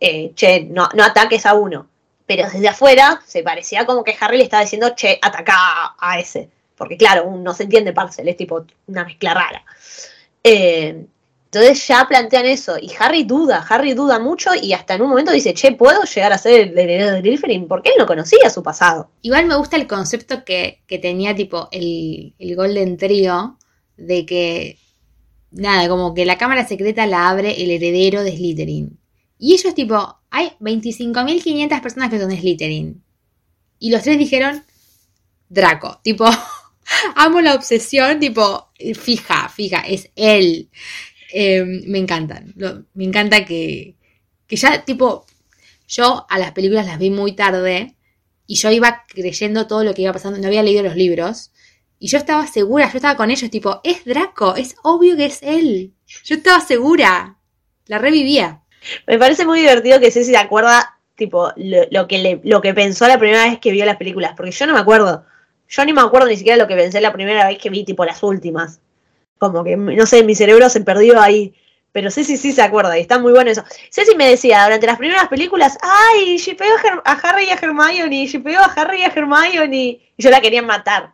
eh, 0.00 0.32
che, 0.34 0.64
no, 0.64 0.88
no 0.94 1.04
ataques 1.04 1.46
a 1.46 1.54
uno. 1.54 1.88
Pero 2.34 2.48
desde 2.50 2.68
afuera 2.68 3.20
se 3.26 3.42
parecía 3.42 3.84
como 3.84 4.02
que 4.02 4.16
Harry 4.18 4.38
le 4.38 4.44
estaba 4.44 4.62
diciendo, 4.62 4.94
che, 4.96 5.18
ataca 5.20 5.94
a, 5.98 6.18
ese. 6.18 6.48
Porque 6.76 6.96
claro, 6.96 7.30
no 7.30 7.52
se 7.52 7.64
entiende 7.64 7.92
Parcel, 7.92 8.26
es 8.28 8.36
tipo 8.38 8.64
una 8.86 9.04
mezcla 9.04 9.34
rara. 9.34 9.62
Eh, 10.42 11.04
entonces 11.44 11.86
ya 11.86 12.06
plantean 12.08 12.46
eso. 12.46 12.78
Y 12.80 12.90
Harry 12.98 13.24
duda, 13.24 13.66
Harry 13.68 13.92
duda 13.92 14.18
mucho 14.18 14.54
y 14.54 14.72
hasta 14.72 14.94
en 14.94 15.02
un 15.02 15.10
momento 15.10 15.30
dice, 15.30 15.52
che, 15.52 15.72
¿puedo 15.72 16.04
llegar 16.04 16.32
a 16.32 16.38
ser 16.38 16.60
el 16.60 16.78
heredero 16.78 17.10
de 17.10 17.20
Slytherin? 17.20 17.68
Porque 17.68 17.90
él 17.90 17.96
no 17.98 18.06
conocía 18.06 18.48
su 18.48 18.62
pasado. 18.62 19.10
Igual 19.20 19.44
me 19.44 19.56
gusta 19.56 19.76
el 19.76 19.86
concepto 19.86 20.44
que, 20.44 20.82
que 20.86 20.98
tenía 20.98 21.34
tipo 21.34 21.68
el, 21.70 22.34
el 22.38 22.56
Golden 22.56 22.96
Trio 22.96 23.58
de 23.98 24.24
que, 24.24 24.78
nada, 25.50 25.86
como 25.90 26.14
que 26.14 26.24
la 26.24 26.38
cámara 26.38 26.66
secreta 26.66 27.06
la 27.06 27.28
abre 27.28 27.62
el 27.62 27.70
heredero 27.70 28.22
de 28.24 28.34
Slytherin. 28.34 29.01
Y 29.42 29.54
ellos 29.54 29.74
tipo, 29.74 29.96
hay 30.30 30.52
25.500 30.60 31.80
personas 31.82 32.10
que 32.10 32.18
son 32.20 32.30
de 32.30 32.38
Slytherin. 32.38 33.02
Y 33.80 33.90
los 33.90 34.02
tres 34.02 34.18
dijeron, 34.18 34.64
Draco, 35.48 36.00
tipo, 36.04 36.26
amo 37.16 37.40
la 37.40 37.54
obsesión, 37.54 38.20
tipo, 38.20 38.70
fija, 38.94 39.48
fija, 39.48 39.80
es 39.80 40.10
él. 40.16 40.70
Eh, 41.32 41.64
me 41.86 41.98
encantan, 41.98 42.52
lo- 42.56 42.84
me 42.94 43.04
encanta 43.04 43.44
que, 43.44 43.96
que 44.46 44.56
ya, 44.56 44.84
tipo, 44.84 45.26
yo 45.88 46.26
a 46.28 46.38
las 46.38 46.52
películas 46.52 46.86
las 46.86 46.98
vi 46.98 47.10
muy 47.10 47.32
tarde 47.34 47.96
y 48.46 48.56
yo 48.56 48.70
iba 48.70 49.04
creyendo 49.08 49.66
todo 49.66 49.84
lo 49.84 49.94
que 49.94 50.02
iba 50.02 50.12
pasando, 50.12 50.38
no 50.38 50.46
había 50.48 50.62
leído 50.62 50.82
los 50.82 50.96
libros. 50.96 51.52
Y 51.98 52.08
yo 52.08 52.18
estaba 52.18 52.46
segura, 52.46 52.90
yo 52.90 52.98
estaba 52.98 53.16
con 53.16 53.30
ellos, 53.30 53.50
tipo, 53.50 53.80
es 53.84 54.04
Draco, 54.04 54.56
es 54.56 54.76
obvio 54.82 55.16
que 55.16 55.26
es 55.26 55.40
él. 55.42 55.94
Yo 56.24 56.36
estaba 56.36 56.60
segura, 56.60 57.38
la 57.86 57.98
revivía. 57.98 58.61
Me 59.06 59.18
parece 59.18 59.46
muy 59.46 59.60
divertido 59.60 60.00
que 60.00 60.10
Ceci 60.10 60.32
se 60.32 60.36
acuerda, 60.36 60.98
tipo, 61.14 61.52
lo, 61.56 61.78
lo 61.90 62.08
que 62.08 62.18
le, 62.18 62.40
lo 62.44 62.60
que 62.60 62.74
pensó 62.74 63.06
la 63.08 63.18
primera 63.18 63.44
vez 63.44 63.58
que 63.58 63.72
vio 63.72 63.84
las 63.84 63.96
películas. 63.96 64.32
Porque 64.36 64.52
yo 64.52 64.66
no 64.66 64.74
me 64.74 64.80
acuerdo. 64.80 65.24
Yo 65.68 65.84
ni 65.84 65.92
me 65.92 66.02
acuerdo 66.02 66.28
ni 66.28 66.36
siquiera 66.36 66.58
lo 66.58 66.68
que 66.68 66.76
pensé 66.76 67.00
la 67.00 67.12
primera 67.12 67.46
vez 67.46 67.58
que 67.58 67.70
vi, 67.70 67.84
tipo, 67.84 68.04
las 68.04 68.22
últimas. 68.22 68.80
Como 69.38 69.64
que, 69.64 69.76
no 69.76 70.06
sé, 70.06 70.22
mi 70.22 70.34
cerebro 70.34 70.68
se 70.68 70.80
perdió 70.82 71.20
ahí. 71.20 71.54
Pero 71.92 72.10
Ceci 72.10 72.38
sí 72.38 72.52
se 72.52 72.62
acuerda 72.62 72.96
y 72.96 73.02
está 73.02 73.18
muy 73.18 73.32
bueno 73.32 73.50
eso. 73.50 73.64
Ceci 73.90 74.16
me 74.16 74.26
decía 74.26 74.64
durante 74.64 74.86
las 74.86 74.96
primeras 74.96 75.28
películas, 75.28 75.78
ay, 75.82 76.38
shipeo 76.38 76.74
a, 77.04 77.12
Harry 77.12 77.44
y 77.44 77.50
a 77.50 77.54
Hermione, 77.54 78.26
shipeo 78.26 78.60
a 78.60 78.72
Harry 78.72 79.00
y 79.00 79.04
a 79.04 79.12
Hermione. 79.14 79.76
Y 80.16 80.22
yo 80.22 80.30
la 80.30 80.40
quería 80.40 80.62
matar. 80.62 81.12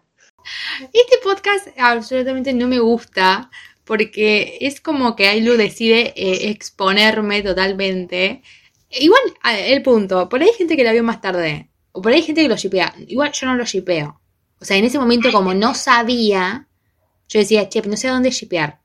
Este 0.80 1.18
podcast 1.22 1.68
absolutamente 1.76 2.52
no 2.52 2.68
me 2.68 2.78
gusta 2.78 3.50
porque 3.88 4.58
es 4.60 4.80
como 4.80 5.16
que 5.16 5.28
Ailu 5.28 5.56
decide 5.56 6.12
eh, 6.16 6.50
exponerme 6.50 7.42
totalmente. 7.42 8.42
Igual, 8.90 9.22
a- 9.42 9.58
el 9.58 9.82
punto, 9.82 10.28
por 10.28 10.40
ahí 10.42 10.48
hay 10.48 10.54
gente 10.56 10.76
que 10.76 10.84
la 10.84 10.92
vio 10.92 11.02
más 11.04 11.20
tarde, 11.22 11.70
o 11.92 12.02
por 12.02 12.12
ahí 12.12 12.18
hay 12.20 12.24
gente 12.26 12.42
que 12.42 12.48
lo 12.48 12.56
shipea. 12.56 12.94
Igual 13.08 13.32
yo 13.32 13.46
no 13.48 13.56
lo 13.56 13.64
shipeo. 13.64 14.20
O 14.60 14.64
sea, 14.64 14.76
en 14.76 14.84
ese 14.84 14.98
momento 14.98 15.32
como 15.32 15.54
no 15.54 15.74
sabía, 15.74 16.68
yo 17.28 17.40
decía, 17.40 17.68
che, 17.68 17.82
no 17.82 17.96
sé 17.96 18.08
a 18.08 18.12
dónde 18.12 18.30
shipear. 18.30 18.80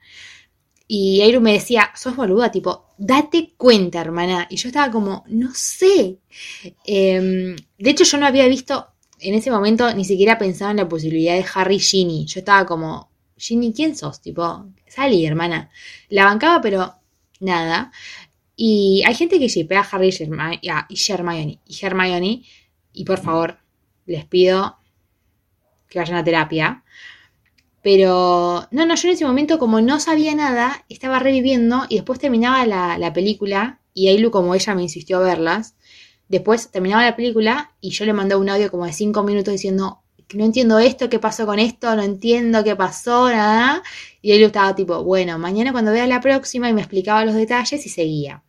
Y 0.88 1.22
Ailu 1.22 1.42
me 1.42 1.54
decía, 1.54 1.92
sos 1.96 2.16
boluda, 2.16 2.52
tipo, 2.52 2.88
date 2.98 3.54
cuenta, 3.58 4.02
hermana. 4.02 4.48
Y 4.50 4.58
yo 4.58 4.70
estaba 4.70 4.92
como, 4.92 5.24
no 5.28 5.52
sé. 5.56 6.20
Em, 6.86 7.56
de 7.78 7.90
hecho, 7.90 8.04
yo 8.04 8.18
no 8.18 8.26
había 8.28 8.48
visto, 8.48 8.88
en 9.20 9.34
ese 9.36 9.52
momento 9.52 9.94
ni 9.96 10.06
siquiera 10.06 10.38
pensaba 10.38 10.72
en 10.72 10.78
la 10.78 10.90
posibilidad 10.90 11.36
de 11.36 11.46
Harry 11.56 11.80
Ginny. 11.80 12.26
Yo 12.28 12.40
estaba 12.40 12.66
como, 12.66 13.10
Ginny, 13.44 13.74
¿quién 13.74 13.94
sos? 13.98 14.22
Tipo, 14.22 14.68
salí, 14.88 15.26
hermana. 15.26 15.70
La 16.08 16.24
bancaba, 16.26 16.62
pero 16.62 16.96
nada. 17.42 17.92
Y 18.56 19.04
hay 19.06 19.16
gente 19.16 19.38
que 19.38 19.50
shipea 19.50 19.82
a 19.82 19.84
Harry 19.92 20.10
y 20.10 20.24
Hermione. 21.12 21.60
Y 21.68 21.86
Hermione. 21.86 22.44
Y 22.94 23.04
por 23.04 23.20
favor, 23.20 23.60
les 24.06 24.24
pido 24.26 24.78
que 25.90 26.00
vayan 26.00 26.16
a 26.16 26.24
terapia. 26.24 26.84
Pero, 27.82 28.66
no, 28.72 28.86
no, 28.86 28.96
yo 28.96 29.10
en 29.10 29.14
ese 29.14 29.26
momento, 29.26 29.60
como 29.60 29.82
no 29.82 30.00
sabía 30.00 30.34
nada, 30.36 30.86
estaba 30.88 31.20
reviviendo 31.20 31.86
y 31.90 31.96
después 31.96 32.20
terminaba 32.20 32.66
la, 32.66 32.98
la 32.98 33.12
película. 33.12 33.82
Y 33.94 34.08
Ailu, 34.08 34.32
como 34.32 34.56
ella 34.56 34.74
me 34.74 34.84
insistió 34.84 35.18
a 35.18 35.24
verlas, 35.24 35.76
después 36.30 36.72
terminaba 36.72 37.04
la 37.04 37.18
película 37.18 37.74
y 37.82 37.90
yo 37.90 38.06
le 38.06 38.14
mandé 38.14 38.36
un 38.38 38.50
audio 38.50 38.72
como 38.72 38.86
de 38.86 38.94
cinco 38.94 39.24
minutos 39.24 39.52
diciendo 39.52 40.03
no 40.34 40.46
entiendo 40.46 40.80
esto, 40.80 41.10
qué 41.10 41.20
pasó 41.20 41.46
con 41.46 41.60
esto, 41.60 41.96
no 41.96 42.04
entiendo 42.04 42.64
qué 42.64 42.76
pasó, 42.76 43.30
nada. 43.30 43.84
Y 44.22 44.32
Ailu 44.32 44.48
estaba 44.48 44.76
tipo, 44.76 45.04
bueno, 45.04 45.38
mañana 45.40 45.72
cuando 45.72 45.92
vea 45.92 46.08
la 46.08 46.22
próxima 46.22 46.70
y 46.70 46.74
me 46.74 46.82
explicaba 46.82 47.26
los 47.26 47.36
detalles 47.36 47.86
y 47.86 47.90
seguía. 47.90 48.44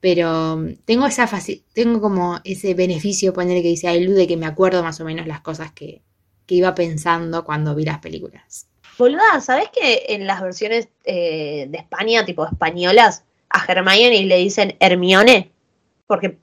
Pero 0.00 0.56
mm, 0.56 0.76
tengo 0.84 1.06
esa 1.06 1.28
tengo 1.72 2.00
como 2.00 2.40
ese 2.44 2.74
beneficio, 2.74 3.32
poner 3.32 3.62
que 3.62 3.68
dice 3.68 3.88
Ailu, 3.88 4.12
de 4.14 4.26
que 4.26 4.36
me 4.36 4.46
acuerdo 4.46 4.82
más 4.82 5.00
o 5.00 5.04
menos 5.04 5.26
las 5.26 5.40
cosas 5.40 5.72
que, 5.72 6.02
que 6.46 6.54
iba 6.54 6.74
pensando 6.74 7.44
cuando 7.44 7.74
vi 7.74 7.84
las 7.84 7.98
películas. 7.98 8.68
Boluda, 8.98 9.40
¿sabés 9.40 9.68
que 9.68 10.06
en 10.08 10.26
las 10.26 10.40
versiones 10.40 10.88
eh, 11.04 11.66
de 11.68 11.78
España, 11.78 12.24
tipo 12.24 12.46
españolas, 12.46 13.24
a 13.50 13.64
Hermione 13.70 14.24
le 14.24 14.38
dicen 14.38 14.76
Hermione? 14.80 15.50
Porque 16.06 16.38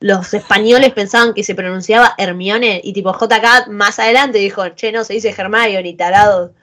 los 0.00 0.32
españoles 0.32 0.92
pensaban 0.92 1.34
que 1.34 1.42
se 1.42 1.54
pronunciaba 1.54 2.14
Hermione 2.18 2.80
y 2.84 2.92
tipo 2.92 3.12
JK 3.12 3.68
más 3.68 3.98
adelante 3.98 4.38
dijo, 4.38 4.68
che, 4.70 4.92
no, 4.92 5.04
se 5.04 5.14
dice 5.14 5.34
Hermione, 5.36 5.94
tarado. 5.94 6.54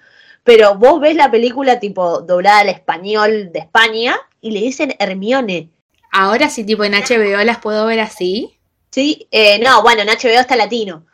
Pero 0.44 0.76
vos 0.76 1.02
ves 1.02 1.16
la 1.16 1.32
película 1.32 1.80
tipo 1.80 2.22
doblada 2.22 2.60
al 2.60 2.70
español 2.70 3.52
de 3.52 3.60
España 3.60 4.16
y 4.42 4.52
le 4.52 4.62
dicen 4.62 4.96
Hermione. 5.00 5.70
Ahora 6.12 6.50
sí, 6.50 6.64
tipo 6.64 6.84
en 6.86 6.94
HBO 6.94 7.44
las 7.44 7.60
puedo 7.60 7.86
ver 7.88 8.00
así. 8.00 8.58
Sí, 8.92 9.28
eh, 9.32 9.60
no, 9.60 9.82
bueno, 9.82 10.04
en 10.04 10.08
HBO 10.08 10.40
está 10.40 10.56
latino. 10.56 11.06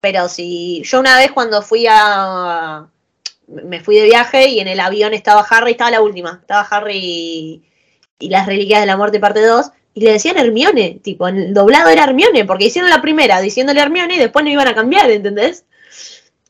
Pero 0.00 0.28
si 0.28 0.82
yo 0.84 1.00
una 1.00 1.16
vez 1.16 1.32
cuando 1.32 1.62
fui 1.62 1.86
a... 1.88 2.86
Me 3.46 3.80
fui 3.80 3.96
de 3.96 4.04
viaje 4.04 4.48
y 4.48 4.60
en 4.60 4.68
el 4.68 4.80
avión 4.80 5.14
estaba 5.14 5.40
Harry, 5.48 5.72
estaba 5.72 5.90
la 5.90 6.02
última. 6.02 6.38
Estaba 6.40 6.62
Harry 6.62 6.98
y, 6.98 7.64
y 8.18 8.28
las 8.28 8.46
Reliquias 8.46 8.80
de 8.80 8.86
la 8.86 8.96
Muerte 8.96 9.18
parte 9.18 9.44
2. 9.44 9.70
Y 10.00 10.04
le 10.04 10.12
decían 10.12 10.38
Hermione, 10.38 10.98
tipo, 11.02 11.28
en 11.28 11.36
el 11.36 11.52
doblado 11.52 11.90
era 11.90 12.04
Hermione, 12.04 12.46
porque 12.46 12.64
hicieron 12.64 12.88
la 12.88 13.02
primera 13.02 13.38
diciéndole 13.38 13.80
Hermione 13.82 14.14
y 14.14 14.18
después 14.18 14.42
no 14.42 14.50
iban 14.50 14.66
a 14.66 14.74
cambiar, 14.74 15.10
¿entendés? 15.10 15.66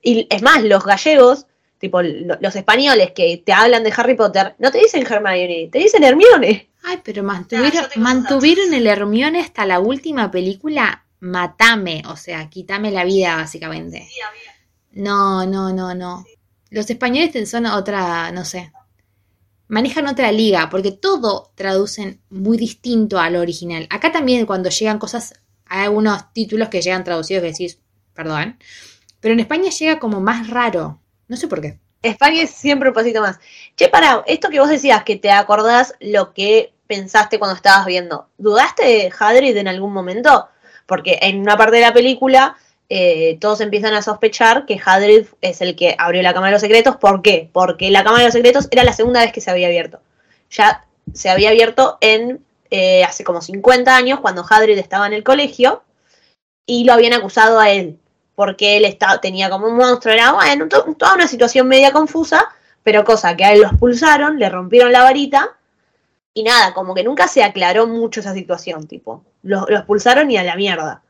Y 0.00 0.28
es 0.30 0.40
más, 0.40 0.62
los 0.62 0.84
gallegos, 0.84 1.46
tipo, 1.78 2.00
lo- 2.00 2.38
los 2.40 2.54
españoles 2.54 3.10
que 3.12 3.42
te 3.44 3.52
hablan 3.52 3.82
de 3.82 3.92
Harry 3.96 4.14
Potter, 4.14 4.54
no 4.60 4.70
te 4.70 4.78
dicen 4.78 5.04
Hermione, 5.04 5.68
te 5.72 5.80
dicen 5.80 6.04
Hermione. 6.04 6.68
Ay, 6.84 7.00
pero 7.02 7.24
mantuvieron, 7.24 7.72
yo 7.72 7.88
tengo 7.88 8.04
mantuvieron 8.04 8.72
el 8.72 8.86
Hermione 8.86 9.40
hasta 9.40 9.66
la 9.66 9.80
última 9.80 10.30
película. 10.30 11.04
Matame, 11.18 12.02
o 12.06 12.16
sea, 12.16 12.48
quítame 12.48 12.92
la 12.92 13.04
vida, 13.04 13.34
básicamente. 13.34 14.08
No, 14.92 15.44
no, 15.44 15.72
no, 15.72 15.92
no. 15.94 16.24
Los 16.70 16.88
españoles 16.88 17.50
son 17.50 17.66
otra, 17.66 18.30
no 18.30 18.44
sé. 18.44 18.70
Manejan 19.70 20.08
otra 20.08 20.32
liga, 20.32 20.68
porque 20.68 20.90
todo 20.90 21.52
traducen 21.54 22.20
muy 22.28 22.58
distinto 22.58 23.20
a 23.20 23.30
lo 23.30 23.40
original. 23.40 23.86
Acá 23.88 24.10
también, 24.10 24.44
cuando 24.44 24.68
llegan 24.68 24.98
cosas, 24.98 25.32
hay 25.64 25.84
algunos 25.84 26.32
títulos 26.32 26.70
que 26.70 26.82
llegan 26.82 27.04
traducidos 27.04 27.42
que 27.42 27.52
decís, 27.52 27.78
perdón. 28.12 28.58
Pero 29.20 29.32
en 29.32 29.38
España 29.38 29.70
llega 29.70 30.00
como 30.00 30.20
más 30.20 30.50
raro. 30.50 31.00
No 31.28 31.36
sé 31.36 31.46
por 31.46 31.60
qué. 31.60 31.78
España 32.02 32.42
es 32.42 32.50
siempre 32.50 32.88
un 32.88 32.96
pasito 32.96 33.20
más. 33.20 33.38
Che, 33.76 33.88
para, 33.88 34.24
esto 34.26 34.48
que 34.50 34.58
vos 34.58 34.68
decías, 34.68 35.04
que 35.04 35.14
te 35.14 35.30
acordás 35.30 35.94
lo 36.00 36.34
que 36.34 36.74
pensaste 36.88 37.38
cuando 37.38 37.54
estabas 37.54 37.86
viendo, 37.86 38.28
¿dudaste 38.38 38.84
de 38.84 39.12
Hadrid 39.16 39.56
en 39.56 39.68
algún 39.68 39.92
momento? 39.92 40.48
Porque 40.86 41.20
en 41.22 41.38
una 41.38 41.56
parte 41.56 41.76
de 41.76 41.82
la 41.82 41.92
película 41.92 42.56
eh, 42.90 43.38
todos 43.40 43.60
empiezan 43.62 43.94
a 43.94 44.02
sospechar 44.02 44.66
que 44.66 44.78
Hadrid 44.84 45.26
es 45.40 45.60
el 45.62 45.76
que 45.76 45.94
abrió 45.98 46.20
la 46.22 46.34
Cámara 46.34 46.48
de 46.50 46.54
los 46.56 46.60
Secretos. 46.62 46.96
¿Por 46.96 47.22
qué? 47.22 47.48
Porque 47.52 47.90
la 47.90 48.02
Cámara 48.04 48.20
de 48.20 48.26
los 48.26 48.34
Secretos 48.34 48.68
era 48.70 48.84
la 48.84 48.92
segunda 48.92 49.20
vez 49.20 49.32
que 49.32 49.40
se 49.40 49.50
había 49.50 49.68
abierto. 49.68 50.00
Ya 50.50 50.84
se 51.14 51.30
había 51.30 51.50
abierto 51.50 51.96
en 52.00 52.44
eh, 52.70 53.02
hace 53.04 53.24
como 53.24 53.40
50 53.40 53.96
años, 53.96 54.20
cuando 54.20 54.44
Hadrid 54.48 54.78
estaba 54.78 55.06
en 55.06 55.12
el 55.12 55.24
colegio, 55.24 55.82
y 56.66 56.84
lo 56.84 56.92
habían 56.92 57.12
acusado 57.14 57.58
a 57.58 57.70
él, 57.70 57.98
porque 58.36 58.76
él 58.76 58.84
estaba, 58.84 59.20
tenía 59.20 59.50
como 59.50 59.66
un 59.66 59.76
monstruo, 59.76 60.14
era 60.14 60.32
bueno, 60.32 60.68
to- 60.68 60.94
toda 60.96 61.14
una 61.14 61.26
situación 61.26 61.66
media 61.66 61.90
confusa, 61.92 62.48
pero 62.84 63.04
cosa 63.04 63.36
que 63.36 63.44
a 63.44 63.52
él 63.52 63.60
lo 63.62 63.66
expulsaron, 63.68 64.38
le 64.38 64.48
rompieron 64.48 64.92
la 64.92 65.02
varita, 65.02 65.56
y 66.32 66.44
nada, 66.44 66.72
como 66.72 66.94
que 66.94 67.02
nunca 67.02 67.26
se 67.26 67.42
aclaró 67.42 67.88
mucho 67.88 68.20
esa 68.20 68.34
situación, 68.34 68.86
tipo, 68.86 69.24
lo, 69.42 69.66
lo 69.68 69.76
expulsaron 69.78 70.30
y 70.30 70.36
a 70.36 70.44
la 70.44 70.54
mierda. 70.54 71.02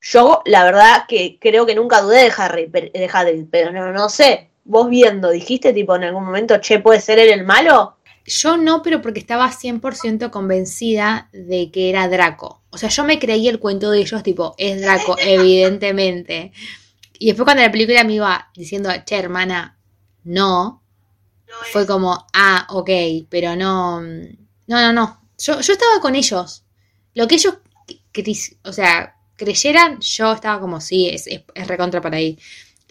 Yo, 0.00 0.42
la 0.46 0.64
verdad, 0.64 1.04
que 1.06 1.38
creo 1.40 1.66
que 1.66 1.74
nunca 1.74 2.00
dudé 2.00 2.24
de 2.24 2.32
Harry, 2.36 2.66
de 2.66 3.10
Hagrid, 3.12 3.46
pero 3.50 3.70
no, 3.70 3.92
no 3.92 4.08
sé. 4.08 4.50
Vos 4.64 4.88
viendo, 4.88 5.30
dijiste 5.30 5.72
tipo 5.72 5.96
en 5.96 6.04
algún 6.04 6.24
momento, 6.24 6.58
che, 6.58 6.80
¿puede 6.80 7.00
ser 7.00 7.18
él 7.18 7.30
el 7.30 7.44
malo? 7.44 7.96
Yo 8.24 8.56
no, 8.56 8.82
pero 8.82 9.02
porque 9.02 9.18
estaba 9.18 9.50
100% 9.50 10.30
convencida 10.30 11.28
de 11.32 11.70
que 11.70 11.90
era 11.90 12.08
Draco. 12.08 12.62
O 12.70 12.78
sea, 12.78 12.88
yo 12.88 13.04
me 13.04 13.18
creí 13.18 13.48
el 13.48 13.58
cuento 13.58 13.90
de 13.90 14.00
ellos, 14.00 14.22
tipo, 14.22 14.54
es 14.56 14.80
Draco, 14.80 15.16
evidentemente. 15.20 16.52
Y 17.18 17.26
después 17.26 17.44
cuando 17.44 17.62
la 17.62 17.72
película 17.72 18.04
me 18.04 18.14
iba 18.14 18.50
diciendo, 18.54 18.90
che, 19.04 19.18
hermana, 19.18 19.78
no, 20.24 20.82
fue 21.72 21.86
como, 21.86 22.26
ah, 22.32 22.66
ok, 22.70 22.90
pero 23.28 23.56
no, 23.56 24.00
no, 24.00 24.36
no, 24.66 24.92
no. 24.92 25.20
Yo, 25.38 25.60
yo 25.60 25.72
estaba 25.72 26.00
con 26.00 26.14
ellos. 26.14 26.64
Lo 27.14 27.26
que 27.26 27.34
ellos, 27.34 27.56
o 28.64 28.72
sea, 28.72 29.16
creyeran, 29.40 29.98
yo 30.00 30.32
estaba 30.32 30.60
como, 30.60 30.80
sí, 30.80 31.08
es, 31.08 31.26
recontra 31.66 32.00
para 32.00 32.18
ahí. 32.18 32.38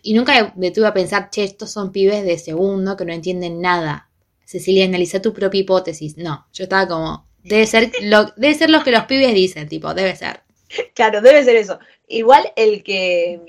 Y 0.02 0.14
nunca 0.14 0.54
me 0.56 0.72
tuve 0.72 0.88
a 0.88 0.94
pensar, 0.94 1.30
che, 1.30 1.44
estos 1.44 1.72
son 1.72 1.92
pibes 1.92 2.26
de 2.26 2.38
segundo 2.40 2.98
que 2.98 3.06
no 3.06 3.14
entienden 3.14 3.62
nada. 3.62 4.10
Cecilia, 4.46 4.86
analiza 4.86 5.22
tu 5.22 5.34
propia 5.34 5.62
hipótesis. 5.62 6.18
No, 6.18 6.48
yo 6.54 6.64
estaba 6.64 6.88
como, 6.88 7.28
debe 7.44 7.68
ser, 7.68 7.92
lo, 8.02 8.26
debe 8.36 8.56
ser 8.56 8.70
lo 8.70 8.84
que 8.84 8.92
los 8.92 9.06
pibes 9.06 9.34
dicen, 9.34 9.68
tipo, 9.70 9.94
debe 9.94 10.16
ser. 10.16 10.42
Claro, 10.94 11.22
debe 11.22 11.44
ser 11.44 11.56
eso. 11.56 11.80
Igual 12.08 12.52
el 12.56 12.84
que 12.84 13.42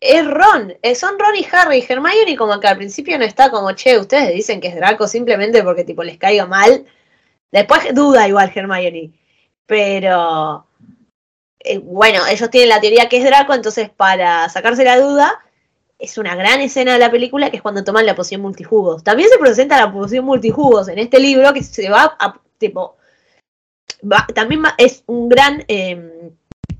es 0.00 0.26
Ron, 0.26 0.74
eh, 0.82 0.94
son 0.94 1.18
Ron 1.18 1.36
y 1.36 1.46
Harry. 1.50 1.84
Hermione 1.88 2.36
como 2.36 2.60
que 2.60 2.66
al 2.68 2.76
principio 2.76 3.18
no 3.18 3.24
está 3.24 3.50
como, 3.50 3.72
che, 3.72 3.98
ustedes 3.98 4.34
dicen 4.34 4.60
que 4.60 4.68
es 4.68 4.76
Draco 4.76 5.08
simplemente 5.08 5.62
porque 5.62 5.84
tipo 5.84 6.02
les 6.04 6.18
caiga 6.18 6.46
mal. 6.46 6.84
Después 7.50 7.94
duda 7.94 8.28
igual 8.28 8.52
Hermione. 8.54 9.12
Pero 9.66 10.65
eh, 11.66 11.78
bueno, 11.78 12.20
ellos 12.26 12.50
tienen 12.50 12.68
la 12.70 12.80
teoría 12.80 13.08
que 13.08 13.18
es 13.18 13.24
Draco, 13.24 13.54
entonces 13.54 13.90
para 13.90 14.48
sacarse 14.48 14.84
la 14.84 15.00
duda, 15.00 15.40
es 15.98 16.18
una 16.18 16.34
gran 16.36 16.60
escena 16.60 16.92
de 16.94 16.98
la 16.98 17.10
película 17.10 17.50
que 17.50 17.56
es 17.56 17.62
cuando 17.62 17.82
toman 17.84 18.04
la 18.06 18.14
poción 18.14 18.40
multijugos. 18.42 19.02
También 19.02 19.28
se 19.30 19.38
presenta 19.38 19.80
la 19.80 19.90
poción 19.92 20.24
multijugos 20.24 20.88
en 20.88 20.98
este 20.98 21.18
libro 21.18 21.52
que 21.52 21.62
se 21.62 21.88
va 21.90 22.16
a 22.18 22.38
tipo. 22.58 22.96
también 24.34 24.62
va- 24.64 24.74
es 24.78 25.02
un 25.06 25.28
gran 25.28 25.64
eh, 25.68 26.30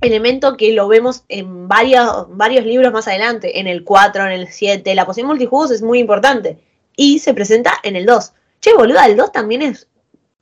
elemento 0.00 0.56
que 0.56 0.72
lo 0.72 0.86
vemos 0.88 1.24
en 1.28 1.66
varios, 1.68 2.26
varios 2.36 2.64
libros 2.66 2.92
más 2.92 3.08
adelante, 3.08 3.58
en 3.58 3.66
el 3.66 3.84
4, 3.84 4.26
en 4.26 4.32
el 4.32 4.48
7. 4.48 4.94
La 4.94 5.06
poción 5.06 5.26
multijugos 5.26 5.70
es 5.70 5.82
muy 5.82 5.98
importante. 5.98 6.58
Y 6.94 7.18
se 7.18 7.34
presenta 7.34 7.72
en 7.82 7.96
el 7.96 8.04
2. 8.06 8.32
Che, 8.60 8.74
boluda, 8.74 9.06
el 9.06 9.16
2 9.16 9.32
también 9.32 9.62
es 9.62 9.88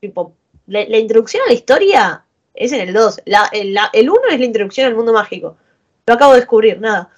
tipo. 0.01 0.35
La 0.67 0.99
introducción 0.99 1.43
a 1.45 1.49
la 1.49 1.55
historia 1.55 2.24
es 2.55 2.73
en 2.73 2.81
el 2.81 2.93
2. 2.95 3.23
La, 3.27 3.49
el, 3.53 3.75
la- 3.75 3.91
el 3.93 4.09
1 4.11 4.21
es 4.31 4.39
la 4.39 4.45
introducción 4.47 4.87
al 4.87 4.95
mundo 4.95 5.13
mágico. 5.13 5.57
Lo 6.07 6.15
acabo 6.15 6.33
de 6.35 6.41
descubrir, 6.41 6.81
nada. 6.81 7.11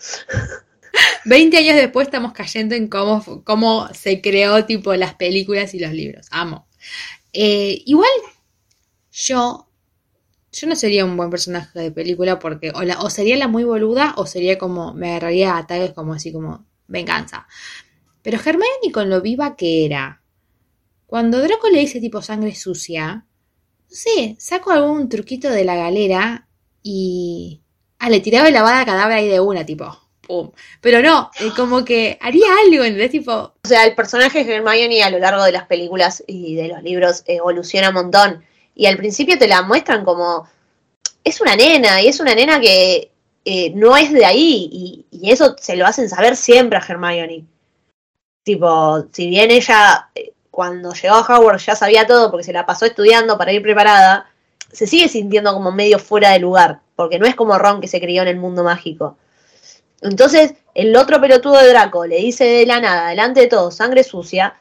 20 1.25 1.57
años 1.59 1.77
después 1.77 2.07
estamos 2.09 2.33
cayendo 2.33 2.75
en 2.75 2.89
cómo, 2.89 3.43
cómo 3.45 3.89
se 3.93 4.21
creó 4.21 4.65
tipo 4.65 4.95
las 4.95 5.15
películas 5.15 5.75
y 5.75 5.79
los 5.81 5.93
libros. 5.93 6.27
Amo. 6.31 6.67
Eh, 7.33 7.83
igual, 7.87 8.09
yo, 9.13 9.69
yo 10.53 10.67
no 10.69 10.77
sería 10.77 11.05
un 11.05 11.17
buen 11.17 11.31
personaje 11.31 11.79
de 11.79 11.91
película 11.91 12.39
porque 12.39 12.71
o, 12.71 12.81
o 13.05 13.11
sería 13.11 13.37
la 13.37 13.49
muy 13.49 13.65
boluda 13.65 14.15
o 14.17 14.27
sería 14.27 14.59
como, 14.59 14.95
me 14.95 15.11
agarraría 15.11 15.55
a 15.55 15.59
ataques 15.59 15.93
como 15.93 16.15
así 16.15 16.33
como 16.33 16.65
venganza. 16.87 17.47
Pero 18.23 18.39
Hermione 18.39 18.93
con 18.93 19.11
lo 19.11 19.21
viva 19.21 19.57
que 19.57 19.85
era, 19.85 20.23
cuando 21.07 21.41
Draco 21.41 21.69
le 21.69 21.81
dice 21.81 22.01
tipo 22.01 22.23
sangre 22.23 22.55
sucia, 22.55 23.27
no 23.89 23.97
sé, 23.97 24.37
saco 24.39 24.71
algún 24.71 25.09
truquito 25.09 25.51
de 25.51 25.65
la 25.65 25.77
galera 25.77 26.49
y... 26.83 27.63
Ah, 27.99 28.11
le 28.11 28.21
tiraba 28.21 28.51
la 28.51 28.63
bada 28.63 28.85
cadáver 28.85 29.17
ahí 29.17 29.29
de 29.29 29.41
una, 29.41 29.65
tipo, 29.65 29.87
pum. 30.27 30.51
Pero 30.81 31.01
no, 31.03 31.31
eh, 31.41 31.51
como 31.57 31.85
que 31.85 32.19
haría 32.21 32.47
algo, 32.65 32.85
¿entendés? 32.85 33.11
Tipo, 33.11 33.33
O 33.33 33.69
sea, 33.69 33.85
el 33.87 33.95
personaje 33.95 34.45
de 34.45 34.55
Hermione 34.55 35.03
a 35.03 35.11
lo 35.11 35.19
largo 35.19 35.45
de 35.45 35.53
las 35.53 35.67
películas 35.67 36.23
y 36.27 36.55
de 36.57 36.69
los 36.69 36.83
libros 36.83 37.23
evoluciona 37.27 37.89
un 37.89 37.95
montón. 37.95 38.45
Y 38.75 38.87
al 38.87 38.97
principio 38.97 39.39
te 39.39 39.49
la 39.49 39.63
muestran 39.63 40.05
como. 40.05 40.47
Es 41.25 41.41
una 41.41 41.57
nena, 41.57 42.03
y 42.03 42.09
es 42.09 42.21
una 42.21 42.35
nena 42.35 42.61
que 42.61 43.11
eh, 43.45 43.71
no 43.75 43.97
es 43.97 44.13
de 44.13 44.25
ahí. 44.27 44.69
Y, 44.71 45.07
y 45.11 45.31
eso 45.31 45.57
se 45.59 45.77
lo 45.77 45.87
hacen 45.87 46.09
saber 46.09 46.37
siempre 46.37 46.79
a 46.79 46.85
Hermione. 46.87 47.47
Tipo, 48.43 49.07
si 49.13 49.29
bien 49.29 49.51
ella, 49.51 50.11
eh, 50.15 50.33
cuando 50.57 50.95
llegó 50.95 51.17
a 51.17 51.21
Hogwarts, 51.21 51.67
ya 51.67 51.77
sabía 51.77 52.07
todo 52.07 52.31
porque 52.31 52.45
se 52.45 52.53
la 52.55 52.65
pasó 52.65 52.87
estudiando 52.87 53.37
para 53.37 53.53
ir 53.53 53.61
preparada, 53.61 54.31
se 54.73 54.87
sigue 54.87 55.07
sintiendo 55.07 55.53
como 55.53 55.71
medio 55.71 55.99
fuera 55.99 56.31
de 56.31 56.39
lugar. 56.39 56.81
Porque 56.97 57.19
no 57.19 57.27
es 57.27 57.35
como 57.35 57.59
Ron 57.59 57.83
que 57.83 57.89
se 57.89 58.01
crió 58.01 58.23
en 58.23 58.29
el 58.29 58.39
mundo 58.39 58.65
mágico. 58.65 59.19
Entonces, 60.01 60.55
el 60.73 60.97
otro 60.97 61.21
pelotudo 61.21 61.59
de 61.59 61.69
Draco 61.69 62.07
le 62.07 62.17
dice 62.17 62.45
de 62.45 62.65
la 62.65 62.81
nada, 62.81 63.11
delante 63.11 63.41
de 63.41 63.49
todos, 63.49 63.75
sangre 63.75 64.03
sucia, 64.03 64.55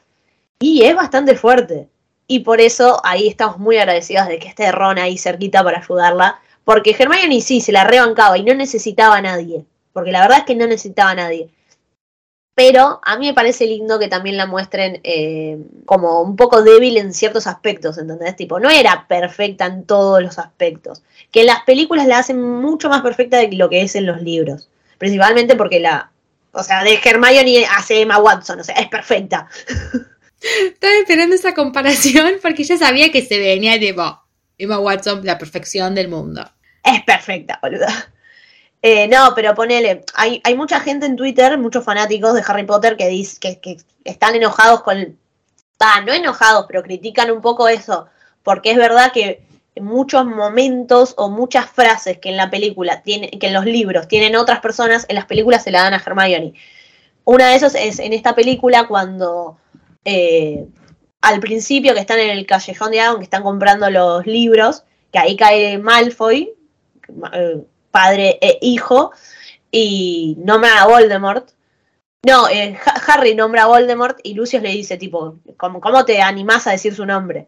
y 0.58 0.84
es 0.84 0.94
bastante 0.94 1.34
fuerte. 1.34 1.88
Y 2.26 2.40
por 2.40 2.60
eso 2.60 3.00
ahí 3.02 3.26
estamos 3.26 3.56
muy 3.56 3.78
agradecidos 3.78 4.28
de 4.28 4.38
que 4.38 4.48
esté 4.48 4.70
Ron 4.72 4.98
ahí 4.98 5.16
cerquita 5.16 5.64
para 5.64 5.78
ayudarla, 5.78 6.40
porque 6.66 6.94
Hermione 6.98 7.40
sí 7.40 7.62
se 7.62 7.72
la 7.72 7.84
rebancaba 7.84 8.36
y 8.36 8.42
no 8.42 8.52
necesitaba 8.52 9.16
a 9.16 9.22
nadie, 9.22 9.64
porque 9.94 10.12
la 10.12 10.20
verdad 10.20 10.40
es 10.40 10.44
que 10.44 10.56
no 10.56 10.66
necesitaba 10.66 11.12
a 11.12 11.14
nadie. 11.14 11.48
Pero 12.56 13.00
a 13.04 13.18
mí 13.18 13.26
me 13.26 13.34
parece 13.34 13.66
lindo 13.66 13.98
que 13.98 14.08
también 14.08 14.38
la 14.38 14.46
muestren 14.46 14.98
eh, 15.04 15.58
como 15.84 16.22
un 16.22 16.36
poco 16.36 16.62
débil 16.62 16.96
en 16.96 17.12
ciertos 17.12 17.46
aspectos, 17.46 17.98
¿entendés? 17.98 18.34
Tipo, 18.34 18.58
no 18.58 18.70
era 18.70 19.06
perfecta 19.06 19.66
en 19.66 19.84
todos 19.84 20.22
los 20.22 20.38
aspectos. 20.38 21.02
Que 21.30 21.42
en 21.42 21.48
las 21.48 21.64
películas 21.64 22.06
la 22.06 22.16
hacen 22.16 22.40
mucho 22.40 22.88
más 22.88 23.02
perfecta 23.02 23.36
de 23.36 23.52
lo 23.52 23.68
que 23.68 23.82
es 23.82 23.94
en 23.94 24.06
los 24.06 24.22
libros. 24.22 24.70
Principalmente 24.96 25.54
porque 25.54 25.80
la. 25.80 26.10
O 26.52 26.62
sea, 26.62 26.82
de 26.82 26.98
Hermione 27.04 27.66
hace 27.76 28.00
Emma 28.00 28.16
Watson, 28.16 28.60
o 28.60 28.64
sea, 28.64 28.76
es 28.76 28.88
perfecta. 28.88 29.50
estaba 30.64 30.94
esperando 30.94 31.34
esa 31.34 31.52
comparación 31.52 32.36
porque 32.40 32.64
ya 32.64 32.78
sabía 32.78 33.12
que 33.12 33.20
se 33.20 33.38
venía 33.38 33.78
tipo 33.78 34.18
Emma 34.56 34.78
Watson, 34.78 35.20
la 35.26 35.36
perfección 35.36 35.94
del 35.94 36.08
mundo. 36.08 36.50
Es 36.82 37.02
perfecta, 37.04 37.58
boluda. 37.60 38.14
Eh, 38.88 39.08
no, 39.08 39.32
pero 39.34 39.52
ponele, 39.52 40.04
hay, 40.14 40.40
hay 40.44 40.54
mucha 40.54 40.78
gente 40.78 41.06
en 41.06 41.16
Twitter, 41.16 41.58
muchos 41.58 41.84
fanáticos 41.84 42.34
de 42.34 42.44
Harry 42.46 42.62
Potter 42.62 42.96
que, 42.96 43.08
dice, 43.08 43.40
que, 43.40 43.78
están 44.04 44.36
enojados 44.36 44.84
con... 44.84 45.18
Ah, 45.80 46.02
no 46.06 46.12
enojados, 46.12 46.66
pero 46.68 46.84
critican 46.84 47.32
un 47.32 47.40
poco 47.40 47.66
eso, 47.66 48.06
porque 48.44 48.70
es 48.70 48.76
verdad 48.76 49.10
que 49.10 49.42
muchos 49.80 50.24
momentos 50.24 51.14
o 51.18 51.28
muchas 51.28 51.68
frases 51.68 52.18
que 52.18 52.28
en 52.28 52.36
la 52.36 52.48
película, 52.48 53.02
tiene, 53.02 53.28
que 53.30 53.48
en 53.48 53.54
los 53.54 53.64
libros 53.64 54.06
tienen 54.06 54.36
otras 54.36 54.60
personas, 54.60 55.04
en 55.08 55.16
las 55.16 55.26
películas 55.26 55.64
se 55.64 55.72
la 55.72 55.82
dan 55.82 55.94
a 55.94 55.96
Hermione. 56.06 56.54
Una 57.24 57.48
de 57.48 57.56
esos 57.56 57.74
es 57.74 57.98
en 57.98 58.12
esta 58.12 58.36
película 58.36 58.86
cuando 58.86 59.58
eh, 60.04 60.64
al 61.22 61.40
principio 61.40 61.92
que 61.92 61.98
están 61.98 62.20
en 62.20 62.30
el 62.30 62.46
callejón 62.46 62.92
de 62.92 63.00
Avon, 63.00 63.18
que 63.18 63.24
están 63.24 63.42
comprando 63.42 63.90
los 63.90 64.24
libros, 64.26 64.84
que 65.10 65.18
ahí 65.18 65.34
cae 65.34 65.76
Malfoy, 65.76 66.54
eh, 67.32 67.64
padre 67.96 68.38
e 68.42 68.58
hijo, 68.60 69.12
y 69.70 70.36
nombra 70.38 70.82
a 70.82 70.86
Voldemort. 70.86 71.48
No, 72.26 72.48
eh, 72.48 72.76
Ha- 72.84 73.12
Harry 73.12 73.34
nombra 73.34 73.62
a 73.62 73.66
Voldemort 73.68 74.18
y 74.22 74.34
Lucius 74.34 74.62
le 74.62 74.70
dice, 74.70 74.96
tipo, 74.98 75.38
¿cómo, 75.56 75.80
cómo 75.80 76.04
te 76.04 76.20
animás 76.20 76.66
a 76.66 76.72
decir 76.72 76.94
su 76.94 77.06
nombre? 77.06 77.46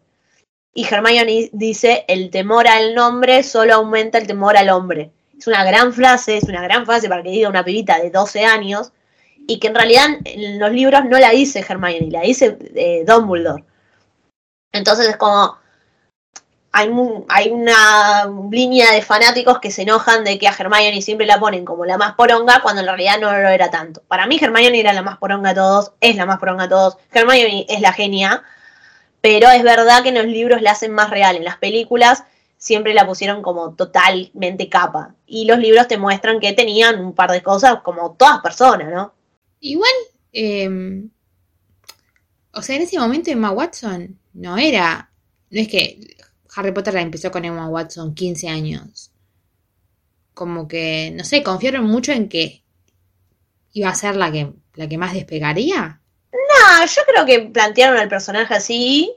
Y 0.73 0.85
Hermione 0.85 1.49
dice, 1.53 2.05
el 2.07 2.29
temor 2.31 2.67
al 2.67 2.95
nombre 2.95 3.43
solo 3.43 3.75
aumenta 3.75 4.17
el 4.17 4.25
temor 4.27 4.57
al 4.57 4.69
hombre. 4.69 5.11
Es 5.37 5.45
una 5.47 5.63
gran 5.63 5.93
frase, 5.93 6.37
es 6.37 6.45
una 6.45 6.61
gran 6.63 6.85
frase 6.85 7.07
para 7.09 7.21
que 7.23 7.29
diga 7.29 7.49
una 7.49 7.63
pibita 7.63 7.99
de 7.99 8.09
12 8.09 8.43
años, 8.45 8.91
y 9.47 9.59
que 9.59 9.67
en 9.67 9.75
realidad 9.75 10.07
en 10.25 10.59
los 10.59 10.71
libros 10.71 11.05
no 11.05 11.17
la 11.19 11.29
dice 11.31 11.65
Hermione, 11.67 12.09
la 12.11 12.21
dice 12.21 12.57
eh, 12.75 13.03
Dumbledore. 13.05 13.63
Entonces 14.71 15.07
es 15.09 15.17
como, 15.17 15.57
hay, 16.71 17.49
una 17.49 18.29
línea 18.51 18.91
de 18.91 19.01
fanáticos 19.01 19.59
que 19.59 19.71
se 19.71 19.81
enojan 19.81 20.23
de 20.23 20.37
que 20.37 20.47
a 20.47 20.55
Hermione 20.57 21.01
siempre 21.01 21.25
la 21.25 21.39
ponen 21.39 21.65
como 21.65 21.85
la 21.85 21.97
más 21.97 22.13
poronga 22.13 22.61
cuando 22.61 22.81
en 22.81 22.87
realidad 22.87 23.19
no 23.19 23.31
lo 23.31 23.49
era 23.49 23.71
tanto. 23.71 24.03
Para 24.07 24.27
mí 24.27 24.37
Hermione 24.39 24.79
era 24.79 24.93
la 24.93 25.01
más 25.01 25.17
poronga 25.17 25.49
de 25.49 25.55
todos, 25.55 25.93
es 25.99 26.15
la 26.15 26.25
más 26.25 26.39
poronga 26.39 26.63
de 26.63 26.69
todos. 26.69 26.97
Hermione 27.11 27.65
es 27.69 27.81
la 27.81 27.93
genia, 27.93 28.43
pero 29.21 29.49
es 29.49 29.63
verdad 29.63 30.03
que 30.03 30.09
en 30.09 30.15
los 30.15 30.25
libros 30.25 30.61
la 30.61 30.71
hacen 30.71 30.93
más 30.93 31.09
real. 31.09 31.35
En 31.35 31.43
las 31.43 31.57
películas 31.57 32.23
siempre 32.57 32.93
la 32.93 33.07
pusieron 33.07 33.41
como 33.41 33.73
totalmente 33.73 34.69
capa. 34.69 35.15
Y 35.25 35.45
los 35.45 35.57
libros 35.57 35.87
te 35.87 35.97
muestran 35.97 36.39
que 36.39 36.53
tenían 36.53 36.99
un 36.99 37.13
par 37.13 37.31
de 37.31 37.41
cosas 37.41 37.81
como 37.81 38.11
todas 38.11 38.41
personas, 38.41 38.91
¿no? 38.93 39.13
Igual, 39.59 39.91
eh, 40.33 41.03
o 42.53 42.61
sea, 42.61 42.75
en 42.75 42.83
ese 42.83 42.99
momento 42.99 43.31
Emma 43.31 43.51
Watson 43.51 44.19
no 44.33 44.57
era, 44.57 45.09
no 45.49 45.59
es 45.61 45.67
que 45.67 46.18
Harry 46.55 46.71
Potter 46.71 46.93
la 46.93 47.01
empezó 47.01 47.31
con 47.31 47.45
Emma 47.45 47.67
Watson 47.67 48.13
15 48.15 48.47
años. 48.49 49.11
Como 50.33 50.67
que, 50.67 51.11
no 51.15 51.23
sé, 51.23 51.43
confiaron 51.43 51.85
mucho 51.85 52.11
en 52.11 52.29
que 52.29 52.63
iba 53.73 53.89
a 53.89 53.95
ser 53.95 54.15
la 54.15 54.31
que, 54.31 54.51
la 54.75 54.87
que 54.87 54.97
más 54.97 55.13
despegaría. 55.13 55.99
Ah, 56.63 56.85
yo 56.85 57.01
creo 57.07 57.25
que 57.25 57.49
plantearon 57.51 57.97
al 57.97 58.07
personaje 58.09 58.53
así 58.53 59.13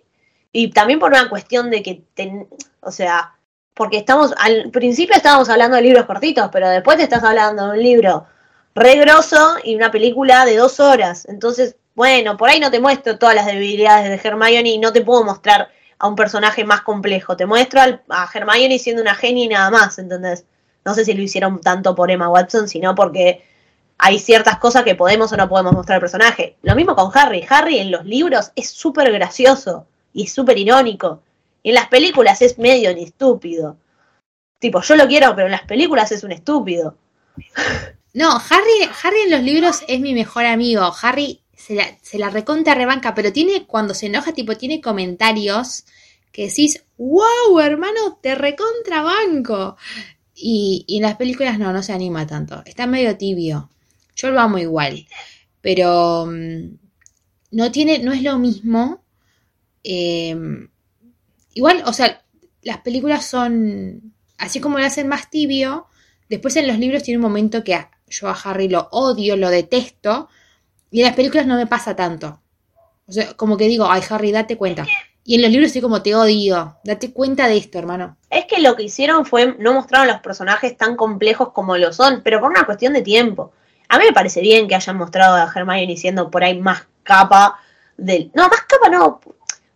y 0.52 0.70
también 0.70 0.98
por 0.98 1.10
una 1.12 1.28
cuestión 1.28 1.70
de 1.70 1.82
que, 1.82 2.02
ten- 2.14 2.48
o 2.80 2.90
sea, 2.90 3.34
porque 3.74 3.98
estamos, 3.98 4.34
al 4.38 4.70
principio 4.70 5.14
estábamos 5.16 5.48
hablando 5.48 5.76
de 5.76 5.82
libros 5.82 6.06
cortitos, 6.06 6.50
pero 6.52 6.68
después 6.68 6.96
te 6.98 7.04
estás 7.04 7.22
hablando 7.24 7.64
de 7.66 7.78
un 7.78 7.82
libro 7.82 8.26
re 8.74 8.96
grosso 8.96 9.56
y 9.64 9.74
una 9.76 9.90
película 9.90 10.44
de 10.44 10.56
dos 10.56 10.80
horas. 10.80 11.26
Entonces, 11.28 11.76
bueno, 11.94 12.36
por 12.36 12.48
ahí 12.48 12.60
no 12.60 12.70
te 12.70 12.80
muestro 12.80 13.18
todas 13.18 13.34
las 13.34 13.46
debilidades 13.46 14.08
de 14.08 14.28
Hermione 14.28 14.68
y 14.70 14.78
no 14.78 14.92
te 14.92 15.02
puedo 15.02 15.24
mostrar 15.24 15.68
a 16.02 16.08
un 16.08 16.16
personaje 16.16 16.64
más 16.64 16.82
complejo. 16.82 17.36
Te 17.36 17.46
muestro 17.46 17.80
al- 17.80 18.02
a 18.08 18.28
Hermione 18.32 18.78
siendo 18.78 19.00
una 19.00 19.14
genia 19.14 19.44
y 19.44 19.48
nada 19.48 19.70
más, 19.70 19.98
¿entendés? 19.98 20.44
No 20.84 20.94
sé 20.94 21.04
si 21.04 21.14
lo 21.14 21.22
hicieron 21.22 21.60
tanto 21.60 21.94
por 21.94 22.10
Emma 22.10 22.28
Watson, 22.28 22.68
sino 22.68 22.94
porque 22.94 23.44
hay 23.98 24.18
ciertas 24.18 24.58
cosas 24.58 24.82
que 24.82 24.96
podemos 24.96 25.32
o 25.32 25.36
no 25.36 25.48
podemos 25.48 25.72
mostrar 25.72 25.96
al 25.96 26.00
personaje. 26.00 26.56
Lo 26.62 26.74
mismo 26.74 26.96
con 26.96 27.12
Harry. 27.14 27.46
Harry 27.48 27.78
en 27.78 27.92
los 27.92 28.04
libros 28.04 28.50
es 28.56 28.68
súper 28.68 29.12
gracioso 29.12 29.86
y 30.12 30.26
súper 30.26 30.58
irónico. 30.58 31.22
Y 31.62 31.68
en 31.68 31.76
las 31.76 31.86
películas 31.86 32.42
es 32.42 32.58
medio 32.58 32.90
estúpido. 32.90 33.76
Tipo, 34.58 34.82
yo 34.82 34.96
lo 34.96 35.06
quiero, 35.06 35.36
pero 35.36 35.46
en 35.46 35.52
las 35.52 35.62
películas 35.62 36.10
es 36.10 36.24
un 36.24 36.32
estúpido. 36.32 36.96
No, 38.14 38.30
Harry, 38.50 38.90
Harry 39.04 39.20
en 39.20 39.30
los 39.30 39.42
libros 39.42 39.82
es 39.86 40.00
mi 40.00 40.14
mejor 40.14 40.46
amigo. 40.46 40.92
Harry 41.00 41.41
se 41.64 41.74
la, 41.74 41.86
se 42.02 42.18
la 42.18 42.30
recontra 42.30 42.74
rebanca, 42.74 43.14
pero 43.14 43.32
tiene, 43.32 43.66
cuando 43.66 43.94
se 43.94 44.06
enoja, 44.06 44.32
tipo, 44.32 44.56
tiene 44.56 44.80
comentarios 44.80 45.84
que 46.32 46.48
decís, 46.48 46.84
wow, 46.98 47.60
hermano, 47.60 48.18
te 48.22 48.34
recontra 48.34 49.02
banco. 49.02 49.76
Y, 50.34 50.84
y 50.88 50.96
en 50.96 51.02
las 51.02 51.16
películas 51.16 51.58
no, 51.58 51.72
no 51.72 51.82
se 51.82 51.92
anima 51.92 52.26
tanto. 52.26 52.62
Está 52.64 52.86
medio 52.86 53.16
tibio. 53.16 53.70
Yo 54.16 54.30
lo 54.30 54.40
amo 54.40 54.58
igual. 54.58 55.06
Pero 55.60 56.26
mm, 56.26 56.78
no 57.52 57.70
tiene, 57.70 57.98
no 58.00 58.12
es 58.12 58.22
lo 58.22 58.38
mismo. 58.38 59.04
eh, 59.84 60.36
igual, 61.54 61.82
o 61.86 61.92
sea, 61.92 62.22
las 62.62 62.78
películas 62.78 63.26
son, 63.26 64.14
así 64.38 64.60
como 64.60 64.78
lo 64.78 64.84
hacen 64.86 65.08
más 65.08 65.30
tibio, 65.30 65.86
después 66.28 66.56
en 66.56 66.66
los 66.68 66.78
libros 66.78 67.02
tiene 67.02 67.18
un 67.18 67.22
momento 67.22 67.64
que 67.64 67.78
yo 68.08 68.28
a 68.28 68.32
Harry 68.44 68.68
lo 68.68 68.88
odio, 68.92 69.36
lo 69.36 69.50
detesto, 69.50 70.28
y 70.92 71.00
en 71.00 71.06
las 71.06 71.16
películas 71.16 71.46
no 71.46 71.56
me 71.56 71.66
pasa 71.66 71.96
tanto. 71.96 72.38
O 73.08 73.12
sea, 73.12 73.32
como 73.34 73.56
que 73.56 73.66
digo, 73.66 73.90
ay 73.90 74.02
Harry, 74.10 74.30
date 74.30 74.56
cuenta. 74.56 74.86
Y 75.24 75.36
en 75.36 75.42
los 75.42 75.50
libros 75.50 75.68
estoy 75.68 75.80
como, 75.80 76.02
te 76.02 76.14
odio, 76.14 76.76
date 76.84 77.12
cuenta 77.12 77.48
de 77.48 77.56
esto, 77.56 77.78
hermano. 77.78 78.16
Es 78.28 78.44
que 78.44 78.60
lo 78.60 78.76
que 78.76 78.84
hicieron 78.84 79.24
fue 79.24 79.56
no 79.58 79.72
mostraron 79.72 80.08
los 80.08 80.20
personajes 80.20 80.76
tan 80.76 80.96
complejos 80.96 81.52
como 81.52 81.76
lo 81.78 81.92
son, 81.92 82.20
pero 82.22 82.40
por 82.40 82.50
una 82.50 82.66
cuestión 82.66 82.92
de 82.92 83.02
tiempo. 83.02 83.52
A 83.88 83.98
mí 83.98 84.04
me 84.04 84.12
parece 84.12 84.40
bien 84.40 84.68
que 84.68 84.74
hayan 84.74 84.96
mostrado 84.96 85.36
a 85.36 85.50
Hermione 85.54 85.96
siendo 85.96 86.30
por 86.30 86.44
ahí 86.44 86.58
más 86.58 86.86
capa 87.02 87.58
del... 87.96 88.30
No, 88.34 88.48
más 88.48 88.62
capa 88.62 88.88
no. 88.88 89.20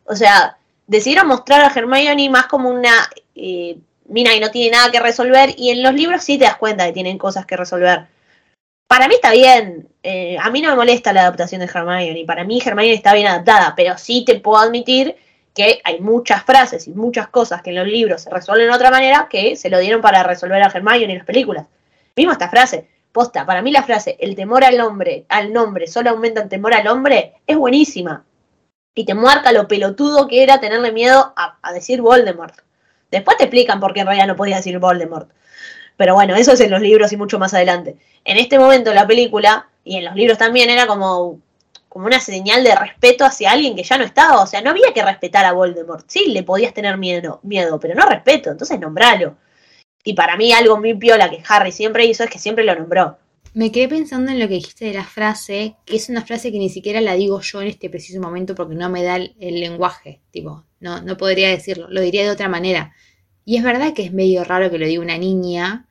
O 0.04 0.16
sea, 0.16 0.58
decidieron 0.86 1.28
mostrar 1.28 1.62
a 1.62 1.72
Hermione 1.74 2.28
más 2.28 2.46
como 2.46 2.68
una 2.68 2.92
eh, 3.34 3.78
mina 4.08 4.32
que 4.32 4.40
no 4.40 4.50
tiene 4.50 4.76
nada 4.76 4.90
que 4.90 5.00
resolver 5.00 5.54
y 5.56 5.70
en 5.70 5.82
los 5.82 5.94
libros 5.94 6.24
sí 6.24 6.38
te 6.38 6.44
das 6.44 6.56
cuenta 6.56 6.86
que 6.86 6.92
tienen 6.92 7.18
cosas 7.18 7.46
que 7.46 7.56
resolver. 7.56 8.06
Para 8.86 9.08
mí 9.08 9.14
está 9.14 9.32
bien. 9.32 9.88
eh, 10.02 10.36
a 10.40 10.50
mí 10.50 10.60
no 10.62 10.70
me 10.70 10.76
molesta 10.76 11.12
la 11.12 11.22
adaptación 11.22 11.60
de 11.60 11.66
Hermione. 11.66 12.24
Para 12.26 12.44
mí 12.44 12.60
Hermione 12.64 12.92
está 12.92 13.14
bien 13.14 13.26
adaptada, 13.26 13.74
pero 13.76 13.98
sí 13.98 14.24
te 14.24 14.38
puedo 14.40 14.58
admitir 14.58 15.16
que 15.54 15.80
hay 15.84 16.00
muchas 16.00 16.44
frases 16.44 16.86
y 16.86 16.90
muchas 16.90 17.28
cosas 17.28 17.62
que 17.62 17.70
en 17.70 17.76
los 17.76 17.86
libros 17.86 18.22
se 18.22 18.30
resuelven 18.30 18.68
de 18.68 18.74
otra 18.74 18.90
manera 18.90 19.26
que 19.30 19.56
se 19.56 19.70
lo 19.70 19.78
dieron 19.78 20.02
para 20.02 20.22
resolver 20.22 20.62
a 20.62 20.66
Hermione 20.66 21.12
en 21.12 21.18
las 21.18 21.26
películas. 21.26 21.66
Mismo 22.14 22.32
esta 22.32 22.50
frase, 22.50 22.88
posta, 23.10 23.46
para 23.46 23.62
mí 23.62 23.72
la 23.72 23.82
frase, 23.82 24.18
el 24.20 24.36
temor 24.36 24.62
al 24.62 24.78
hombre, 24.82 25.24
al 25.30 25.50
nombre, 25.50 25.86
solo 25.86 26.10
aumenta 26.10 26.42
el 26.42 26.50
temor 26.50 26.74
al 26.74 26.86
hombre, 26.86 27.36
es 27.46 27.56
buenísima. 27.56 28.24
Y 28.94 29.06
te 29.06 29.14
marca 29.14 29.52
lo 29.52 29.66
pelotudo 29.66 30.28
que 30.28 30.42
era 30.42 30.60
tenerle 30.60 30.92
miedo 30.92 31.32
a, 31.34 31.72
decir 31.72 32.02
Voldemort. 32.02 32.54
Después 33.10 33.38
te 33.38 33.44
explican 33.44 33.80
por 33.80 33.94
qué 33.94 34.00
en 34.00 34.06
realidad 34.06 34.26
no 34.26 34.36
podía 34.36 34.56
decir 34.56 34.78
Voldemort. 34.78 35.30
Pero 35.96 36.14
bueno, 36.14 36.36
eso 36.36 36.52
es 36.52 36.60
en 36.60 36.70
los 36.70 36.80
libros 36.80 37.12
y 37.12 37.16
mucho 37.16 37.38
más 37.38 37.54
adelante. 37.54 37.96
En 38.24 38.36
este 38.36 38.58
momento 38.58 38.92
la 38.92 39.06
película, 39.06 39.68
y 39.84 39.96
en 39.96 40.04
los 40.04 40.14
libros 40.14 40.38
también, 40.38 40.68
era 40.68 40.86
como, 40.86 41.40
como 41.88 42.06
una 42.06 42.20
señal 42.20 42.64
de 42.64 42.74
respeto 42.74 43.24
hacia 43.24 43.52
alguien 43.52 43.74
que 43.74 43.82
ya 43.82 43.96
no 43.96 44.04
estaba. 44.04 44.42
O 44.42 44.46
sea, 44.46 44.60
no 44.60 44.70
había 44.70 44.92
que 44.92 45.02
respetar 45.02 45.44
a 45.44 45.52
Voldemort. 45.52 46.04
Sí, 46.08 46.26
le 46.26 46.42
podías 46.42 46.74
tener 46.74 46.98
miedo, 46.98 47.40
miedo 47.42 47.80
pero 47.80 47.94
no 47.94 48.06
respeto, 48.06 48.50
entonces 48.50 48.78
nombralo. 48.78 49.36
Y 50.04 50.12
para 50.12 50.36
mí 50.36 50.52
algo 50.52 50.78
muy 50.78 50.94
piola 50.94 51.30
que 51.30 51.42
Harry 51.48 51.72
siempre 51.72 52.04
hizo 52.04 52.24
es 52.24 52.30
que 52.30 52.38
siempre 52.38 52.64
lo 52.64 52.74
nombró. 52.74 53.18
Me 53.54 53.72
quedé 53.72 53.88
pensando 53.88 54.30
en 54.30 54.38
lo 54.38 54.46
que 54.48 54.54
dijiste 54.54 54.84
de 54.84 54.92
la 54.92 55.04
frase, 55.04 55.76
que 55.86 55.96
es 55.96 56.10
una 56.10 56.24
frase 56.24 56.52
que 56.52 56.58
ni 56.58 56.68
siquiera 56.68 57.00
la 57.00 57.14
digo 57.14 57.40
yo 57.40 57.62
en 57.62 57.68
este 57.68 57.88
preciso 57.88 58.20
momento 58.20 58.54
porque 58.54 58.74
no 58.74 58.90
me 58.90 59.02
da 59.02 59.16
el, 59.16 59.34
el 59.40 59.58
lenguaje, 59.58 60.20
tipo, 60.30 60.64
no, 60.78 61.00
no 61.00 61.16
podría 61.16 61.48
decirlo, 61.48 61.88
lo 61.88 62.02
diría 62.02 62.22
de 62.22 62.30
otra 62.30 62.50
manera. 62.50 62.94
Y 63.46 63.56
es 63.56 63.62
verdad 63.62 63.94
que 63.94 64.04
es 64.04 64.12
medio 64.12 64.42
raro 64.42 64.70
que 64.70 64.76
lo 64.76 64.86
diga 64.86 65.00
una 65.00 65.16
niña 65.16 65.86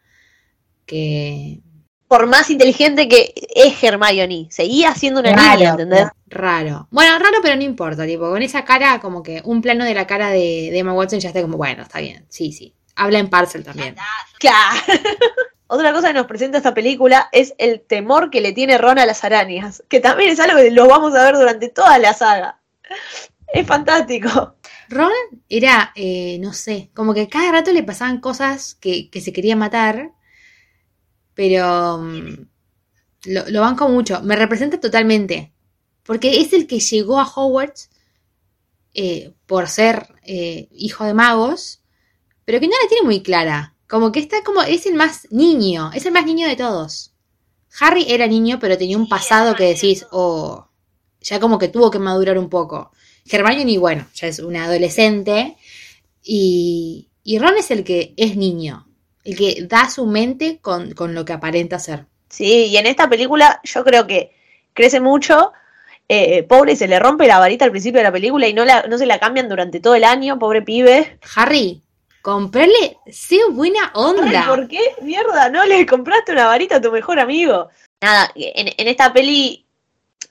que... 0.85 1.61
Por 2.07 2.27
más 2.27 2.51
inteligente 2.51 3.07
que 3.07 3.33
es 3.55 3.81
Hermione, 3.81 4.47
seguía 4.51 4.93
siendo 4.93 5.21
una 5.21 5.31
niña, 5.31 5.71
¿entendés? 5.71 6.07
Raro. 6.27 6.87
Bueno, 6.91 7.17
raro, 7.17 7.37
pero 7.41 7.55
no 7.55 7.63
importa, 7.63 8.05
tipo, 8.05 8.29
con 8.29 8.43
esa 8.43 8.63
cara, 8.63 8.99
como 8.99 9.23
que 9.23 9.41
un 9.43 9.61
plano 9.61 9.85
de 9.85 9.95
la 9.95 10.05
cara 10.05 10.29
de, 10.29 10.69
de 10.71 10.77
Emma 10.77 10.93
Watson 10.93 11.19
ya 11.19 11.29
está 11.29 11.41
como, 11.41 11.57
bueno, 11.57 11.81
está 11.81 11.99
bien, 11.99 12.25
sí, 12.29 12.51
sí. 12.51 12.75
Habla 12.95 13.19
en 13.19 13.29
parcel 13.29 13.63
también. 13.63 13.95
Claro. 14.37 14.81
Otra 15.67 15.93
cosa 15.93 16.09
que 16.09 16.13
nos 16.13 16.27
presenta 16.27 16.57
esta 16.57 16.73
película 16.73 17.29
es 17.31 17.55
el 17.57 17.81
temor 17.81 18.29
que 18.29 18.41
le 18.41 18.51
tiene 18.51 18.77
Ron 18.77 18.99
a 18.99 19.05
las 19.05 19.23
arañas, 19.23 19.81
que 19.89 19.99
también 19.99 20.31
es 20.31 20.39
algo 20.39 20.57
que 20.57 20.71
lo 20.71 20.87
vamos 20.87 21.15
a 21.15 21.23
ver 21.23 21.35
durante 21.35 21.69
toda 21.69 21.97
la 21.97 22.13
saga. 22.13 22.59
Es 23.47 23.65
fantástico. 23.65 24.55
Ron 24.89 25.11
era, 25.49 25.91
eh, 25.95 26.37
no 26.39 26.53
sé, 26.53 26.91
como 26.93 27.13
que 27.13 27.29
cada 27.29 27.51
rato 27.51 27.71
le 27.73 27.83
pasaban 27.83 28.19
cosas 28.19 28.75
que, 28.75 29.09
que 29.09 29.21
se 29.21 29.33
quería 29.33 29.55
matar, 29.55 30.11
pero 31.33 31.99
mm, 31.99 32.47
lo, 33.25 33.49
lo 33.49 33.61
banco 33.61 33.89
mucho. 33.89 34.21
Me 34.21 34.35
representa 34.35 34.79
totalmente, 34.79 35.53
porque 36.03 36.41
es 36.41 36.53
el 36.53 36.67
que 36.67 36.79
llegó 36.79 37.19
a 37.19 37.27
Hogwarts 37.27 37.89
eh, 38.97 39.33
por 39.45 39.67
ser 39.67 40.07
eh, 40.23 40.69
hijo 40.71 41.03
de 41.03 41.13
magos, 41.13 41.81
pero 42.45 42.61
que 42.61 42.67
no 42.67 42.75
la 42.81 42.87
tiene 42.87 43.03
muy 43.05 43.21
clara. 43.21 43.75
Como 43.89 44.11
que 44.13 44.19
está 44.19 44.41
como, 44.43 44.61
es 44.61 44.85
el 44.85 44.95
más 44.95 45.27
niño, 45.31 45.91
es 45.93 46.05
el 46.05 46.13
más 46.13 46.25
niño 46.25 46.47
de 46.47 46.55
todos. 46.55 47.13
Harry 47.79 48.05
era 48.07 48.25
niño, 48.25 48.57
pero 48.59 48.77
tenía 48.77 48.97
un 48.97 49.09
pasado 49.09 49.53
que 49.53 49.65
decís, 49.65 50.05
oh, 50.11 50.69
ya 51.19 51.41
como 51.41 51.59
que 51.59 51.67
tuvo 51.67 51.91
que 51.91 51.99
madurar 51.99 52.37
un 52.37 52.49
poco. 52.49 52.91
Hermione, 53.29 53.77
bueno, 53.77 54.07
ya 54.13 54.27
es 54.27 54.39
una 54.39 54.65
adolescente. 54.65 55.57
Y, 56.23 57.09
y 57.23 57.39
Ron 57.39 57.57
es 57.57 57.71
el 57.71 57.83
que 57.83 58.13
es 58.17 58.35
niño. 58.37 58.87
El 59.23 59.35
que 59.35 59.65
da 59.67 59.89
su 59.89 60.05
mente 60.05 60.59
con, 60.61 60.93
con 60.93 61.15
lo 61.15 61.25
que 61.25 61.33
aparenta 61.33 61.79
ser. 61.79 62.05
Sí, 62.29 62.65
y 62.67 62.77
en 62.77 62.85
esta 62.85 63.09
película 63.09 63.59
yo 63.63 63.83
creo 63.83 64.05
que 64.05 64.35
crece 64.73 64.99
mucho. 64.99 65.51
Eh, 66.07 66.43
pobre, 66.43 66.75
se 66.75 66.87
le 66.87 66.99
rompe 66.99 67.25
la 67.25 67.39
varita 67.39 67.65
al 67.65 67.71
principio 67.71 67.99
de 67.99 68.03
la 68.03 68.11
película 68.11 68.47
y 68.47 68.53
no, 68.53 68.63
la, 68.63 68.83
no 68.83 68.97
se 68.97 69.07
la 69.07 69.19
cambian 69.19 69.49
durante 69.49 69.79
todo 69.79 69.95
el 69.95 70.03
año, 70.03 70.37
pobre 70.37 70.61
pibe. 70.61 71.17
Harry, 71.35 71.81
comprarle, 72.21 72.97
sé 73.11 73.39
buena 73.51 73.91
onda. 73.95 74.45
¿Por 74.47 74.67
qué? 74.67 74.79
Mierda, 75.01 75.49
no 75.49 75.65
le 75.65 75.85
compraste 75.85 76.31
una 76.31 76.45
varita 76.45 76.75
a 76.75 76.81
tu 76.81 76.91
mejor 76.91 77.19
amigo. 77.19 77.69
Nada, 78.01 78.31
en, 78.35 78.67
en 78.77 78.87
esta 78.87 79.11
peli 79.13 79.64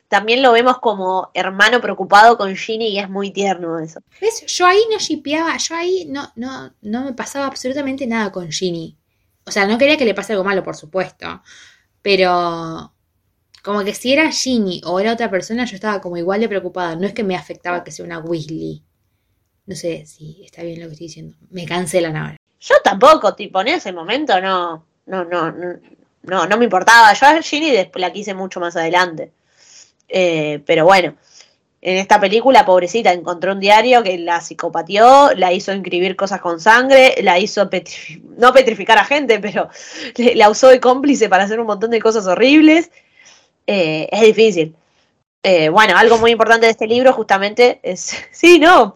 también 0.09 0.43
lo 0.43 0.53
vemos 0.53 0.79
como 0.79 1.31
hermano 1.35 1.81
preocupado 1.81 2.37
con 2.37 2.55
Ginny 2.55 2.89
y 2.89 2.99
es 2.99 3.09
muy 3.09 3.31
tierno 3.31 3.79
eso. 3.79 4.01
¿Ves? 4.21 4.45
Yo 4.47 4.67
ahí 4.67 4.81
no 4.91 4.99
shipeaba, 4.99 5.57
yo 5.57 5.75
ahí 5.75 6.07
no, 6.09 6.31
no, 6.37 6.73
no 6.83 7.05
me 7.05 7.13
pasaba 7.13 7.47
absolutamente 7.47 8.07
nada 8.07 8.31
con 8.31 8.51
Ginny. 8.51 8.97
O 9.47 9.51
sea, 9.51 9.67
no 9.67 9.79
quería 9.79 9.97
que 9.97 10.05
le 10.05 10.15
pase 10.15 10.33
algo 10.33 10.45
malo, 10.45 10.63
por 10.63 10.77
supuesto. 10.77 11.43
Pero 12.03 12.93
como 13.63 13.83
que 13.83 13.95
si 13.95 14.13
era 14.13 14.31
Ginny 14.31 14.83
o 14.85 15.01
era 15.01 15.13
otra 15.13 15.31
persona, 15.31 15.65
yo 15.65 15.75
estaba 15.75 16.01
como 16.01 16.17
igual 16.17 16.41
de 16.41 16.49
preocupada. 16.49 16.97
No 16.97 17.07
es 17.07 17.15
que 17.15 17.25
me 17.25 17.37
afectaba 17.37 17.83
que 17.83 17.91
sea 17.91 18.05
una 18.05 18.19
Weasley. 18.19 18.83
No 19.67 19.75
sé 19.75 20.05
si 20.07 20.43
está 20.45 20.63
bien 20.63 20.81
lo 20.81 20.87
que 20.87 20.93
estoy 20.93 21.07
diciendo. 21.07 21.37
Me 21.51 21.65
cancelan 21.65 22.17
ahora. 22.17 22.37
Yo 22.61 22.75
tampoco, 22.83 23.35
tipo, 23.35 23.61
en 23.63 23.69
ese 23.69 23.93
momento 23.93 24.39
no, 24.41 24.87
no, 25.07 25.25
no, 25.25 25.51
no, 25.51 25.79
no, 26.23 26.47
no 26.47 26.57
me 26.59 26.65
importaba. 26.65 27.13
Yo 27.15 27.27
a 27.27 27.43
Ginny 27.43 27.71
después 27.71 28.01
la 28.01 28.13
quise 28.13 28.35
mucho 28.35 28.61
más 28.61 28.77
adelante. 28.77 29.33
Eh, 30.09 30.63
pero 30.67 30.85
bueno, 30.85 31.15
en 31.83 31.99
esta 31.99 32.21
película, 32.21 32.65
pobrecita, 32.67 33.13
encontró 33.13 33.53
un 33.53 33.61
diario 33.61 34.03
que 34.03 34.19
la 34.19 34.41
psicopatió, 34.41 35.33
la 35.37 35.53
hizo 35.53 35.73
inscribir 35.73 36.17
cosas 36.17 36.41
con 36.41 36.61
sangre, 36.61 37.15
la 37.23 37.39
hizo 37.39 37.69
petrifi- 37.71 38.23
no 38.39 38.53
petrificar 38.53 38.99
a 38.99 39.05
gente, 39.05 39.39
pero 39.41 39.69
la 40.35 40.51
usó 40.51 40.69
de 40.69 40.81
cómplice 40.81 41.29
para 41.29 41.45
hacer 41.45 41.61
un 41.61 41.67
montón 41.67 41.91
de 41.91 42.01
cosas 42.01 42.27
horribles. 42.27 42.91
Eh, 43.67 44.09
es 44.11 44.21
difícil. 44.23 44.75
Eh, 45.43 45.69
bueno, 45.69 45.97
algo 45.97 46.19
muy 46.19 46.33
importante 46.33 46.67
de 46.67 46.73
este 46.73 46.87
libro 46.87 47.13
justamente 47.13 47.81
es... 47.83 48.15
Sí, 48.33 48.59
no. 48.59 48.95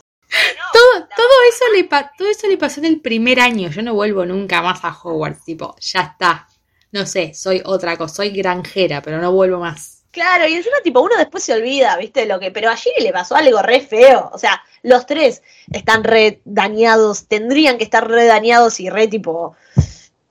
Todo, 0.72 1.08
todo, 1.16 1.28
eso 1.50 1.64
le 1.74 1.84
pa- 1.84 2.12
todo 2.16 2.28
eso 2.28 2.46
le 2.48 2.58
pasó 2.58 2.80
en 2.80 2.86
el 2.86 3.00
primer 3.00 3.40
año. 3.40 3.70
Yo 3.70 3.82
no 3.82 3.94
vuelvo 3.94 4.24
nunca 4.26 4.62
más 4.62 4.84
a 4.84 4.90
Hogwarts. 5.02 5.44
Tipo, 5.44 5.74
ya 5.80 6.00
está. 6.02 6.46
No 6.92 7.06
sé, 7.06 7.34
soy 7.34 7.62
otra 7.64 7.96
cosa. 7.96 8.16
Soy 8.16 8.30
granjera, 8.30 9.02
pero 9.02 9.20
no 9.20 9.32
vuelvo 9.32 9.58
más. 9.60 9.97
Claro, 10.18 10.48
y 10.48 10.54
encima 10.54 10.78
tipo 10.82 11.00
uno 11.00 11.14
después 11.16 11.44
se 11.44 11.52
olvida, 11.52 11.96
¿viste? 11.96 12.26
Lo 12.26 12.40
que, 12.40 12.50
pero 12.50 12.70
a 12.70 12.76
le 12.98 13.12
pasó 13.12 13.36
algo 13.36 13.62
re 13.62 13.80
feo. 13.80 14.30
O 14.32 14.38
sea, 14.38 14.60
los 14.82 15.06
tres 15.06 15.44
están 15.70 16.02
re 16.02 16.40
dañados, 16.44 17.28
tendrían 17.28 17.78
que 17.78 17.84
estar 17.84 18.08
re 18.08 18.26
dañados 18.26 18.80
y 18.80 18.90
re 18.90 19.06
tipo 19.06 19.54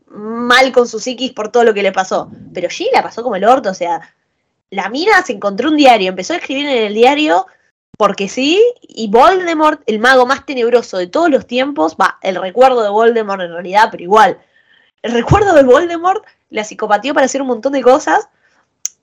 mal 0.07 0.73
con 0.73 0.89
su 0.89 0.99
psiquis 0.99 1.31
por 1.31 1.53
todo 1.53 1.63
lo 1.63 1.73
que 1.73 1.83
le 1.83 1.93
pasó. 1.93 2.29
Pero 2.53 2.69
Ginny 2.69 2.89
la 2.91 3.01
pasó 3.01 3.23
como 3.23 3.37
el 3.37 3.45
orto, 3.45 3.69
o 3.69 3.73
sea, 3.73 4.13
la 4.71 4.89
mina 4.89 5.21
se 5.21 5.31
encontró 5.31 5.69
un 5.69 5.77
diario, 5.77 6.09
empezó 6.09 6.33
a 6.33 6.37
escribir 6.37 6.67
en 6.67 6.83
el 6.87 6.93
diario 6.93 7.47
porque 7.97 8.27
sí, 8.27 8.61
y 8.81 9.07
Voldemort, 9.07 9.83
el 9.85 9.99
mago 9.99 10.25
más 10.25 10.45
tenebroso 10.45 10.97
de 10.97 11.07
todos 11.07 11.29
los 11.29 11.47
tiempos, 11.47 11.95
va, 11.95 12.17
el 12.21 12.35
recuerdo 12.35 12.83
de 12.83 12.89
Voldemort 12.89 13.41
en 13.41 13.53
realidad, 13.53 13.87
pero 13.89 14.03
igual, 14.03 14.37
el 15.01 15.13
recuerdo 15.13 15.53
de 15.53 15.63
Voldemort 15.63 16.25
la 16.49 16.65
psicopatió 16.65 17.13
para 17.13 17.27
hacer 17.27 17.41
un 17.41 17.47
montón 17.47 17.71
de 17.71 17.81
cosas. 17.81 18.27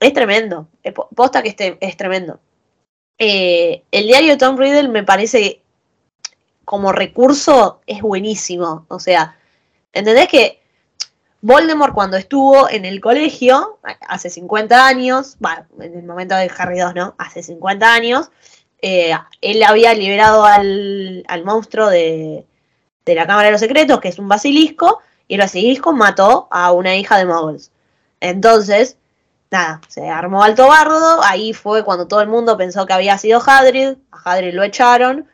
Es 0.01 0.13
tremendo. 0.13 0.69
Po- 0.95 1.09
Posta 1.15 1.43
que 1.43 1.49
este, 1.51 1.79
es 1.81 1.97
tremendo. 1.97 2.41
Eh, 3.19 3.83
el 3.91 4.07
diario 4.07 4.33
de 4.33 4.37
Tom 4.37 4.57
Riddle 4.57 4.89
me 4.89 5.05
parece 5.05 5.63
como 6.65 6.93
recurso 6.93 7.81
es 7.87 8.03
buenísimo. 8.03 8.87
O 8.89 8.99
sea, 8.99 9.37
¿entendés 9.93 10.29
que 10.29 10.61
Voldemort 11.41 11.95
cuando 11.95 12.17
estuvo 12.17 12.69
en 12.71 12.85
el 12.85 13.01
colegio, 13.01 13.79
hace 14.09 14.31
50 14.31 14.87
años, 14.87 15.37
en 15.79 15.95
el 15.99 16.03
momento 16.05 16.35
de 16.35 16.51
Harry 16.57 16.79
II, 16.79 16.87
¿no? 16.95 17.15
Hace 17.19 17.43
50 17.43 17.93
años, 17.93 18.31
eh, 18.81 19.13
él 19.43 19.63
había 19.63 19.93
liberado 19.95 20.45
al, 20.45 21.23
al 21.29 21.45
monstruo 21.45 21.89
de, 21.91 22.47
de 23.05 23.15
la 23.15 23.27
Cámara 23.27 23.47
de 23.47 23.53
los 23.53 23.61
Secretos, 23.61 24.01
que 24.01 24.09
es 24.09 24.19
un 24.19 24.29
basilisco, 24.29 25.01
y 25.29 25.35
el 25.35 25.41
basilisco 25.41 25.93
mató 25.93 26.49
a 26.51 26.73
una 26.73 26.97
hija 26.97 27.19
de 27.19 27.27
Muggles. 27.27 27.71
Entonces, 28.21 28.97
nada, 29.55 29.81
se 29.89 30.09
armó 30.09 30.43
alto 30.43 30.67
bardo, 30.69 31.23
ahí 31.23 31.53
fue 31.53 31.85
cuando 31.85 32.07
todo 32.09 32.21
el 32.21 32.29
mundo 32.29 32.57
pensó 32.57 32.85
que 32.87 32.93
había 32.93 33.17
sido 33.19 33.41
Hagrid, 33.45 33.95
a 34.11 34.33
Hagrid 34.33 34.53
lo 34.55 34.63
echaron, 34.63 35.29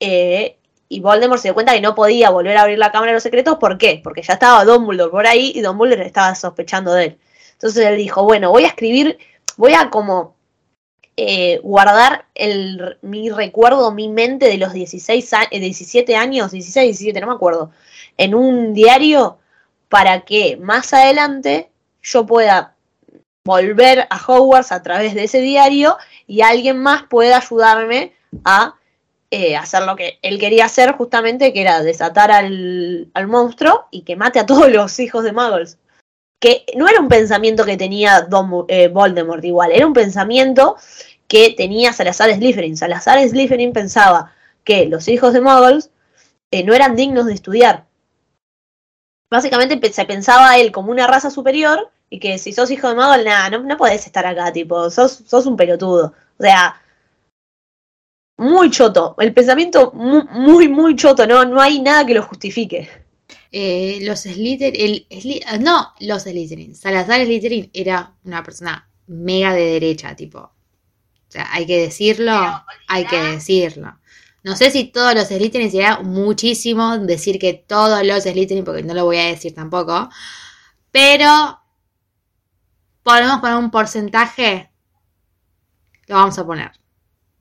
eh, 0.00 0.58
y 0.88 1.00
Voldemort 1.00 1.40
se 1.40 1.48
dio 1.48 1.54
cuenta 1.54 1.72
que 1.72 1.80
no 1.80 1.94
podía 1.94 2.30
volver 2.30 2.56
a 2.56 2.62
abrir 2.62 2.78
la 2.78 2.90
Cámara 2.92 3.12
de 3.12 3.16
los 3.16 3.22
Secretos, 3.22 3.58
¿por 3.58 3.78
qué? 3.78 4.00
Porque 4.02 4.22
ya 4.22 4.34
estaba 4.34 4.64
Dumbledore 4.64 5.10
por 5.10 5.26
ahí 5.26 5.52
y 5.54 5.60
Dumbledore 5.60 6.06
estaba 6.06 6.34
sospechando 6.34 6.92
de 6.92 7.04
él. 7.04 7.18
Entonces 7.52 7.86
él 7.86 7.96
dijo, 7.96 8.24
bueno, 8.24 8.50
voy 8.50 8.64
a 8.64 8.68
escribir, 8.68 9.18
voy 9.56 9.74
a 9.74 9.90
como 9.90 10.34
eh, 11.16 11.60
guardar 11.62 12.26
el, 12.34 12.98
mi 13.02 13.30
recuerdo, 13.30 13.92
mi 13.92 14.08
mente 14.08 14.46
de 14.46 14.58
los 14.58 14.72
16, 14.72 15.32
a- 15.34 15.42
eh, 15.50 15.60
17 15.60 16.16
años, 16.16 16.50
16, 16.50 16.98
17, 16.98 17.20
no 17.20 17.26
me 17.28 17.34
acuerdo, 17.34 17.70
en 18.16 18.34
un 18.34 18.72
diario 18.74 19.38
para 19.88 20.22
que 20.22 20.56
más 20.56 20.92
adelante 20.94 21.70
yo 22.02 22.26
pueda 22.26 22.74
volver 23.50 24.06
a 24.08 24.16
Hogwarts 24.16 24.70
a 24.70 24.80
través 24.80 25.12
de 25.14 25.24
ese 25.24 25.40
diario 25.40 25.96
y 26.28 26.42
alguien 26.42 26.78
más 26.78 27.02
pueda 27.02 27.38
ayudarme 27.38 28.12
a 28.44 28.76
eh, 29.32 29.56
hacer 29.56 29.82
lo 29.82 29.96
que 29.96 30.20
él 30.22 30.38
quería 30.38 30.66
hacer 30.66 30.92
justamente, 30.92 31.52
que 31.52 31.60
era 31.60 31.82
desatar 31.82 32.30
al, 32.30 33.10
al 33.12 33.26
monstruo 33.26 33.86
y 33.90 34.02
que 34.02 34.14
mate 34.14 34.38
a 34.38 34.46
todos 34.46 34.70
los 34.70 35.00
hijos 35.00 35.24
de 35.24 35.32
Muggles. 35.32 35.78
Que 36.40 36.64
no 36.76 36.88
era 36.88 37.00
un 37.00 37.08
pensamiento 37.08 37.64
que 37.64 37.76
tenía 37.76 38.28
eh, 38.68 38.88
Voldemort 38.88 39.44
igual, 39.44 39.72
era 39.72 39.86
un 39.86 39.92
pensamiento 39.92 40.76
que 41.26 41.50
tenía 41.56 41.92
Salazar 41.92 42.32
Slytherin. 42.32 42.76
Salazar 42.76 43.18
Slytherin 43.28 43.72
pensaba 43.72 44.32
que 44.62 44.86
los 44.86 45.08
hijos 45.08 45.32
de 45.32 45.40
Muggles 45.40 45.90
eh, 46.52 46.62
no 46.62 46.72
eran 46.72 46.94
dignos 46.94 47.26
de 47.26 47.34
estudiar. 47.34 47.86
Básicamente 49.28 49.92
se 49.92 50.04
pensaba 50.04 50.56
él 50.58 50.70
como 50.70 50.92
una 50.92 51.08
raza 51.08 51.30
superior 51.30 51.90
y 52.10 52.18
que 52.20 52.38
si 52.38 52.52
sos 52.52 52.70
hijo 52.70 52.88
de 52.88 52.94
Muggle, 52.96 53.24
nada, 53.24 53.50
no, 53.50 53.60
no 53.64 53.76
podés 53.76 54.06
estar 54.06 54.26
acá, 54.26 54.52
tipo, 54.52 54.90
sos, 54.90 55.22
sos 55.26 55.46
un 55.46 55.56
pelotudo. 55.56 56.14
O 56.38 56.42
sea, 56.42 56.80
muy 58.38 58.70
choto. 58.70 59.14
El 59.18 59.34
pensamiento 59.34 59.92
mu- 59.92 60.24
muy, 60.32 60.68
muy 60.68 60.96
choto, 60.96 61.26
no, 61.26 61.44
no 61.44 61.60
hay 61.60 61.80
nada 61.80 62.06
que 62.06 62.14
lo 62.14 62.22
justifique. 62.22 62.88
Eh, 63.52 63.98
los 64.02 64.20
Slytherin, 64.20 65.06
el, 65.10 65.42
ah, 65.46 65.58
no, 65.58 65.92
los 66.00 66.22
Slytherin. 66.22 66.74
Salazar 66.74 67.24
Slytherin 67.24 67.70
era 67.72 68.14
una 68.24 68.42
persona 68.42 68.88
mega 69.08 69.52
de 69.54 69.64
derecha, 69.72 70.14
tipo. 70.16 70.38
O 70.38 70.52
sea, 71.32 71.48
hay 71.52 71.66
que 71.66 71.80
decirlo, 71.82 72.32
hay 72.88 73.06
que 73.06 73.16
decirlo. 73.22 73.98
No 74.42 74.56
sé 74.56 74.70
si 74.70 74.84
todos 74.84 75.14
los 75.14 75.28
Slytherin 75.28 75.70
sería 75.70 75.98
muchísimo 75.98 76.96
decir 76.98 77.38
que 77.38 77.52
todos 77.54 78.04
los 78.06 78.22
Slytherin, 78.24 78.64
porque 78.64 78.82
no 78.82 78.94
lo 78.94 79.04
voy 79.04 79.18
a 79.18 79.26
decir 79.26 79.54
tampoco. 79.54 80.08
Pero 80.90 81.59
podemos 83.02 83.40
poner 83.40 83.56
un 83.56 83.70
porcentaje. 83.70 84.70
Lo 86.06 86.16
vamos 86.16 86.38
a 86.38 86.46
poner. 86.46 86.72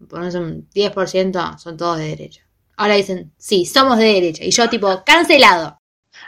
Ponemos 0.07 0.35
un 0.35 0.69
10%, 0.69 1.57
son 1.57 1.77
todos 1.77 1.97
de 1.97 2.07
derecha. 2.07 2.41
Ahora 2.77 2.95
dicen, 2.95 3.33
sí, 3.37 3.65
somos 3.65 3.97
de 3.97 4.05
derecha. 4.05 4.43
Y 4.43 4.51
yo 4.51 4.69
tipo, 4.69 5.03
cancelado. 5.05 5.79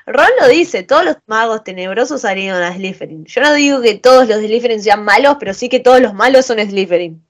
Ron 0.06 0.30
lo 0.40 0.48
dice, 0.48 0.84
todos 0.84 1.06
los 1.06 1.16
magos 1.28 1.64
tenebrosos 1.64 2.22
salieron 2.22 2.62
a 2.62 2.74
Slytherin. 2.74 3.26
Yo 3.26 3.42
no 3.42 3.54
digo 3.54 3.82
que 3.82 3.96
todos 3.96 4.28
los 4.28 4.40
Slytherin 4.40 4.82
sean 4.82 5.06
malos, 5.06 5.38
pero 5.40 5.54
sí 5.54 5.70
que 5.70 5.80
todos 5.80 6.02
los 6.02 6.14
malos 6.14 6.46
son 6.46 6.60
Slytherin. 6.60 7.24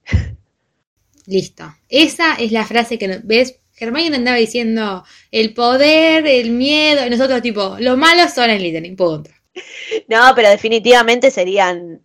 Listo. 1.26 1.74
Esa 1.88 2.34
es 2.34 2.50
la 2.50 2.64
frase 2.66 2.98
que, 2.98 3.20
¿ves? 3.22 3.60
Hermione 3.76 4.16
andaba 4.16 4.36
diciendo 4.36 5.04
el 5.30 5.54
poder, 5.54 6.26
el 6.26 6.50
miedo, 6.50 7.04
y 7.06 7.10
nosotros 7.10 7.42
tipo, 7.42 7.76
los 7.78 7.96
malos 7.96 8.32
son 8.32 8.50
Slytherin, 8.50 8.96
punto. 8.96 9.30
No, 10.08 10.32
pero 10.34 10.48
definitivamente 10.50 11.30
serían. 11.30 12.02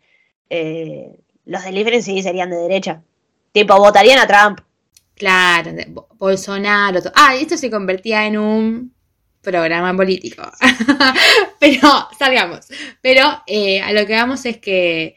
eh, 0.50 1.20
los 1.46 1.62
Slytherin 1.64 2.04
sí 2.04 2.22
serían 2.22 2.50
de 2.50 2.58
derecha. 2.58 3.04
Tipo, 3.54 3.78
votarían 3.78 4.20
a 4.20 4.28
Trump. 4.28 4.60
Claro, 5.16 5.72
Bolsonaro. 6.18 7.00
Ah, 7.16 7.36
esto 7.36 7.58
se 7.58 7.72
convertía 7.72 8.26
en 8.28 8.38
un 8.38 8.94
programa 9.42 9.96
político. 9.96 10.44
Pero, 11.60 12.08
salgamos. 12.20 12.68
Pero 13.02 13.24
eh, 13.48 13.82
a 13.82 13.92
lo 13.94 14.06
que 14.06 14.14
vamos 14.14 14.46
es 14.46 14.58
que 14.58 15.16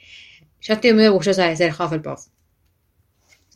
yo 0.61 0.75
estoy 0.75 0.93
muy 0.95 1.07
orgullosa 1.07 1.47
de 1.49 1.57
ser 1.57 1.73
Hufflepuff. 1.73 2.27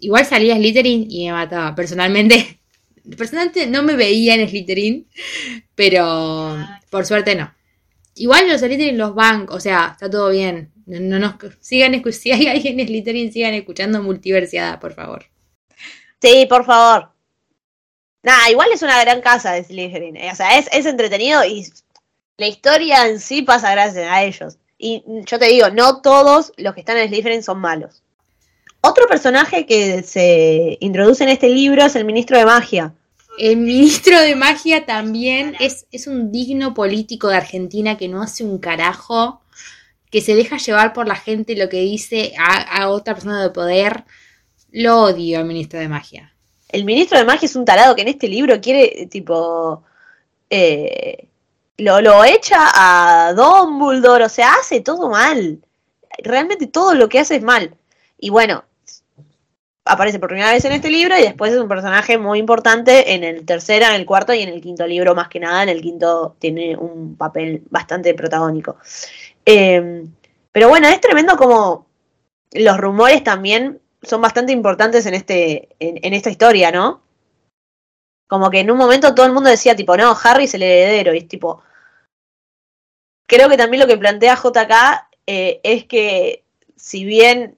Igual 0.01 0.27
salía 0.27 0.57
Slytherin 0.57 1.07
y 1.11 1.27
me 1.27 1.33
mataba. 1.33 1.75
Personalmente, 1.75 2.61
personalmente 3.17 3.67
no 3.67 3.83
me 3.83 3.95
veía 3.97 4.35
en 4.35 4.49
Slytherin, 4.49 5.07
pero 5.75 6.57
por 6.91 7.07
suerte 7.07 7.35
no. 7.35 7.53
Igual 8.17 8.49
los 8.49 8.61
Slytherin 8.61 8.99
los 8.99 9.15
bancos, 9.15 9.57
o 9.57 9.61
sea, 9.61 9.91
está 9.93 10.09
todo 10.09 10.31
bien. 10.31 10.73
No, 10.87 11.01
no 11.01 11.19
nos 11.19 11.35
sigan 11.61 12.03
si 12.13 12.33
hay 12.33 12.47
alguien 12.47 12.79
en 12.81 12.87
Slytherin, 12.87 13.33
sigan 13.33 13.55
escuchando 13.55 14.03
Multiversiada, 14.03 14.79
por 14.81 14.95
favor. 14.95 15.27
Sí, 16.21 16.47
por 16.49 16.65
favor. 16.65 17.11
Nah, 18.23 18.49
igual 18.51 18.69
es 18.73 18.83
una 18.83 19.01
gran 19.03 19.21
casa 19.21 19.53
de 19.53 19.65
Slytherin. 19.65 20.17
eh, 20.17 20.31
O 20.33 20.35
sea, 20.37 20.59
es, 20.59 20.69
es 20.73 20.87
entretenido 20.87 21.45
y 21.45 21.67
la 22.39 22.47
historia 22.47 23.07
en 23.07 23.21
sí 23.21 23.43
pasa 23.43 23.71
gracias 23.73 24.07
a 24.11 24.23
ellos. 24.23 24.59
Y 24.79 25.03
yo 25.27 25.39
te 25.39 25.47
digo, 25.47 25.71
no 25.71 26.01
todos 26.01 26.53
los 26.57 26.75
que 26.75 26.81
están 26.81 26.97
en 26.99 27.09
Slytherin 27.09 27.43
son 27.43 27.59
malos. 27.61 28.03
Otro 28.81 29.07
personaje 29.07 29.67
que 29.67 30.03
se 30.03 30.77
introduce 30.81 31.25
en 31.25 31.31
este 31.31 31.49
libro 31.49 31.83
es 31.85 31.97
el 31.97 32.05
ministro 32.05 32.39
de 32.39 32.45
magia. 32.45 32.93
El 33.39 33.57
ministro 33.57 34.21
de 34.21 34.37
magia 34.37 34.87
también 34.87 35.57
es, 35.59 35.87
es 35.91 36.07
un 36.07 36.31
digno 36.31 36.73
político 36.73 37.29
de 37.29 37.37
Argentina 37.37 37.97
que 37.97 38.09
no 38.09 38.23
hace 38.23 38.45
un 38.45 38.59
carajo, 38.59 39.41
que 40.11 40.21
se 40.21 40.35
deja 40.35 40.57
llevar 40.59 40.93
por 40.93 41.09
la 41.09 41.17
gente 41.17 41.57
lo 41.57 41.69
que 41.69 41.81
dice 41.81 42.33
a, 42.39 42.83
a 42.83 42.89
otra 42.91 43.15
persona 43.15 43.43
de 43.43 43.51
poder. 43.51 44.05
Lo 44.71 45.03
odio 45.03 45.39
al 45.39 45.47
ministro 45.47 45.81
de 45.81 45.89
magia. 45.89 46.33
El 46.69 46.85
ministro 46.85 47.19
de 47.19 47.25
magia 47.25 47.47
es 47.47 47.57
un 47.57 47.65
tarado 47.65 47.95
que 47.95 48.03
en 48.03 48.09
este 48.09 48.29
libro 48.29 48.61
quiere, 48.61 49.07
tipo, 49.07 49.83
eh, 50.51 51.29
lo, 51.79 52.01
lo 52.01 52.25
echa 52.25 52.71
a 52.75 53.33
Dumbledore, 53.33 54.25
o 54.25 54.29
sea, 54.29 54.55
hace 54.61 54.81
todo 54.81 55.11
mal. 55.11 55.61
Realmente 56.19 56.69
todo 56.69 56.95
lo 56.95 57.09
que 57.09 57.19
hace 57.19 57.37
es 57.37 57.43
mal. 57.43 57.77
Y 58.19 58.31
bueno, 58.31 58.65
aparece 59.85 60.19
por 60.19 60.29
primera 60.29 60.53
vez 60.53 60.65
en 60.65 60.73
este 60.73 60.91
libro 60.91 61.19
y 61.19 61.23
después 61.23 61.53
es 61.53 61.61
un 61.61 61.69
personaje 61.69 62.17
muy 62.17 62.39
importante 62.39 63.15
en 63.15 63.23
el 63.23 63.45
tercero, 63.45 63.87
en 63.87 63.95
el 63.95 64.07
cuarto 64.07 64.33
y 64.33 64.41
en 64.41 64.49
el 64.49 64.61
quinto 64.61 64.87
libro 64.87 65.15
más 65.15 65.29
que 65.29 65.41
nada. 65.41 65.63
En 65.63 65.69
el 65.69 65.83
quinto 65.83 66.37
tiene 66.39 66.77
un 66.77 67.17
papel 67.17 67.63
bastante 67.71 68.15
protagónico. 68.15 68.77
Eh, 69.45 70.05
pero 70.53 70.69
bueno, 70.69 70.89
es 70.89 71.01
tremendo 71.01 71.37
como 71.37 71.87
los 72.53 72.79
rumores 72.79 73.23
también 73.25 73.81
son 74.03 74.23
bastante 74.23 74.53
importantes 74.53 75.05
en, 75.07 75.15
este, 75.15 75.69
en, 75.81 76.15
esta 76.15 76.31
historia, 76.31 76.71
¿no? 76.71 77.03
Como 78.29 78.51
que 78.51 78.61
en 78.61 78.71
un 78.71 78.79
momento 78.79 79.15
todo 79.15 79.27
el 79.27 79.33
mundo 79.33 79.51
decía, 79.51 79.75
tipo, 79.75 79.97
no, 79.97 80.17
Harry 80.23 80.45
es 80.45 80.55
el 80.55 80.63
heredero. 80.63 81.15
Y 81.15 81.19
es 81.19 81.29
tipo. 81.29 81.63
Creo 83.27 83.49
que 83.49 83.57
también 83.57 83.81
lo 83.81 83.87
que 83.87 83.97
plantea 83.97 84.37
JK 84.37 85.09
eh, 85.27 85.61
es 85.63 85.85
que, 85.87 86.45
si 86.77 87.05
bien 87.05 87.57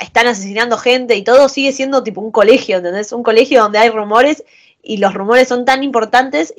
están 0.00 0.26
asesinando 0.26 0.76
gente 0.78 1.16
y 1.16 1.22
todo, 1.22 1.48
sigue 1.48 1.72
siendo 1.72 2.02
tipo 2.02 2.20
un 2.20 2.32
colegio, 2.32 2.78
¿entendés? 2.78 3.12
Un 3.12 3.22
colegio 3.22 3.62
donde 3.62 3.78
hay 3.78 3.90
rumores 3.90 4.44
y 4.82 4.96
los 4.96 5.14
rumores 5.14 5.48
son 5.48 5.64
tan 5.64 5.82
importantes 5.82 6.54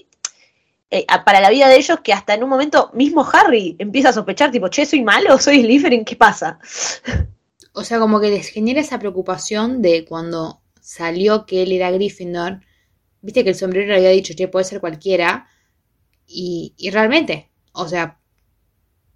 eh, 0.89 1.05
para 1.25 1.39
la 1.39 1.49
vida 1.49 1.69
de 1.69 1.77
ellos 1.77 1.99
que 2.01 2.13
hasta 2.13 2.33
en 2.33 2.43
un 2.43 2.49
momento 2.49 2.91
mismo 2.93 3.27
Harry 3.31 3.75
empieza 3.79 4.09
a 4.09 4.13
sospechar, 4.13 4.51
tipo, 4.51 4.67
che, 4.67 4.85
soy 4.85 5.03
malo, 5.03 5.39
soy 5.39 5.61
Slytherin, 5.61 6.05
¿qué 6.05 6.15
pasa? 6.15 6.59
O 7.73 7.85
sea, 7.85 7.99
como 7.99 8.19
que 8.19 8.29
les 8.29 8.49
genera 8.49 8.81
esa 8.81 8.99
preocupación 8.99 9.81
de 9.81 10.03
cuando 10.03 10.61
salió 10.81 11.45
que 11.45 11.63
él 11.63 11.71
era 11.71 11.89
Gryffindor. 11.89 12.59
Viste 13.21 13.45
que 13.45 13.51
el 13.51 13.55
sombrero 13.55 13.87
le 13.87 13.95
había 13.95 14.09
dicho, 14.09 14.33
che, 14.35 14.49
puede 14.49 14.65
ser 14.65 14.81
cualquiera. 14.81 15.47
Y 16.27 16.75
realmente, 16.91 17.49
o 17.71 17.87
sea, 17.87 18.20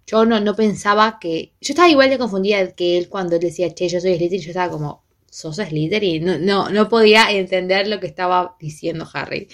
yo 0.06 0.24
no, 0.24 0.40
no 0.40 0.54
pensaba 0.56 1.18
que. 1.20 1.54
Yo 1.60 1.72
estaba 1.72 1.88
igual 1.88 2.10
de 2.10 2.18
confundida 2.18 2.72
que 2.74 2.98
él 2.98 3.08
cuando 3.08 3.36
él 3.36 3.40
decía, 3.42 3.74
che, 3.74 3.88
yo 3.88 4.00
soy 4.00 4.16
Slytherin. 4.16 4.40
Yo 4.42 4.50
estaba 4.50 4.70
como, 4.72 5.04
¿sos 5.30 5.56
Slytherin? 5.56 6.24
No, 6.24 6.38
no, 6.38 6.70
no 6.70 6.88
podía 6.88 7.30
entender 7.32 7.88
lo 7.88 8.00
que 8.00 8.06
estaba 8.06 8.56
diciendo 8.60 9.08
Harry. 9.12 9.48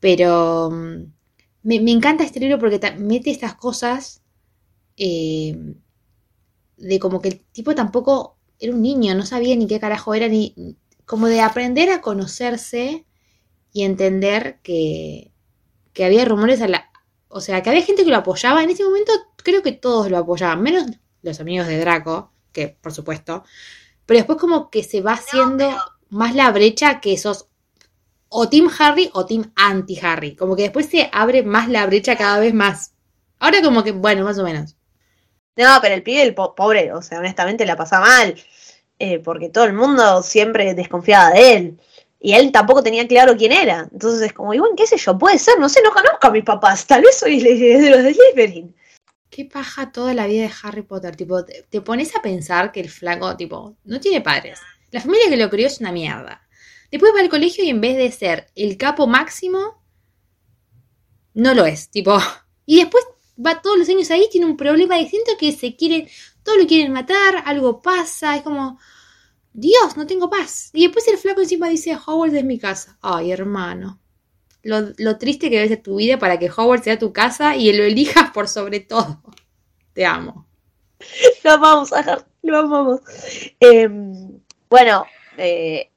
Pero 0.00 0.70
mm, 0.70 1.04
me, 1.64 1.80
me 1.80 1.90
encanta 1.92 2.24
este 2.24 2.40
libro 2.40 2.58
porque 2.58 2.80
mete 2.98 3.30
estas 3.30 3.54
cosas. 3.56 4.22
eh, 4.96 5.56
de 6.76 6.98
como 6.98 7.20
que 7.20 7.28
el 7.28 7.40
tipo 7.40 7.74
tampoco 7.74 8.36
era 8.58 8.72
un 8.74 8.82
niño, 8.82 9.14
no 9.14 9.24
sabía 9.26 9.56
ni 9.56 9.66
qué 9.66 9.80
carajo 9.80 10.14
era, 10.14 10.28
ni 10.28 10.54
como 11.04 11.26
de 11.28 11.40
aprender 11.40 11.90
a 11.90 12.00
conocerse 12.00 13.06
y 13.72 13.84
entender 13.84 14.60
que, 14.62 15.32
que 15.92 16.04
había 16.04 16.24
rumores 16.24 16.60
a 16.62 16.68
la... 16.68 16.90
O 17.28 17.40
sea, 17.40 17.62
que 17.62 17.70
había 17.70 17.82
gente 17.84 18.04
que 18.04 18.10
lo 18.10 18.16
apoyaba. 18.18 18.62
En 18.62 18.70
ese 18.70 18.84
momento 18.84 19.12
creo 19.36 19.62
que 19.62 19.72
todos 19.72 20.10
lo 20.10 20.18
apoyaban, 20.18 20.62
menos 20.62 20.86
los 21.22 21.40
amigos 21.40 21.66
de 21.68 21.78
Draco, 21.80 22.32
que 22.52 22.68
por 22.68 22.92
supuesto. 22.92 23.44
Pero 24.06 24.18
después 24.18 24.38
como 24.38 24.70
que 24.70 24.84
se 24.84 25.00
va 25.02 25.14
haciendo 25.14 25.68
más 26.10 26.34
la 26.34 26.50
brecha 26.52 27.00
que 27.00 27.16
sos 27.18 27.48
o 28.28 28.48
Team 28.48 28.68
Harry 28.78 29.10
o 29.14 29.26
Team 29.26 29.52
Anti-Harry. 29.56 30.36
Como 30.36 30.56
que 30.56 30.62
después 30.64 30.86
se 30.86 31.08
abre 31.12 31.42
más 31.42 31.68
la 31.68 31.86
brecha 31.86 32.16
cada 32.16 32.38
vez 32.40 32.54
más. 32.54 32.92
Ahora 33.38 33.62
como 33.62 33.84
que, 33.84 33.92
bueno, 33.92 34.24
más 34.24 34.38
o 34.38 34.44
menos. 34.44 34.76
No, 35.56 35.78
pero 35.82 35.94
el 35.94 36.02
pibe, 36.02 36.22
el 36.22 36.34
po- 36.34 36.54
pobre, 36.54 36.92
o 36.92 37.02
sea, 37.02 37.18
honestamente 37.18 37.64
la 37.66 37.76
pasa 37.76 38.00
mal, 38.00 38.36
eh, 38.98 39.18
porque 39.20 39.48
todo 39.48 39.64
el 39.64 39.72
mundo 39.72 40.22
siempre 40.22 40.74
desconfiaba 40.74 41.30
de 41.30 41.54
él. 41.54 41.80
Y 42.18 42.32
él 42.32 42.50
tampoco 42.50 42.82
tenía 42.82 43.06
claro 43.06 43.36
quién 43.36 43.52
era. 43.52 43.88
Entonces 43.92 44.22
es 44.22 44.32
como, 44.32 44.54
y 44.54 44.58
bueno, 44.58 44.74
qué 44.76 44.86
sé 44.86 44.96
yo, 44.96 45.18
puede 45.18 45.38
ser, 45.38 45.58
no 45.58 45.68
sé, 45.68 45.80
no 45.82 45.90
conozco 45.90 46.26
a 46.26 46.30
mis 46.30 46.44
papás, 46.44 46.86
tal 46.86 47.02
vez 47.02 47.18
soy 47.18 47.40
de 47.40 47.90
los 47.90 48.02
de 48.02 48.14
Slytherin. 48.14 48.74
Qué 49.30 49.44
paja 49.44 49.92
toda 49.92 50.14
la 50.14 50.26
vida 50.26 50.42
de 50.42 50.52
Harry 50.62 50.82
Potter. 50.82 51.14
Tipo, 51.14 51.44
te, 51.44 51.80
pones 51.82 52.16
a 52.16 52.22
pensar 52.22 52.72
que 52.72 52.80
el 52.80 52.88
flaco, 52.88 53.36
tipo, 53.36 53.76
no 53.84 54.00
tiene 54.00 54.20
padres. 54.22 54.60
La 54.90 55.00
familia 55.00 55.28
que 55.28 55.36
lo 55.36 55.50
crió 55.50 55.66
es 55.66 55.80
una 55.80 55.92
mierda. 55.92 56.46
Después 56.90 57.12
va 57.14 57.20
al 57.20 57.28
colegio 57.28 57.64
y 57.64 57.70
en 57.70 57.80
vez 57.80 57.96
de 57.96 58.10
ser 58.12 58.46
el 58.54 58.76
capo 58.76 59.06
máximo, 59.06 59.82
no 61.34 61.52
lo 61.52 61.66
es. 61.66 61.90
Tipo, 61.90 62.18
y 62.64 62.80
después 62.80 63.04
va 63.44 63.60
todos 63.60 63.78
los 63.78 63.88
años 63.88 64.10
ahí, 64.10 64.28
tiene 64.30 64.46
un 64.46 64.56
problema 64.56 64.96
distinto 64.96 65.32
que 65.38 65.52
se 65.52 65.76
quieren, 65.76 66.08
todos 66.42 66.58
lo 66.58 66.66
quieren 66.66 66.92
matar, 66.92 67.42
algo 67.44 67.82
pasa, 67.82 68.36
es 68.36 68.42
como, 68.42 68.78
Dios, 69.58 69.96
no 69.96 70.06
tengo 70.06 70.28
paz. 70.28 70.68
Y 70.74 70.82
después 70.84 71.08
el 71.08 71.16
flaco 71.16 71.40
encima 71.40 71.68
dice, 71.70 71.96
Howard 72.06 72.34
es 72.34 72.44
mi 72.44 72.58
casa. 72.58 72.98
Ay, 73.00 73.32
hermano. 73.32 73.98
Lo, 74.62 75.16
triste 75.16 75.48
que 75.48 75.56
debe 75.56 75.68
ser 75.68 75.82
tu 75.82 75.96
vida 75.96 76.18
para 76.18 76.38
que 76.38 76.50
Howard 76.54 76.82
sea 76.82 76.98
tu 76.98 77.12
casa 77.12 77.56
y 77.56 77.72
lo 77.72 77.84
elijas 77.84 78.30
por 78.32 78.48
sobre 78.48 78.80
todo. 78.80 79.22
Te 79.94 80.04
amo. 80.04 80.46
Lo 81.44 81.52
amamos, 81.52 81.92
ajá, 81.92 82.26
lo 82.42 82.58
amamos. 82.58 83.00
Eh, 83.60 83.88
bueno, 84.68 85.06
eh, 85.38 85.90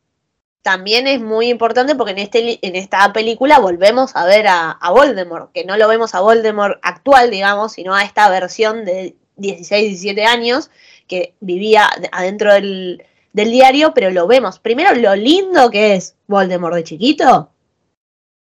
también 0.62 1.08
es 1.08 1.20
muy 1.20 1.50
importante 1.50 1.96
porque 1.96 2.12
en, 2.12 2.20
este, 2.20 2.66
en 2.66 2.76
esta 2.76 3.12
película 3.12 3.60
volvemos 3.60 4.16
a 4.16 4.26
ver 4.26 4.48
a, 4.48 4.72
a 4.72 4.92
Voldemort, 4.92 5.52
que 5.52 5.66
no 5.66 5.76
lo 5.78 5.88
vemos 5.88 6.14
a 6.16 6.22
Voldemort 6.22 6.80
actual, 6.84 7.32
digamos, 7.32 7.74
sino 7.74 7.96
a 7.96 8.04
esta 8.04 8.30
versión 8.30 8.86
de 8.86 9.16
16, 9.38 9.90
17 10.02 10.26
años 10.26 10.70
que 11.08 11.34
vivía 11.40 11.90
de- 12.00 12.10
adentro 12.12 12.54
del, 12.54 13.04
del 13.34 13.52
diario, 13.52 13.94
pero 13.94 14.10
lo 14.12 14.28
vemos. 14.28 14.60
Primero, 14.60 14.94
lo 14.96 15.16
lindo 15.16 15.70
que 15.70 15.96
es 15.96 16.16
Voldemort 16.28 16.76
de 16.76 16.84
chiquito. 16.84 17.52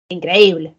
Increíble. 0.09 0.75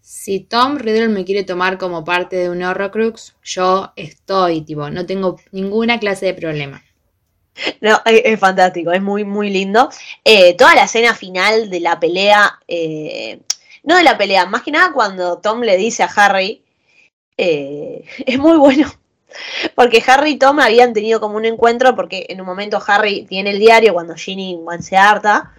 Si 0.00 0.40
Tom 0.40 0.78
Riddle 0.78 1.08
me 1.08 1.24
quiere 1.24 1.44
tomar 1.44 1.78
como 1.78 2.04
parte 2.04 2.36
de 2.36 2.50
un 2.50 2.62
Horrocrux, 2.62 3.36
yo 3.44 3.92
estoy, 3.96 4.62
tipo, 4.62 4.90
no 4.90 5.06
tengo 5.06 5.36
ninguna 5.52 5.98
clase 6.00 6.26
de 6.26 6.34
problema. 6.34 6.82
No, 7.80 8.00
es, 8.06 8.22
es 8.24 8.40
fantástico, 8.40 8.92
es 8.92 9.02
muy, 9.02 9.24
muy 9.24 9.50
lindo. 9.50 9.90
Eh, 10.24 10.54
toda 10.54 10.74
la 10.74 10.84
escena 10.84 11.14
final 11.14 11.68
de 11.68 11.80
la 11.80 12.00
pelea, 12.00 12.58
eh, 12.68 13.40
no 13.82 13.96
de 13.96 14.04
la 14.04 14.16
pelea, 14.16 14.46
más 14.46 14.62
que 14.62 14.70
nada 14.70 14.92
cuando 14.92 15.38
Tom 15.38 15.60
le 15.60 15.76
dice 15.76 16.02
a 16.02 16.06
Harry, 16.06 16.64
eh, 17.36 18.04
es 18.26 18.38
muy 18.38 18.56
bueno. 18.56 18.90
Porque 19.74 20.02
Harry 20.06 20.32
y 20.32 20.38
Tom 20.38 20.60
habían 20.60 20.92
tenido 20.92 21.20
como 21.20 21.36
un 21.36 21.44
encuentro, 21.44 21.94
porque 21.94 22.26
en 22.28 22.40
un 22.40 22.46
momento 22.46 22.82
Harry 22.86 23.24
tiene 23.24 23.50
el 23.50 23.58
diario 23.58 23.92
cuando 23.92 24.14
Ginny 24.14 24.58
se 24.80 24.96
harta 24.96 25.52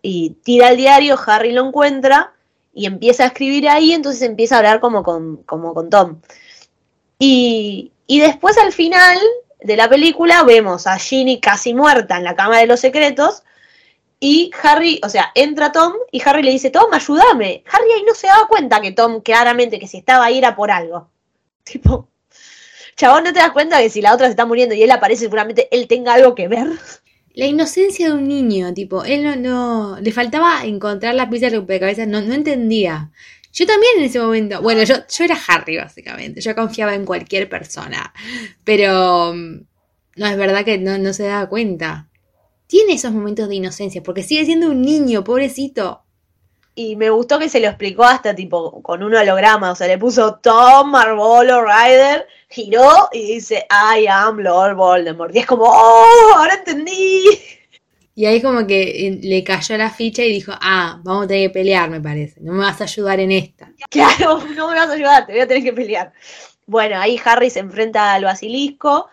y 0.00 0.30
tira 0.42 0.70
el 0.70 0.76
diario, 0.76 1.18
Harry 1.26 1.52
lo 1.52 1.66
encuentra 1.66 2.32
y 2.74 2.86
empieza 2.86 3.24
a 3.24 3.26
escribir 3.28 3.68
ahí, 3.68 3.92
entonces 3.92 4.22
empieza 4.22 4.56
a 4.56 4.58
hablar 4.58 4.80
como 4.80 5.02
con, 5.02 5.38
como 5.44 5.74
con 5.74 5.90
Tom. 5.90 6.20
Y, 7.18 7.92
y 8.06 8.20
después 8.20 8.58
al 8.58 8.72
final 8.72 9.18
de 9.60 9.76
la 9.76 9.88
película 9.88 10.42
vemos 10.42 10.86
a 10.86 10.98
Ginny 10.98 11.40
casi 11.40 11.74
muerta 11.74 12.16
en 12.16 12.24
la 12.24 12.34
Cámara 12.34 12.60
de 12.60 12.66
los 12.66 12.80
Secretos 12.80 13.44
y 14.24 14.52
Harry, 14.62 15.00
o 15.02 15.08
sea, 15.08 15.32
entra 15.34 15.72
Tom 15.72 15.94
y 16.12 16.22
Harry 16.24 16.44
le 16.44 16.52
dice, 16.52 16.70
Tom, 16.70 16.92
ayúdame. 16.92 17.64
Harry 17.72 17.90
ahí 17.90 18.04
no 18.06 18.14
se 18.14 18.28
daba 18.28 18.46
cuenta 18.46 18.80
que 18.80 18.92
Tom 18.92 19.20
claramente 19.20 19.80
que 19.80 19.88
si 19.88 19.98
estaba 19.98 20.26
ahí 20.26 20.38
era 20.38 20.54
por 20.54 20.70
algo. 20.70 21.08
Tipo, 21.64 22.08
chabón, 22.96 23.24
¿no 23.24 23.32
te 23.32 23.40
das 23.40 23.52
cuenta 23.52 23.80
que 23.80 23.90
si 23.90 24.00
la 24.02 24.14
otra 24.14 24.26
se 24.26 24.32
está 24.32 24.46
muriendo 24.46 24.74
y 24.74 24.82
él 24.82 24.90
aparece 24.90 25.24
seguramente 25.24 25.68
él 25.70 25.86
tenga 25.88 26.14
algo 26.14 26.34
que 26.34 26.48
ver? 26.48 26.68
La 27.34 27.46
inocencia 27.46 28.08
de 28.08 28.14
un 28.14 28.28
niño, 28.28 28.74
tipo, 28.74 29.04
él 29.04 29.42
no, 29.42 29.98
le 30.00 30.12
faltaba 30.12 30.64
encontrar 30.64 31.14
la 31.14 31.30
pieza 31.30 31.46
de 31.46 31.56
rompecabezas, 31.56 32.06
no, 32.06 32.20
no 32.20 32.34
entendía. 32.34 33.10
Yo 33.54 33.66
también 33.66 33.92
en 33.98 34.04
ese 34.04 34.18
momento, 34.18 34.60
bueno, 34.60 34.82
yo, 34.82 34.96
yo 35.08 35.24
era 35.24 35.38
Harry 35.48 35.76
básicamente, 35.76 36.40
yo 36.40 36.54
confiaba 36.54 36.94
en 36.94 37.04
cualquier 37.06 37.48
persona, 37.48 38.12
pero 38.64 39.32
mm, 39.34 39.60
no 40.16 40.26
es 40.26 40.36
verdad 40.36 40.64
que 40.64 40.78
no, 40.78 40.98
no 40.98 41.12
se 41.12 41.24
daba 41.24 41.48
cuenta. 41.48 42.08
Tiene 42.66 42.94
esos 42.94 43.12
momentos 43.12 43.48
de 43.48 43.56
inocencia, 43.56 44.02
porque 44.02 44.22
sigue 44.22 44.44
siendo 44.44 44.70
un 44.70 44.82
niño, 44.82 45.24
pobrecito. 45.24 46.01
Y 46.74 46.96
me 46.96 47.10
gustó 47.10 47.38
que 47.38 47.50
se 47.50 47.60
lo 47.60 47.68
explicó 47.68 48.04
hasta 48.04 48.34
tipo 48.34 48.82
con 48.82 49.02
un 49.02 49.14
holograma, 49.14 49.72
o 49.72 49.74
sea, 49.74 49.86
le 49.86 49.98
puso 49.98 50.36
Tom 50.36 50.90
Marvolo 50.90 51.62
Ryder, 51.62 52.26
giró 52.48 53.08
y 53.12 53.34
dice, 53.34 53.66
I 53.70 54.06
am 54.06 54.38
Lord 54.38 54.76
Voldemort. 54.76 55.34
Y 55.34 55.40
es 55.40 55.46
como, 55.46 55.64
oh, 55.64 56.34
ahora 56.34 56.54
entendí. 56.54 57.24
Y 58.14 58.26
ahí 58.26 58.42
como 58.42 58.66
que 58.66 59.06
eh, 59.06 59.20
le 59.22 59.42
cayó 59.42 59.76
la 59.76 59.90
ficha 59.90 60.22
y 60.22 60.32
dijo, 60.32 60.52
ah, 60.60 61.00
vamos 61.02 61.24
a 61.24 61.28
tener 61.28 61.48
que 61.48 61.54
pelear, 61.54 61.88
me 61.88 62.00
parece, 62.00 62.40
no 62.40 62.52
me 62.52 62.60
vas 62.60 62.80
a 62.80 62.84
ayudar 62.84 63.20
en 63.20 63.32
esta. 63.32 63.70
Claro, 63.90 64.42
no 64.56 64.68
me 64.68 64.74
vas 64.74 64.90
a 64.90 64.94
ayudar, 64.94 65.26
te 65.26 65.32
voy 65.32 65.40
a 65.40 65.48
tener 65.48 65.62
que 65.62 65.72
pelear. 65.72 66.12
Bueno, 66.66 66.98
ahí 66.98 67.20
Harry 67.24 67.50
se 67.50 67.60
enfrenta 67.60 68.12
al 68.12 68.24
basilisco, 68.24 69.08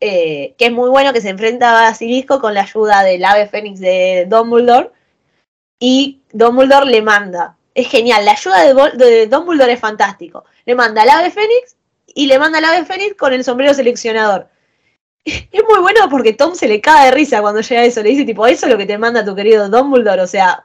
eh, 0.00 0.54
que 0.58 0.66
es 0.66 0.72
muy 0.72 0.90
bueno 0.90 1.12
que 1.12 1.20
se 1.20 1.30
enfrenta 1.30 1.78
al 1.78 1.90
basilisco 1.92 2.40
con 2.40 2.54
la 2.54 2.62
ayuda 2.62 3.02
del 3.02 3.24
ave 3.24 3.48
fénix 3.48 3.80
de 3.80 4.26
Dumbledore. 4.28 4.90
Y 5.78 6.21
Dumbledore 6.32 6.86
le 6.86 7.02
manda. 7.02 7.56
Es 7.74 7.88
genial, 7.88 8.24
la 8.24 8.32
ayuda 8.32 8.62
de, 8.64 8.74
Vol- 8.74 8.92
de 8.92 9.26
Dumbledore 9.26 9.72
es 9.72 9.80
fantástico. 9.80 10.44
Le 10.66 10.74
manda 10.74 11.02
al 11.02 11.10
ave 11.10 11.30
fénix 11.30 11.76
y 12.14 12.26
le 12.26 12.38
manda 12.38 12.58
al 12.58 12.64
ave 12.66 12.84
fénix 12.84 13.14
con 13.16 13.32
el 13.32 13.44
sombrero 13.44 13.74
seleccionador. 13.74 14.48
Es 15.24 15.62
muy 15.68 15.78
bueno 15.80 16.08
porque 16.10 16.32
Tom 16.32 16.54
se 16.54 16.66
le 16.66 16.80
cae 16.80 17.06
de 17.06 17.10
risa 17.12 17.40
cuando 17.40 17.60
llega 17.60 17.84
eso. 17.84 18.02
Le 18.02 18.10
dice, 18.10 18.24
tipo, 18.24 18.46
eso 18.46 18.66
es 18.66 18.72
lo 18.72 18.76
que 18.78 18.86
te 18.86 18.98
manda 18.98 19.24
tu 19.24 19.34
querido 19.36 19.68
Dumbledore. 19.68 20.20
O 20.22 20.26
sea, 20.26 20.64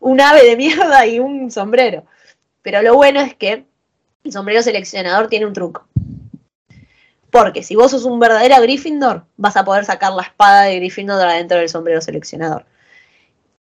un 0.00 0.20
ave 0.20 0.44
de 0.44 0.56
mierda 0.56 1.04
y 1.06 1.20
un 1.20 1.50
sombrero. 1.50 2.04
Pero 2.62 2.80
lo 2.82 2.94
bueno 2.94 3.20
es 3.20 3.34
que 3.34 3.64
el 4.24 4.32
sombrero 4.32 4.62
seleccionador 4.62 5.28
tiene 5.28 5.46
un 5.46 5.52
truco. 5.52 5.86
Porque 7.30 7.62
si 7.62 7.76
vos 7.76 7.90
sos 7.90 8.04
un 8.04 8.18
verdadero 8.18 8.60
Gryffindor, 8.62 9.24
vas 9.36 9.56
a 9.56 9.64
poder 9.64 9.84
sacar 9.84 10.12
la 10.12 10.22
espada 10.22 10.62
de 10.62 10.76
Gryffindor 10.76 11.18
de 11.18 11.24
adentro 11.24 11.58
del 11.58 11.68
sombrero 11.68 12.00
seleccionador. 12.00 12.64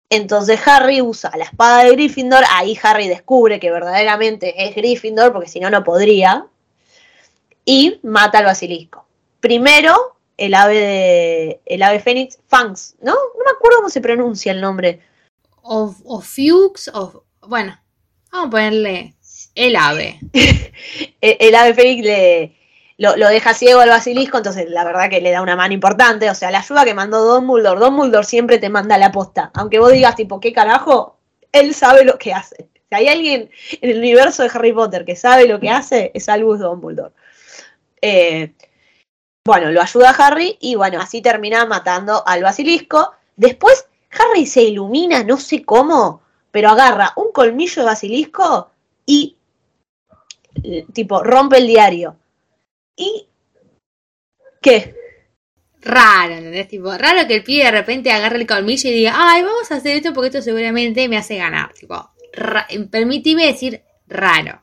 Entonces 0.09 0.59
Harry 0.65 1.01
usa 1.01 1.31
la 1.37 1.43
espada 1.43 1.83
de 1.83 1.91
Gryffindor, 1.91 2.43
ahí 2.51 2.77
Harry 2.81 3.07
descubre 3.07 3.59
que 3.59 3.69
verdaderamente 3.69 4.65
es 4.65 4.75
Gryffindor, 4.75 5.31
porque 5.31 5.47
si 5.47 5.59
no, 5.59 5.69
no 5.69 5.83
podría, 5.83 6.47
y 7.63 7.99
mata 8.01 8.39
al 8.39 8.45
basilisco. 8.45 9.05
Primero, 9.39 10.17
el 10.37 10.55
ave 10.55 10.79
de, 10.79 11.61
el 11.65 11.83
ave 11.83 11.99
fénix, 11.99 12.39
Fangs, 12.47 12.95
¿no? 13.01 13.13
No 13.13 13.45
me 13.45 13.51
acuerdo 13.51 13.77
cómo 13.77 13.89
se 13.89 14.01
pronuncia 14.01 14.51
el 14.51 14.61
nombre. 14.61 15.01
O, 15.61 15.93
o 16.05 16.21
Fuchs, 16.21 16.89
o. 16.93 17.23
Bueno, 17.41 17.79
vamos 18.31 18.47
a 18.47 18.49
ponerle 18.49 19.15
el 19.53 19.75
ave. 19.75 20.19
el, 20.33 21.37
el 21.39 21.55
ave 21.55 21.73
fénix 21.75 22.03
le, 22.03 22.58
lo, 22.99 23.13
deja 23.13 23.53
ciego 23.53 23.79
al 23.79 23.89
basilisco, 23.89 24.37
entonces 24.37 24.69
la 24.69 24.83
verdad 24.83 25.09
que 25.09 25.21
le 25.21 25.31
da 25.31 25.41
una 25.41 25.55
mano 25.55 25.73
importante. 25.73 26.29
O 26.29 26.35
sea, 26.35 26.51
la 26.51 26.59
ayuda 26.59 26.83
que 26.83 26.93
mandó 26.93 27.23
Dumbledore, 27.23 27.79
Dumbledore 27.79 28.25
siempre 28.25 28.57
te 28.57 28.69
manda 28.69 28.97
la 28.97 29.11
posta. 29.11 29.51
Aunque 29.53 29.79
vos 29.79 29.93
digas, 29.93 30.17
tipo, 30.17 30.41
¿qué 30.41 30.51
carajo? 30.51 31.17
Él 31.53 31.73
sabe 31.73 32.03
lo 32.03 32.17
que 32.17 32.33
hace. 32.33 32.67
Si 32.89 32.95
hay 32.95 33.07
alguien 33.07 33.49
en 33.81 33.89
el 33.89 33.99
universo 33.99 34.43
de 34.43 34.51
Harry 34.53 34.73
Potter 34.73 35.05
que 35.05 35.15
sabe 35.15 35.47
lo 35.47 35.61
que 35.61 35.69
hace, 35.69 36.11
es 36.13 36.27
Albus 36.27 36.59
Dumbledore. 36.59 37.13
Eh, 38.01 38.53
bueno, 39.45 39.71
lo 39.71 39.81
ayuda 39.81 40.09
a 40.09 40.27
Harry 40.27 40.57
y 40.59 40.75
bueno, 40.75 40.99
así 40.99 41.21
termina 41.21 41.65
matando 41.65 42.21
al 42.27 42.43
basilisco. 42.43 43.13
Después 43.37 43.87
Harry 44.11 44.45
se 44.45 44.63
ilumina, 44.63 45.23
no 45.23 45.37
sé 45.37 45.63
cómo, 45.63 46.21
pero 46.51 46.69
agarra 46.69 47.13
un 47.15 47.31
colmillo 47.31 47.81
de 47.81 47.85
basilisco 47.85 48.71
y 49.05 49.37
tipo 50.93 51.23
rompe 51.23 51.59
el 51.59 51.67
diario. 51.67 52.17
¿Y 52.99 53.27
qué? 54.61 54.93
Raro, 55.81 56.33
¿entendés? 56.33 56.67
Tipo, 56.67 56.91
raro 56.97 57.25
que 57.27 57.35
el 57.35 57.43
pibe 57.43 57.63
de 57.63 57.71
repente 57.71 58.11
agarre 58.11 58.39
el 58.39 58.45
colmillo 58.45 58.89
y 58.89 58.93
diga, 58.93 59.13
ay, 59.15 59.41
vamos 59.41 59.71
a 59.71 59.75
hacer 59.75 59.95
esto 59.95 60.13
porque 60.13 60.27
esto 60.27 60.41
seguramente 60.41 61.07
me 61.07 61.17
hace 61.17 61.37
ganar. 61.37 61.73
Tipo, 61.73 62.11
permíteme 62.91 63.45
decir 63.45 63.81
raro. 64.07 64.61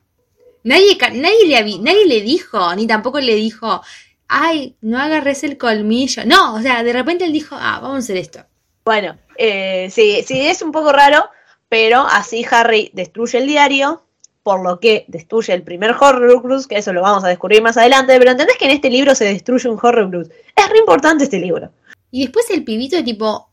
Nadie, 0.65 0.99
nadie, 1.15 1.47
le, 1.47 1.79
nadie 1.79 2.07
le 2.07 2.21
dijo, 2.21 2.75
ni 2.75 2.87
tampoco 2.87 3.21
le 3.21 3.35
dijo, 3.37 3.81
ay, 4.29 4.77
no 4.83 4.99
agarres 4.99 5.43
el 5.43 5.57
colmillo. 5.57 6.27
No, 6.27 6.57
o 6.57 6.61
sea, 6.61 6.83
de 6.83 6.93
repente 6.93 7.25
él 7.25 7.33
dijo, 7.33 7.57
ah, 7.59 7.79
vamos 7.81 7.97
a 7.97 7.99
hacer 8.01 8.19
esto. 8.19 8.45
Bueno, 8.85 9.19
eh, 9.39 9.89
sí, 9.91 10.23
sí, 10.27 10.47
es 10.47 10.61
un 10.61 10.73
poco 10.73 10.93
raro, 10.93 11.31
pero 11.71 12.01
así 12.01 12.45
Harry 12.51 12.91
destruye 12.93 13.39
el 13.39 13.47
diario, 13.47 14.06
por 14.47 14.63
lo 14.63 14.79
que 14.79 15.05
destruye 15.09 15.53
el 15.53 15.65
primer 15.65 15.91
Horrocrux, 15.91 16.69
que 16.69 16.79
eso 16.79 16.93
lo 16.93 17.03
vamos 17.03 17.25
a 17.25 17.29
descubrir 17.29 17.61
más 17.63 17.77
adelante, 17.77 18.17
pero 18.17 18.31
entendés 18.31 18.57
que 18.57 18.67
en 18.67 18.71
este 18.71 18.91
libro 18.91 19.13
se 19.13 19.25
destruye 19.25 19.69
un 19.69 19.77
Horrocrux. 19.83 20.29
Es 20.55 20.71
re 20.71 20.79
importante 20.79 21.25
este 21.25 21.41
libro. 21.41 21.73
Y 22.13 22.23
después 22.23 22.49
el 22.51 22.63
pibito 22.63 23.03
tipo, 23.03 23.51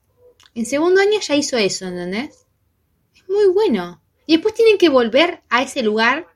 en 0.54 0.68
segundo 0.68 1.02
año 1.02 1.20
ya 1.20 1.36
hizo 1.36 1.58
eso, 1.58 1.88
¿entendés? 1.88 2.46
Es 3.16 3.28
muy 3.28 3.48
bueno. 3.48 4.04
Y 4.28 4.34
después 4.34 4.54
tienen 4.54 4.78
que 4.78 4.90
volver 4.90 5.42
a 5.50 5.64
ese 5.64 5.82
lugar 5.82 6.28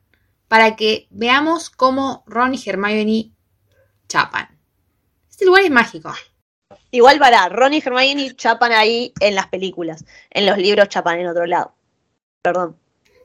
para 0.47 0.75
que 0.75 1.05
veamos 1.11 1.69
cómo 1.69 2.23
Ron 2.25 2.55
y 2.55 2.63
Hermione 2.65 3.29
chapan. 4.09 4.57
Este 5.29 5.45
lugar 5.45 5.65
es 5.65 5.69
mágico. 5.69 6.11
Igual 6.89 7.19
para, 7.19 7.47
Ron 7.49 7.75
y 7.75 7.83
Hermione 7.85 8.35
chapan 8.35 8.71
ahí 8.71 9.13
en 9.19 9.35
las 9.35 9.49
películas. 9.49 10.03
En 10.31 10.47
los 10.47 10.57
libros 10.57 10.89
chapan 10.89 11.19
en 11.19 11.27
otro 11.27 11.45
lado. 11.45 11.75
Perdón. 12.41 12.75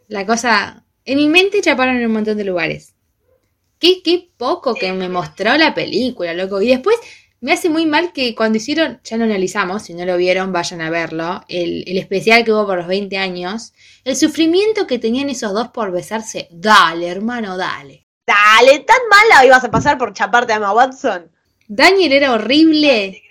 La 0.09 0.27
cosa. 0.27 0.85
En 1.05 1.19
mi 1.19 1.29
mente 1.29 1.61
chaparon 1.61 1.97
en 1.97 2.07
un 2.07 2.13
montón 2.13 2.37
de 2.37 2.45
lugares. 2.45 2.95
Qué, 3.79 4.03
qué 4.03 4.31
poco 4.37 4.75
que 4.75 4.93
me 4.93 5.09
mostró 5.09 5.57
la 5.57 5.75
película, 5.75 6.33
loco. 6.35 6.63
Y 6.63 6.69
después 6.69 6.97
me 7.41 7.53
hace 7.53 7.69
muy 7.69 7.87
mal 7.87 8.13
que 8.13 8.37
cuando 8.37 8.59
hicieron, 8.59 9.01
ya 9.03 9.17
lo 9.17 9.25
analizamos, 9.25 9.83
si 9.83 9.95
no 9.95 10.05
lo 10.05 10.17
vieron, 10.17 10.53
vayan 10.53 10.81
a 10.81 10.91
verlo, 10.91 11.43
el, 11.49 11.83
el, 11.89 11.99
especial 11.99 12.45
que 12.45 12.53
hubo 12.53 12.65
por 12.67 12.79
los 12.79 12.87
20 12.87 13.19
años, 13.19 13.73
el 14.05 14.15
sufrimiento 14.15 14.87
que 14.87 15.01
tenían 15.01 15.29
esos 15.29 15.53
dos 15.53 15.69
por 15.69 15.91
besarse. 15.91 16.47
Dale, 16.53 17.09
hermano, 17.09 17.57
dale. 17.57 18.07
Dale, 18.25 18.79
tan 18.81 19.01
mala 19.11 19.45
ibas 19.45 19.65
a 19.65 19.71
pasar 19.73 19.99
por 19.99 20.13
chaparte 20.13 20.53
a 20.53 20.57
Emma 20.57 20.73
Watson. 20.73 21.33
Daniel 21.67 22.13
era 22.13 22.33
horrible 22.33 23.23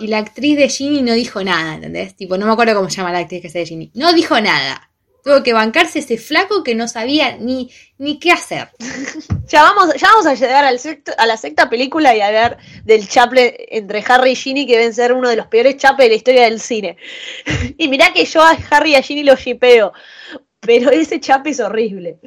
y 0.00 0.08
la 0.08 0.18
actriz 0.18 0.56
de 0.56 0.68
Ginny 0.68 1.02
no 1.02 1.12
dijo 1.12 1.44
nada, 1.44 1.76
¿entendés? 1.76 2.16
Tipo, 2.16 2.36
no 2.36 2.46
me 2.46 2.52
acuerdo 2.52 2.74
cómo 2.74 2.90
se 2.90 2.96
llama 2.96 3.12
la 3.12 3.18
actriz 3.18 3.42
que 3.42 3.48
hace 3.48 3.60
de 3.60 3.66
Ginny. 3.66 3.92
No 3.94 4.12
dijo 4.12 4.40
nada. 4.40 4.90
Tuvo 5.22 5.42
que 5.42 5.52
bancarse 5.52 6.00
ese 6.00 6.18
flaco 6.18 6.64
que 6.64 6.74
no 6.74 6.88
sabía 6.88 7.36
ni, 7.36 7.70
ni 7.98 8.18
qué 8.18 8.32
hacer. 8.32 8.70
ya, 9.46 9.62
vamos, 9.62 9.94
ya 9.94 10.08
vamos 10.08 10.26
a 10.26 10.34
llegar 10.34 10.64
al 10.64 10.78
sexto, 10.78 11.12
a 11.16 11.26
la 11.26 11.36
sexta 11.36 11.70
película 11.70 12.14
y 12.16 12.20
a 12.20 12.30
ver 12.30 12.58
del 12.84 13.08
chaple 13.08 13.76
entre 13.76 14.04
Harry 14.08 14.32
y 14.32 14.36
Ginny 14.36 14.66
que 14.66 14.76
deben 14.76 14.94
ser 14.94 15.12
uno 15.12 15.28
de 15.28 15.36
los 15.36 15.46
peores 15.46 15.76
chapes 15.76 16.06
de 16.06 16.08
la 16.10 16.16
historia 16.16 16.44
del 16.44 16.60
cine. 16.60 16.96
y 17.78 17.88
mirá 17.88 18.12
que 18.12 18.24
yo 18.24 18.42
a 18.42 18.56
Harry 18.70 18.92
y 18.92 18.94
a 18.96 19.02
Ginny 19.02 19.22
los 19.22 19.38
shipeo, 19.40 19.92
pero 20.60 20.90
ese 20.90 21.20
chape 21.20 21.50
es 21.50 21.60
horrible. 21.60 22.18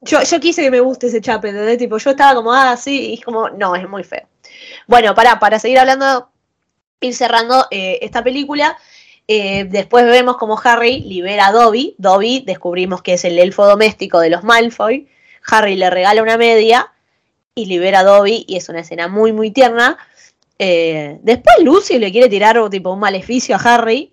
Yo, 0.00 0.20
yo 0.22 0.40
quise 0.40 0.62
que 0.62 0.70
me 0.70 0.80
guste 0.80 1.06
ese 1.06 1.20
chape, 1.20 1.50
¿entendés? 1.50 1.78
Tipo, 1.78 1.96
yo 1.98 2.10
estaba 2.10 2.34
como, 2.34 2.52
ah, 2.52 2.76
sí, 2.76 3.10
y 3.10 3.14
es 3.14 3.24
como, 3.24 3.48
no, 3.50 3.76
es 3.76 3.88
muy 3.88 4.02
feo. 4.02 4.28
Bueno, 4.88 5.14
para, 5.14 5.38
para 5.38 5.60
seguir 5.60 5.78
hablando, 5.78 6.30
ir 7.00 7.14
cerrando 7.14 7.66
eh, 7.70 8.00
esta 8.02 8.24
película, 8.24 8.76
eh, 9.28 9.64
después 9.64 10.04
vemos 10.06 10.36
como 10.36 10.58
Harry 10.62 11.00
libera 11.00 11.48
a 11.48 11.52
Dobby. 11.52 11.94
Dobby 11.98 12.42
descubrimos 12.46 13.02
que 13.02 13.14
es 13.14 13.24
el 13.24 13.38
elfo 13.38 13.66
doméstico 13.66 14.20
de 14.20 14.30
los 14.30 14.44
Malfoy. 14.44 15.08
Harry 15.46 15.76
le 15.76 15.90
regala 15.90 16.22
una 16.22 16.36
media 16.36 16.92
y 17.54 17.66
libera 17.66 18.00
a 18.00 18.04
Dobby 18.04 18.44
y 18.48 18.56
es 18.56 18.68
una 18.68 18.80
escena 18.80 19.08
muy 19.08 19.32
muy 19.32 19.50
tierna. 19.50 19.98
Eh, 20.58 21.18
después 21.22 21.56
Lucy 21.62 21.98
le 21.98 22.12
quiere 22.12 22.28
tirar 22.28 22.58
tipo 22.70 22.92
un 22.92 23.00
maleficio 23.00 23.56
a 23.56 23.58
Harry. 23.58 24.12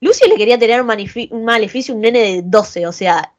Lucy 0.00 0.28
le 0.28 0.36
quería 0.36 0.58
tirar 0.58 0.82
un, 0.82 0.90
un 1.30 1.44
maleficio 1.44 1.94
un 1.94 2.00
nene 2.00 2.20
de 2.20 2.42
12, 2.44 2.86
o 2.86 2.92
sea. 2.92 3.32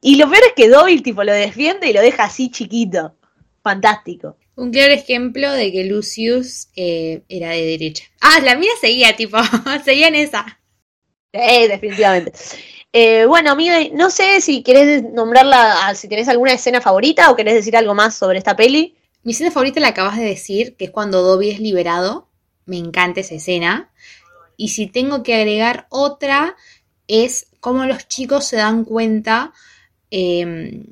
Y 0.00 0.16
lo 0.16 0.30
peor 0.30 0.44
es 0.46 0.52
que 0.54 0.68
Dobby 0.68 1.00
tipo 1.00 1.24
lo 1.24 1.32
defiende 1.32 1.88
y 1.88 1.92
lo 1.92 2.00
deja 2.00 2.24
así 2.24 2.50
chiquito. 2.50 3.14
Fantástico. 3.62 4.36
Un 4.56 4.70
claro 4.70 4.94
ejemplo 4.94 5.52
de 5.52 5.70
que 5.70 5.84
Lucius 5.84 6.68
eh, 6.76 7.22
era 7.28 7.50
de 7.50 7.62
derecha. 7.64 8.04
Ah, 8.22 8.40
la 8.42 8.56
mía 8.56 8.70
seguía, 8.80 9.14
tipo, 9.14 9.36
seguía 9.84 10.08
en 10.08 10.14
esa. 10.14 10.60
Eh, 11.30 11.68
definitivamente. 11.68 12.32
Eh, 12.90 13.26
bueno, 13.26 13.50
amiga, 13.50 13.76
no 13.92 14.08
sé 14.08 14.40
si 14.40 14.62
querés 14.62 15.02
nombrarla, 15.02 15.94
si 15.94 16.08
tenés 16.08 16.28
alguna 16.28 16.54
escena 16.54 16.80
favorita 16.80 17.30
o 17.30 17.36
querés 17.36 17.52
decir 17.52 17.76
algo 17.76 17.94
más 17.94 18.14
sobre 18.14 18.38
esta 18.38 18.56
peli. 18.56 18.96
Mi 19.22 19.32
escena 19.32 19.50
favorita 19.50 19.78
la 19.78 19.88
acabas 19.88 20.16
de 20.16 20.24
decir, 20.24 20.74
que 20.76 20.86
es 20.86 20.90
cuando 20.90 21.20
Dobby 21.20 21.50
es 21.50 21.60
liberado. 21.60 22.30
Me 22.64 22.78
encanta 22.78 23.20
esa 23.20 23.34
escena. 23.34 23.92
Y 24.56 24.68
si 24.68 24.86
tengo 24.86 25.22
que 25.22 25.34
agregar 25.34 25.86
otra, 25.90 26.56
es 27.08 27.48
cómo 27.60 27.84
los 27.84 28.08
chicos 28.08 28.46
se 28.46 28.56
dan 28.56 28.84
cuenta 28.84 29.52
eh, 30.10 30.86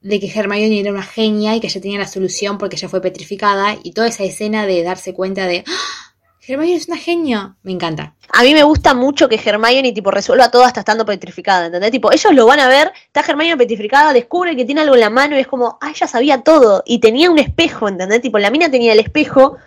de 0.00 0.20
que 0.20 0.30
Hermione 0.30 0.80
era 0.80 0.92
una 0.92 1.02
genia 1.02 1.56
y 1.56 1.60
que 1.60 1.66
ella 1.66 1.80
tenía 1.80 1.98
la 1.98 2.06
solución 2.06 2.58
porque 2.58 2.76
ella 2.76 2.88
fue 2.88 3.00
petrificada 3.00 3.76
y 3.82 3.92
toda 3.92 4.08
esa 4.08 4.24
escena 4.24 4.66
de 4.66 4.82
darse 4.82 5.12
cuenta 5.14 5.46
de 5.46 5.64
¡Ah! 5.66 6.08
Hermione 6.46 6.76
es 6.76 6.88
una 6.88 6.96
genia, 6.96 7.56
me 7.62 7.72
encanta. 7.72 8.14
A 8.32 8.42
mí 8.42 8.54
me 8.54 8.62
gusta 8.62 8.94
mucho 8.94 9.28
que 9.28 9.38
Hermione 9.44 9.92
tipo 9.92 10.10
resuelva 10.10 10.50
todo 10.50 10.64
hasta 10.64 10.80
estando 10.80 11.04
petrificada, 11.04 11.66
¿entendés? 11.66 11.90
Tipo, 11.90 12.10
ellos 12.10 12.32
lo 12.32 12.46
van 12.46 12.60
a 12.60 12.68
ver, 12.68 12.90
está 13.04 13.20
Hermione 13.20 13.56
petrificada, 13.58 14.14
descubre 14.14 14.56
que 14.56 14.64
tiene 14.64 14.80
algo 14.80 14.94
en 14.94 15.00
la 15.00 15.10
mano 15.10 15.36
y 15.36 15.40
es 15.40 15.46
como, 15.46 15.78
ah, 15.82 15.90
ella 15.90 16.06
sabía 16.06 16.42
todo 16.42 16.82
y 16.86 17.00
tenía 17.00 17.30
un 17.30 17.38
espejo, 17.38 17.88
¿entendés? 17.88 18.22
Tipo, 18.22 18.38
la 18.38 18.50
mina 18.50 18.70
tenía 18.70 18.94
el 18.94 19.00
espejo. 19.00 19.58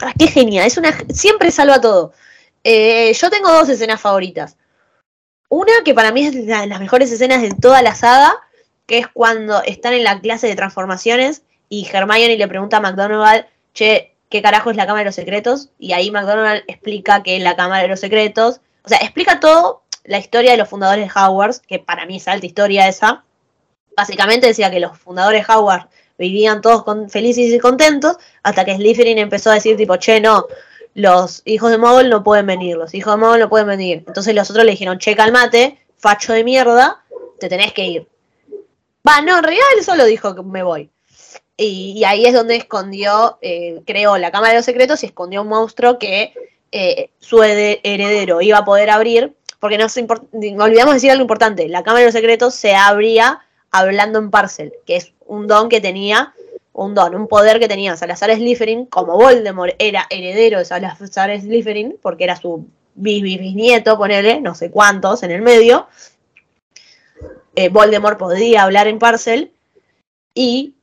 Ah, 0.00 0.12
qué 0.18 0.26
genia, 0.26 0.66
es 0.66 0.76
una 0.76 0.92
siempre 1.14 1.52
salva 1.52 1.80
todo. 1.80 2.12
Eh, 2.64 3.12
yo 3.12 3.30
tengo 3.30 3.52
dos 3.52 3.68
escenas 3.68 4.00
favoritas. 4.00 4.56
Una 5.48 5.72
que 5.84 5.94
para 5.94 6.10
mí 6.10 6.26
es 6.26 6.34
de 6.34 6.66
las 6.66 6.80
mejores 6.80 7.12
escenas 7.12 7.40
de 7.42 7.50
toda 7.50 7.80
la 7.80 7.94
saga, 7.94 8.34
que 8.86 8.98
es 8.98 9.08
cuando 9.08 9.62
están 9.62 9.92
en 9.92 10.04
la 10.04 10.20
clase 10.20 10.46
de 10.46 10.56
transformaciones 10.56 11.42
y 11.68 11.88
Hermione 11.92 12.36
le 12.36 12.48
pregunta 12.48 12.78
a 12.78 12.80
McDonald, 12.80 13.46
che, 13.74 14.14
¿qué 14.28 14.42
carajo 14.42 14.70
es 14.70 14.76
la 14.76 14.86
Cámara 14.86 15.00
de 15.00 15.06
los 15.06 15.14
Secretos? 15.14 15.70
Y 15.78 15.92
ahí 15.92 16.10
McDonald 16.10 16.62
explica 16.68 17.22
que 17.22 17.36
es 17.36 17.42
la 17.42 17.56
Cámara 17.56 17.82
de 17.82 17.88
los 17.88 18.00
Secretos, 18.00 18.60
o 18.84 18.88
sea, 18.88 18.98
explica 18.98 19.40
todo 19.40 19.82
la 20.04 20.18
historia 20.18 20.52
de 20.52 20.56
los 20.56 20.68
fundadores 20.68 21.12
de 21.12 21.20
Hogwarts, 21.20 21.60
que 21.60 21.80
para 21.80 22.06
mí 22.06 22.18
es 22.18 22.28
alta 22.28 22.46
historia 22.46 22.86
esa. 22.86 23.24
Básicamente 23.96 24.46
decía 24.46 24.70
que 24.70 24.78
los 24.78 24.96
fundadores 24.96 25.44
de 25.44 25.52
Hogwarts 25.52 25.88
vivían 26.18 26.60
todos 26.60 26.84
felices 27.10 27.52
y 27.52 27.58
contentos, 27.58 28.16
hasta 28.44 28.64
que 28.64 28.76
Slytherin 28.76 29.18
empezó 29.18 29.50
a 29.50 29.54
decir 29.54 29.76
tipo, 29.76 29.96
che, 29.96 30.20
no, 30.20 30.46
los 30.94 31.42
hijos 31.44 31.70
de 31.70 31.78
Mogul 31.78 32.08
no 32.08 32.22
pueden 32.22 32.46
venir, 32.46 32.76
los 32.76 32.94
hijos 32.94 33.14
de 33.14 33.18
Mogul 33.18 33.40
no 33.40 33.48
pueden 33.48 33.66
venir. 33.66 34.04
Entonces 34.06 34.34
los 34.34 34.48
otros 34.50 34.64
le 34.64 34.70
dijeron, 34.70 34.98
che, 34.98 35.16
calmate, 35.16 35.78
facho 35.98 36.32
de 36.32 36.44
mierda, 36.44 37.02
te 37.38 37.48
tenés 37.48 37.72
que 37.72 37.84
ir. 37.84 38.08
Va, 39.06 39.20
no, 39.22 39.38
en 39.38 39.44
realidad 39.44 39.64
él 39.76 39.84
solo 39.84 40.04
dijo 40.04 40.34
que 40.34 40.42
me 40.42 40.62
voy. 40.62 40.90
Y, 41.56 42.02
ahí 42.04 42.26
es 42.26 42.34
donde 42.34 42.56
escondió, 42.56 43.38
eh, 43.40 43.80
creó 43.86 44.18
la 44.18 44.30
Cámara 44.30 44.52
de 44.52 44.58
los 44.58 44.64
Secretos 44.66 45.02
y 45.02 45.06
escondió 45.06 45.42
un 45.42 45.48
monstruo 45.48 45.98
que 45.98 46.34
eh, 46.72 47.10
su 47.18 47.42
heredero 47.42 48.42
iba 48.42 48.58
a 48.58 48.64
poder 48.64 48.90
abrir, 48.90 49.34
porque 49.58 49.78
nos 49.78 49.96
olvidamos 49.96 50.94
decir 50.94 51.10
algo 51.10 51.22
importante, 51.22 51.68
la 51.68 51.82
Cámara 51.82 52.00
de 52.00 52.06
los 52.06 52.14
Secretos 52.14 52.54
se 52.54 52.74
abría 52.74 53.40
hablando 53.70 54.18
en 54.18 54.30
parcel, 54.30 54.74
que 54.84 54.96
es 54.96 55.12
un 55.26 55.46
don 55.46 55.70
que 55.70 55.80
tenía, 55.80 56.34
un 56.74 56.94
don, 56.94 57.14
un 57.14 57.26
poder 57.26 57.58
que 57.58 57.68
tenía 57.68 57.96
Salazar 57.96 58.34
Slytherin, 58.34 58.84
como 58.86 59.16
Voldemort 59.16 59.74
era 59.78 60.06
heredero 60.10 60.58
de 60.58 60.66
Salazar 60.66 61.40
Slytherin, 61.40 61.96
porque 62.02 62.24
era 62.24 62.36
su 62.36 62.66
bis- 62.94 63.22
bis- 63.22 63.40
bisnieto, 63.40 63.96
ponele, 63.96 64.42
no 64.42 64.54
sé 64.54 64.70
cuántos 64.70 65.22
en 65.22 65.30
el 65.30 65.40
medio, 65.40 65.86
eh, 67.56 67.68
Voldemort 67.70 68.18
podía 68.18 68.62
hablar 68.62 68.86
en 68.86 68.98
parcel, 69.00 69.50
y 70.34 70.74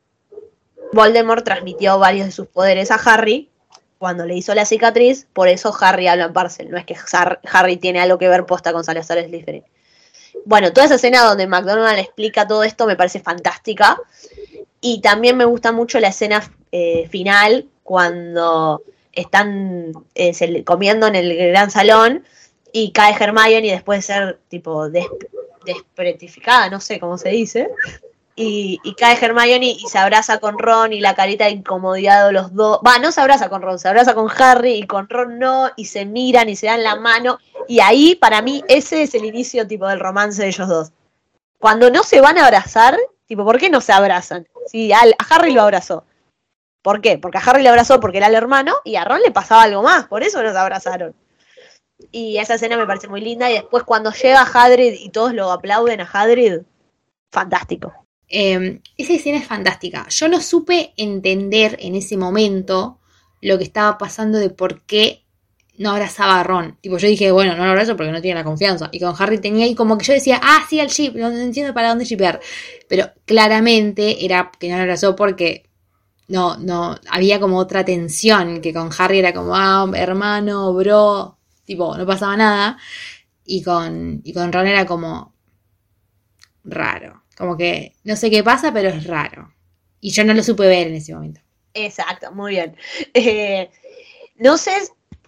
Voldemort 0.92 1.46
transmitió 1.46 1.98
varios 2.00 2.26
de 2.26 2.32
sus 2.32 2.48
poderes 2.48 2.92
a 2.92 2.96
Harry 2.96 3.50
cuando 3.98 4.26
le 4.26 4.36
hizo 4.36 4.54
la 4.54 4.66
cicatriz, 4.66 5.28
por 5.32 5.48
eso 5.48 5.74
Harry 5.80 6.08
habla 6.08 6.26
en 6.26 6.34
parcel, 6.34 6.70
no 6.70 6.78
es 6.78 6.86
que 6.86 6.96
Har- 6.96 7.40
Harry 7.52 7.78
tiene 7.78 8.02
algo 8.02 8.18
que 8.18 8.28
ver 8.28 8.46
posta 8.46 8.74
con 8.74 8.84
Salazar 8.84 9.24
Slytherin. 9.24 9.64
Bueno, 10.46 10.74
toda 10.74 10.88
esa 10.88 10.96
escena 10.96 11.24
donde 11.24 11.48
McDonald 11.48 12.00
explica 12.00 12.46
todo 12.48 12.64
esto 12.66 12.86
me 12.86 12.98
parece 12.98 13.22
fantástica. 13.22 13.98
Y 14.82 15.00
también 15.00 15.38
me 15.38 15.46
gusta 15.46 15.72
mucho 15.72 16.02
la 16.02 16.10
escena 16.10 16.44
eh, 16.74 17.08
final 17.10 17.70
cuando 17.84 18.82
están 19.14 19.94
eh, 20.16 20.64
comiendo 20.66 21.08
en 21.08 21.16
el 21.16 21.34
gran 21.52 21.72
salón 21.72 22.26
y 22.74 22.92
cae 22.92 23.16
Hermione 23.18 23.68
y 23.68 23.72
después 23.72 24.00
de 24.00 24.14
ser 24.14 24.40
tipo 24.50 24.90
despretificada, 25.66 26.70
no 26.70 26.80
sé 26.80 27.00
cómo 27.00 27.18
se 27.18 27.30
dice. 27.30 27.70
Y, 28.36 28.80
cae 28.98 29.16
Hermione 29.24 29.68
y 29.68 29.88
se 29.88 30.00
abraza 30.00 30.40
con 30.40 30.58
Ron 30.58 30.92
y 30.92 31.00
la 31.00 31.14
carita 31.14 31.46
de 31.46 31.52
incomodidad 31.52 32.32
los 32.32 32.54
dos. 32.54 32.80
Va, 32.86 32.98
no 32.98 33.12
se 33.12 33.22
abraza 33.22 33.48
con 33.48 33.62
Ron, 33.62 33.78
se 33.78 33.88
abraza 33.88 34.16
con 34.16 34.28
Harry 34.40 34.74
y 34.74 34.88
con 34.88 35.08
Ron 35.08 35.38
no, 35.38 35.70
y 35.76 35.86
se 35.86 36.06
miran 36.06 36.50
y 36.50 36.56
se 36.56 36.66
dan 36.66 36.82
la 36.84 36.96
mano. 36.96 37.38
Y 37.68 37.80
ahí, 37.80 38.16
para 38.16 38.42
mí, 38.42 38.64
ese 38.68 39.04
es 39.04 39.14
el 39.14 39.26
inicio 39.26 39.68
tipo 39.68 39.88
del 39.88 40.00
romance 40.00 40.42
de 40.42 40.48
ellos 40.48 40.68
dos. 40.68 40.92
Cuando 41.60 41.92
no 41.92 42.02
se 42.04 42.22
van 42.22 42.40
a 42.40 42.46
abrazar, 42.46 42.98
tipo, 43.28 43.46
¿por 43.46 43.60
qué 43.60 43.70
no 43.70 43.82
se 43.82 43.94
abrazan? 43.94 44.48
Si 44.66 44.92
al- 44.92 45.16
a 45.20 45.36
Harry 45.36 45.54
lo 45.54 45.62
abrazó. 45.62 46.04
¿Por 46.82 47.02
qué? 47.02 47.18
Porque 47.20 47.38
a 47.38 47.42
Harry 47.42 47.62
lo 47.64 47.70
abrazó 47.70 48.00
porque 48.00 48.18
era 48.18 48.28
el 48.28 48.36
hermano 48.36 48.74
y 48.84 48.96
a 48.96 49.06
Ron 49.06 49.22
le 49.22 49.32
pasaba 49.32 49.62
algo 49.64 49.84
más, 49.84 50.08
por 50.08 50.24
eso 50.24 50.42
no 50.42 50.52
se 50.52 50.58
abrazaron. 50.58 51.14
Y 52.12 52.38
esa 52.38 52.56
escena 52.56 52.78
me 52.78 52.86
parece 52.86 53.08
muy 53.08 53.22
linda. 53.22 53.50
Y 53.50 53.54
después 53.54 53.84
cuando 53.84 54.12
llega 54.12 54.42
Hagrid 54.42 54.94
y 54.94 55.10
todos 55.10 55.34
lo 55.34 55.52
aplauden 55.52 56.02
a 56.02 56.10
Hagrid, 56.12 56.62
fantástico. 57.32 57.94
Eh, 58.28 58.82
esa 58.98 59.14
escena 59.14 59.38
es 59.38 59.46
fantástica. 59.46 60.08
Yo 60.10 60.28
no 60.28 60.42
supe 60.42 60.94
entender 60.98 61.78
en 61.80 61.96
ese 61.96 62.18
momento 62.18 63.00
lo 63.42 63.58
que 63.58 63.64
estaba 63.64 63.98
pasando 63.98 64.40
de 64.40 64.50
por 64.50 64.82
qué 64.82 65.24
no 65.78 65.92
abrazaba 65.92 66.40
a 66.40 66.44
Ron. 66.44 66.78
Tipo, 66.82 66.98
yo 66.98 67.08
dije, 67.08 67.32
bueno, 67.32 67.56
no 67.56 67.66
lo 67.66 67.72
abrazo 67.72 67.96
porque 67.98 68.12
no 68.12 68.22
tiene 68.22 68.40
la 68.40 68.44
confianza. 68.44 68.90
Y 68.92 69.00
con 69.00 69.16
Harry 69.18 69.40
tenía 69.40 69.68
y 69.68 69.76
como 69.76 69.98
que 69.98 70.06
yo 70.06 70.14
decía, 70.14 70.40
ah, 70.42 70.66
sí, 70.70 70.80
al 70.80 70.88
ship, 70.88 71.14
no, 71.16 71.30
no 71.30 71.38
entiendo 71.38 71.74
para 71.74 71.90
dónde 71.90 72.06
shipear. 72.06 72.40
Pero 72.88 73.12
claramente 73.26 74.24
era 74.24 74.52
que 74.60 74.70
no 74.70 74.78
lo 74.78 74.84
abrazó 74.84 75.16
porque 75.16 75.70
no, 76.28 76.58
no, 76.58 76.98
había 77.10 77.40
como 77.40 77.58
otra 77.58 77.84
tensión, 77.84 78.62
que 78.62 78.74
con 78.74 78.90
Harry 78.98 79.20
era 79.20 79.34
como, 79.34 79.56
ah, 79.56 79.90
hermano, 79.96 80.74
bro, 80.74 81.38
tipo, 81.66 81.98
no 81.98 82.06
pasaba 82.06 82.38
nada. 82.38 82.78
Y 83.46 83.64
con, 83.64 84.22
y 84.24 84.34
con 84.34 84.52
Ron 84.54 84.68
era 84.68 84.86
como 84.86 85.34
raro. 86.64 87.24
Como 87.38 87.58
que 87.58 87.96
no 88.04 88.16
sé 88.16 88.30
qué 88.30 88.44
pasa, 88.44 88.72
pero 88.72 88.90
es 88.90 89.06
raro. 89.06 89.54
Y 90.00 90.12
yo 90.12 90.24
no 90.24 90.34
lo 90.34 90.44
supe 90.44 90.68
ver 90.68 90.88
en 90.88 90.96
ese 90.96 91.14
momento. 91.14 91.42
Exacto, 91.74 92.32
muy 92.32 92.52
bien. 92.52 92.76
Eh, 93.14 93.70
no 94.38 94.58
sé 94.58 94.74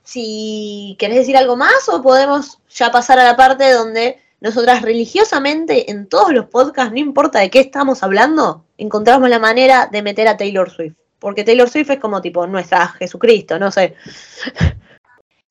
si 0.03 0.95
querés 0.99 1.17
decir 1.17 1.37
algo 1.37 1.55
más 1.55 1.89
o 1.89 2.01
podemos 2.01 2.59
ya 2.69 2.91
pasar 2.91 3.19
a 3.19 3.23
la 3.23 3.35
parte 3.35 3.71
donde 3.71 4.19
nosotras 4.41 4.81
religiosamente 4.81 5.89
en 5.89 6.07
todos 6.07 6.31
los 6.31 6.45
podcasts, 6.45 6.91
no 6.91 6.99
importa 6.99 7.39
de 7.39 7.49
qué 7.49 7.59
estamos 7.59 8.03
hablando, 8.03 8.65
encontramos 8.77 9.29
la 9.29 9.39
manera 9.39 9.89
de 9.91 10.01
meter 10.03 10.27
a 10.27 10.37
Taylor 10.37 10.69
Swift. 10.69 10.95
Porque 11.19 11.43
Taylor 11.43 11.69
Swift 11.69 11.89
es 11.89 11.99
como 11.99 12.21
tipo 12.21 12.45
nuestra 12.45 12.87
Jesucristo, 12.89 13.57
no 13.57 13.71
sé. 13.71 13.95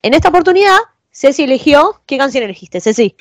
En 0.05 0.13
esta 0.13 0.29
oportunidad, 0.29 0.77
Ceci 1.11 1.45
eligió. 1.45 1.99
¿Qué 2.05 2.19
canción 2.19 2.43
elegiste, 2.43 2.79
Ceci? 2.79 3.15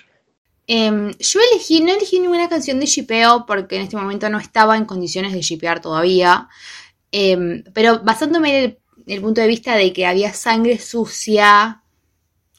Em, 0.67 1.13
yo 1.19 1.41
elegí, 1.51 1.81
no 1.81 1.91
elegí 1.91 2.21
ninguna 2.21 2.47
canción 2.51 2.79
de 2.79 2.85
shipeo 2.85 3.47
porque 3.47 3.77
en 3.77 3.83
este 3.85 3.97
momento 3.97 4.29
no 4.29 4.39
estaba 4.39 4.77
en 4.77 4.85
condiciones 4.85 5.33
de 5.33 5.41
shipear 5.41 5.81
todavía. 5.81 6.51
Em, 7.11 7.65
pero 7.73 8.01
basándome 8.01 8.65
en 8.65 8.79
el, 9.07 9.21
punto 9.23 9.41
de 9.41 9.47
vista 9.47 9.77
de 9.77 9.95
que 9.95 10.05
había 10.05 10.35
sangre 10.35 10.79
sucia, 10.79 11.83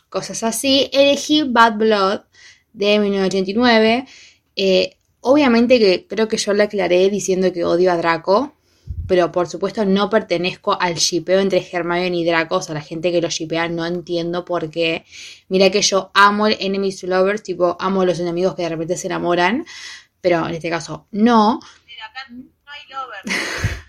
cosas 0.09 0.41
así, 0.41 0.89
elegí 0.91 1.43
Bad 1.43 1.75
Blood 1.75 2.21
de 2.73 2.97
1989. 2.97 4.07
Eh, 4.55 4.97
obviamente 5.21 5.77
que 5.77 6.07
creo 6.07 6.27
que 6.27 6.37
yo 6.37 6.51
la 6.53 6.63
aclaré 6.63 7.11
diciendo 7.11 7.53
que 7.53 7.63
odio 7.63 7.91
a 7.91 7.97
Draco, 7.97 8.54
pero 9.07 9.31
por 9.31 9.47
supuesto 9.47 9.85
no 9.85 10.09
pertenezco 10.09 10.79
al 10.79 10.95
shipeo 10.95 11.39
entre 11.39 11.65
Hermione 11.71 12.15
y 12.17 12.25
Draco, 12.25 12.57
o 12.57 12.61
sea, 12.61 12.75
la 12.75 12.81
gente 12.81 13.11
que 13.11 13.21
lo 13.21 13.29
shipea 13.29 13.67
no 13.69 13.85
entiendo 13.85 14.45
por 14.45 14.69
qué. 14.69 15.05
Mira 15.47 15.69
que 15.69 15.81
yo 15.81 16.11
amo 16.13 16.47
el 16.47 16.57
enemies 16.59 16.99
to 16.99 17.07
lovers, 17.07 17.43
tipo 17.43 17.77
amo 17.79 18.01
a 18.01 18.05
los 18.05 18.19
enemigos 18.19 18.55
que 18.55 18.63
de 18.63 18.69
repente 18.69 18.97
se 18.97 19.07
enamoran, 19.07 19.65
pero 20.21 20.47
en 20.47 20.55
este 20.55 20.69
caso 20.69 21.07
no. 21.11 21.59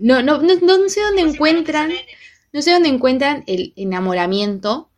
No, 0.00 0.22
no, 0.22 0.40
no, 0.40 0.54
no 0.60 0.88
sé 0.88 1.00
dónde 1.00 1.22
encuentran, 1.22 1.90
no 2.52 2.62
sé 2.62 2.70
dónde 2.70 2.88
encuentran 2.88 3.42
el 3.48 3.72
enamoramiento, 3.74 4.90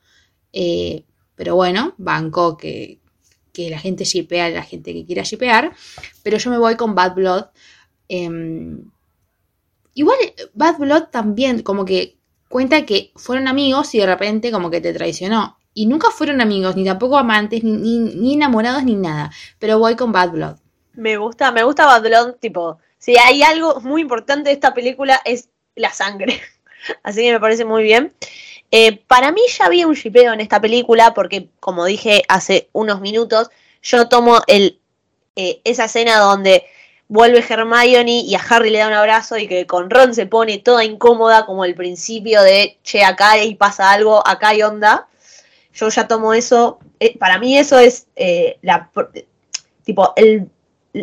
eh, 0.52 1.04
pero 1.36 1.54
bueno, 1.54 1.94
banco 1.96 2.58
que, 2.58 2.98
que 3.54 3.70
la 3.70 3.78
gente 3.78 4.04
shipea 4.04 4.50
la 4.50 4.62
gente 4.62 4.92
que 4.92 5.06
quiera 5.06 5.22
shipear, 5.22 5.74
pero 6.22 6.36
yo 6.36 6.50
me 6.50 6.58
voy 6.58 6.76
con 6.76 6.94
Bad 6.94 7.14
Blood. 7.14 7.44
em, 8.08 8.90
igual 9.94 10.18
Bad 10.54 10.78
Blood 10.78 11.04
también 11.10 11.62
como 11.62 11.84
que 11.84 12.16
cuenta 12.48 12.84
que 12.84 13.12
fueron 13.16 13.48
amigos 13.48 13.94
y 13.94 13.98
de 13.98 14.06
repente 14.06 14.50
como 14.50 14.70
que 14.70 14.80
te 14.80 14.92
traicionó. 14.92 15.58
Y 15.72 15.86
nunca 15.86 16.10
fueron 16.10 16.40
amigos, 16.40 16.74
ni 16.74 16.84
tampoco 16.84 17.16
amantes, 17.16 17.62
ni, 17.62 17.72
ni, 17.72 17.98
ni 17.98 18.34
enamorados, 18.34 18.82
ni 18.82 18.96
nada. 18.96 19.30
Pero 19.58 19.78
voy 19.78 19.94
con 19.94 20.10
Bad 20.10 20.30
Blood. 20.30 20.56
Me 20.94 21.16
gusta, 21.16 21.52
me 21.52 21.62
gusta 21.62 21.86
Bad 21.86 22.02
Blood, 22.02 22.34
tipo, 22.40 22.78
si 22.98 23.16
hay 23.16 23.42
algo 23.42 23.80
muy 23.80 24.02
importante 24.02 24.50
de 24.50 24.54
esta 24.54 24.74
película 24.74 25.20
es 25.24 25.48
la 25.76 25.92
sangre. 25.92 26.40
Así 27.02 27.22
que 27.22 27.32
me 27.32 27.40
parece 27.40 27.64
muy 27.64 27.82
bien. 27.82 28.12
Eh, 28.72 28.98
para 29.06 29.32
mí 29.32 29.40
ya 29.56 29.66
había 29.66 29.86
un 29.86 29.94
shipeo 29.94 30.32
en 30.32 30.40
esta 30.40 30.60
película 30.60 31.14
porque, 31.14 31.48
como 31.60 31.84
dije 31.84 32.22
hace 32.28 32.68
unos 32.72 33.00
minutos, 33.00 33.50
yo 33.82 34.08
tomo 34.08 34.40
el, 34.46 34.80
eh, 35.36 35.60
esa 35.64 35.86
escena 35.86 36.18
donde 36.18 36.64
vuelve 37.10 37.44
Hermione 37.46 38.20
y 38.20 38.34
a 38.36 38.40
Harry 38.48 38.70
le 38.70 38.78
da 38.78 38.86
un 38.86 38.92
abrazo 38.92 39.36
y 39.36 39.48
que 39.48 39.66
con 39.66 39.90
Ron 39.90 40.14
se 40.14 40.26
pone 40.26 40.58
toda 40.58 40.84
incómoda 40.84 41.44
como 41.44 41.64
el 41.64 41.74
principio 41.74 42.40
de, 42.40 42.78
che, 42.84 43.02
acá 43.02 43.42
y 43.42 43.56
pasa 43.56 43.90
algo, 43.90 44.26
acá 44.26 44.50
hay 44.50 44.62
onda. 44.62 45.08
Yo 45.74 45.88
ya 45.88 46.06
tomo 46.06 46.34
eso, 46.34 46.78
eh, 47.00 47.18
para 47.18 47.38
mí 47.38 47.58
eso 47.58 47.80
es 47.80 48.06
eh, 48.14 48.58
la, 48.62 48.90
tipo, 49.84 50.12
el, 50.14 50.48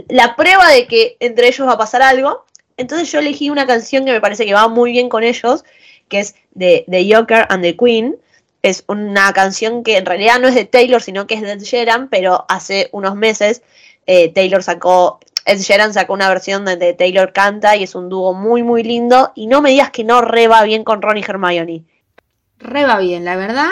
la 0.08 0.38
prueba 0.38 0.70
de 0.70 0.88
que 0.88 1.18
entre 1.20 1.50
ellos 1.50 1.68
va 1.68 1.74
a 1.74 1.78
pasar 1.78 2.02
algo. 2.02 2.46
Entonces 2.78 3.12
yo 3.12 3.20
elegí 3.20 3.50
una 3.50 3.68
canción 3.68 4.06
que 4.06 4.14
me 4.14 4.22
parece 4.22 4.46
que 4.46 4.54
va 4.54 4.70
muy 4.70 4.92
bien 4.94 5.10
con 5.10 5.24
ellos, 5.24 5.66
que 6.08 6.20
es 6.20 6.36
de 6.52 6.86
The 6.90 7.14
Joker 7.14 7.48
and 7.50 7.64
the 7.64 7.76
Queen. 7.76 8.16
Es 8.62 8.86
una 8.88 9.34
canción 9.34 9.84
que 9.84 9.98
en 9.98 10.06
realidad 10.06 10.40
no 10.40 10.48
es 10.48 10.56
de 10.56 10.64
Taylor, 10.64 11.02
sino 11.02 11.28
que 11.28 11.34
es 11.34 11.42
de 11.42 11.60
Sheeran, 11.60 12.08
pero 12.08 12.46
hace 12.48 12.88
unos 12.94 13.16
meses 13.16 13.62
eh, 14.06 14.30
Taylor 14.30 14.64
sacó, 14.64 15.20
Ed 15.48 15.60
Sheeran 15.60 15.94
sacó 15.94 16.14
una 16.14 16.28
versión 16.28 16.66
donde 16.66 16.94
Taylor 16.94 17.32
canta 17.32 17.78
y 17.78 17.84
es 17.84 17.96
un 17.96 18.10
dúo 18.10 18.34
muy 18.34 18.64
muy 18.64 18.84
lindo. 18.84 19.32
Y 19.34 19.48
no 19.48 19.62
me 19.62 19.72
digas 19.72 19.92
que 19.92 20.04
no 20.04 20.20
reba 20.20 20.62
bien 20.64 20.84
con 20.84 21.02
Ron 21.02 21.18
y 21.18 21.22
Hermione. 21.22 21.86
Re 22.58 22.86
va 22.86 23.00
bien, 23.00 23.24
la 23.24 23.38
verdad. 23.38 23.70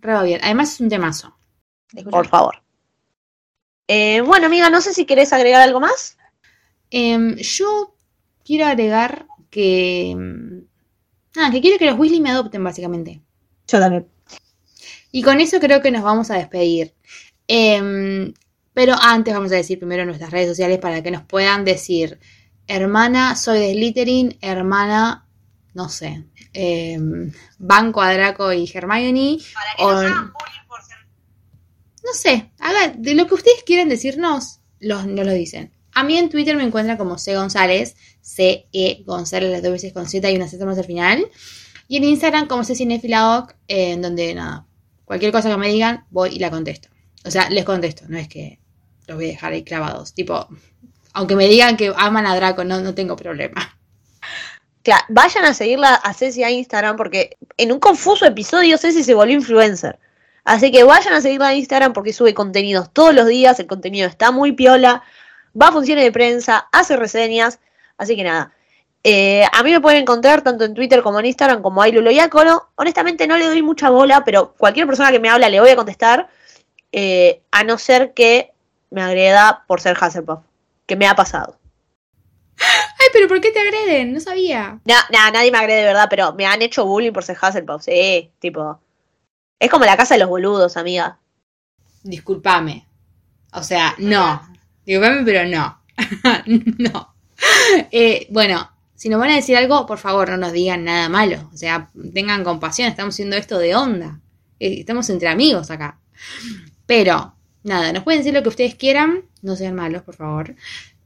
Re 0.00 0.14
va 0.14 0.22
bien. 0.22 0.40
Además 0.42 0.72
es 0.72 0.80
un 0.80 0.88
temazo. 0.88 1.36
Por 2.10 2.26
favor. 2.26 2.62
Eh, 3.86 4.22
bueno, 4.22 4.46
amiga, 4.46 4.70
no 4.70 4.80
sé 4.80 4.94
si 4.94 5.04
querés 5.04 5.34
agregar 5.34 5.60
algo 5.60 5.78
más. 5.78 6.16
Em, 6.90 7.36
yo 7.36 7.94
quiero 8.42 8.64
agregar 8.64 9.26
que... 9.50 10.16
Ah, 11.36 11.50
que 11.52 11.60
quiero 11.60 11.78
que 11.78 11.86
los 11.86 11.98
Weasley 11.98 12.20
me 12.20 12.30
adopten, 12.30 12.64
básicamente. 12.64 13.20
Yo 13.68 13.78
también. 13.78 14.08
Y 15.12 15.22
con 15.22 15.38
eso 15.40 15.60
creo 15.60 15.82
que 15.82 15.90
nos 15.90 16.02
vamos 16.02 16.30
a 16.30 16.36
despedir. 16.36 16.94
Em, 17.46 18.32
pero 18.74 18.94
antes 19.00 19.32
vamos 19.32 19.52
a 19.52 19.56
decir 19.56 19.78
primero 19.78 20.04
nuestras 20.04 20.30
redes 20.30 20.48
sociales 20.48 20.78
para 20.78 21.02
que 21.02 21.10
nos 21.10 21.22
puedan 21.24 21.64
decir, 21.64 22.18
hermana, 22.66 23.36
soy 23.36 23.60
de 23.60 23.72
Slytherin, 23.72 24.36
hermana, 24.42 25.26
no 25.74 25.88
sé, 25.88 26.24
banco 27.58 28.02
a 28.02 28.12
Draco 28.12 28.52
y 28.52 28.70
Hermione. 28.72 29.38
o- 29.78 30.02
no 32.04 32.12
sé, 32.12 32.50
haga, 32.58 32.88
de 32.96 33.14
lo 33.14 33.26
que 33.26 33.34
ustedes 33.34 33.62
quieran 33.64 33.88
decirnos, 33.88 34.60
los, 34.78 35.06
nos 35.06 35.24
lo 35.24 35.32
dicen. 35.32 35.72
A 35.94 36.02
mí 36.04 36.18
en 36.18 36.28
Twitter 36.28 36.56
me 36.56 36.64
encuentran 36.64 36.98
como 36.98 37.16
C 37.18 37.34
González, 37.36 37.96
C-E 38.20 39.04
González, 39.06 39.50
las 39.50 39.62
dos 39.62 39.72
veces 39.72 39.92
con 39.92 40.06
Z 40.08 40.28
y 40.30 40.36
una 40.36 40.48
Z 40.48 40.64
más 40.66 40.76
al 40.76 40.84
final. 40.84 41.26
Y 41.88 41.96
en 41.98 42.04
Instagram 42.04 42.46
como 42.48 42.64
C 42.64 42.74
Cinefiladoc, 42.74 43.54
en 43.68 44.02
donde 44.02 44.34
nada, 44.34 44.66
cualquier 45.04 45.32
cosa 45.32 45.48
que 45.50 45.56
me 45.56 45.68
digan, 45.68 46.04
voy 46.10 46.30
y 46.34 46.38
la 46.40 46.50
contesto. 46.50 46.88
O 47.24 47.30
sea, 47.30 47.48
les 47.48 47.64
contesto, 47.64 48.04
no 48.08 48.18
es 48.18 48.28
que 48.28 48.58
los 49.06 49.16
voy 49.16 49.26
a 49.26 49.28
dejar 49.28 49.52
ahí 49.52 49.64
clavados. 49.64 50.14
Tipo, 50.14 50.48
aunque 51.12 51.36
me 51.36 51.48
digan 51.48 51.76
que 51.76 51.92
aman 51.96 52.26
a 52.26 52.36
Draco, 52.36 52.64
no, 52.64 52.80
no 52.80 52.94
tengo 52.94 53.16
problema. 53.16 53.76
Claro, 54.82 55.04
vayan 55.08 55.44
a 55.46 55.54
seguirla 55.54 55.94
a 55.94 56.12
Ceci 56.12 56.44
a 56.44 56.50
Instagram 56.50 56.96
porque 56.96 57.38
en 57.56 57.72
un 57.72 57.80
confuso 57.80 58.26
episodio 58.26 58.76
Ceci 58.76 59.02
se 59.02 59.14
volvió 59.14 59.34
influencer. 59.34 59.98
Así 60.44 60.70
que 60.70 60.84
vayan 60.84 61.14
a 61.14 61.22
seguirla 61.22 61.48
a 61.48 61.54
Instagram 61.54 61.94
porque 61.94 62.12
sube 62.12 62.34
contenidos 62.34 62.92
todos 62.92 63.14
los 63.14 63.26
días, 63.26 63.58
el 63.60 63.66
contenido 63.66 64.06
está 64.06 64.30
muy 64.30 64.52
piola, 64.52 65.02
va 65.60 65.68
a 65.68 65.72
funciones 65.72 66.04
de 66.04 66.12
prensa, 66.12 66.68
hace 66.70 66.96
reseñas, 66.96 67.60
así 67.96 68.14
que 68.14 68.24
nada. 68.24 68.52
Eh, 69.04 69.44
a 69.52 69.62
mí 69.62 69.70
me 69.70 69.80
pueden 69.80 70.02
encontrar 70.02 70.42
tanto 70.42 70.64
en 70.64 70.74
Twitter 70.74 71.02
como 71.02 71.20
en 71.20 71.26
Instagram 71.26 71.62
como 71.62 71.82
Ailulo 71.82 72.10
Yácolo. 72.10 72.70
Honestamente 72.74 73.26
no 73.26 73.36
le 73.36 73.46
doy 73.46 73.62
mucha 73.62 73.90
bola, 73.90 74.24
pero 74.24 74.54
cualquier 74.54 74.86
persona 74.86 75.10
que 75.12 75.20
me 75.20 75.28
habla 75.28 75.48
le 75.48 75.60
voy 75.60 75.70
a 75.70 75.76
contestar, 75.76 76.28
eh, 76.92 77.42
a 77.50 77.64
no 77.64 77.78
ser 77.78 78.14
que 78.14 78.53
me 78.90 79.02
agreda 79.02 79.64
por 79.66 79.80
ser 79.80 79.96
Hasselhoff, 80.00 80.40
que 80.86 80.96
me 80.96 81.06
ha 81.06 81.14
pasado. 81.14 81.58
Ay, 82.58 83.08
pero 83.12 83.28
¿por 83.28 83.40
qué 83.40 83.50
te 83.50 83.60
agreden? 83.60 84.12
No 84.12 84.20
sabía. 84.20 84.80
No, 84.84 84.94
no, 85.10 85.30
nadie 85.32 85.50
me 85.50 85.58
agrede 85.58 85.80
de 85.80 85.86
verdad, 85.86 86.06
pero 86.08 86.32
me 86.34 86.46
han 86.46 86.62
hecho 86.62 86.86
bullying 86.86 87.12
por 87.12 87.24
ser 87.24 87.36
Hasselhoff, 87.40 87.82
sí, 87.82 88.30
tipo. 88.38 88.80
Es 89.58 89.70
como 89.70 89.84
la 89.84 89.96
casa 89.96 90.14
de 90.14 90.20
los 90.20 90.28
boludos, 90.28 90.76
amiga. 90.76 91.18
Disculpame. 92.02 92.86
O 93.52 93.62
sea, 93.62 93.94
no. 93.98 94.42
Disculpame, 94.84 95.24
pero 95.24 95.48
no. 95.48 95.80
no. 96.78 97.14
Eh, 97.90 98.26
bueno, 98.30 98.70
si 98.94 99.08
nos 99.08 99.20
van 99.20 99.30
a 99.30 99.36
decir 99.36 99.56
algo, 99.56 99.86
por 99.86 99.98
favor, 99.98 100.28
no 100.30 100.36
nos 100.36 100.52
digan 100.52 100.84
nada 100.84 101.08
malo. 101.08 101.48
O 101.52 101.56
sea, 101.56 101.90
tengan 102.12 102.44
compasión, 102.44 102.88
estamos 102.88 103.14
haciendo 103.14 103.36
esto 103.36 103.58
de 103.58 103.74
onda. 103.74 104.20
Eh, 104.58 104.80
estamos 104.80 105.08
entre 105.10 105.28
amigos 105.28 105.70
acá. 105.70 105.98
Pero, 106.86 107.34
nada, 107.64 107.92
nos 107.92 108.04
pueden 108.04 108.20
decir 108.20 108.32
lo 108.32 108.42
que 108.42 108.50
ustedes 108.50 108.76
quieran. 108.76 109.24
No 109.42 109.56
sean 109.56 109.74
malos, 109.74 110.02
por 110.02 110.14
favor. 110.14 110.54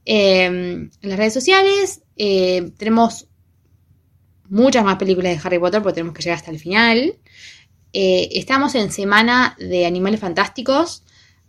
Eh, 0.05 0.45
en 0.45 0.91
las 1.01 1.17
redes 1.17 1.33
sociales 1.33 2.01
eh, 2.15 2.71
tenemos 2.77 3.27
muchas 4.49 4.83
más 4.83 4.97
películas 4.97 5.33
de 5.33 5.41
Harry 5.43 5.59
Potter 5.59 5.81
porque 5.81 5.95
tenemos 5.95 6.15
que 6.15 6.21
llegar 6.21 6.37
hasta 6.37 6.51
el 6.51 6.59
final. 6.59 7.15
Eh, 7.93 8.29
estamos 8.33 8.75
en 8.75 8.91
semana 8.91 9.55
de 9.59 9.85
Animales 9.85 10.19
Fantásticos, 10.19 11.03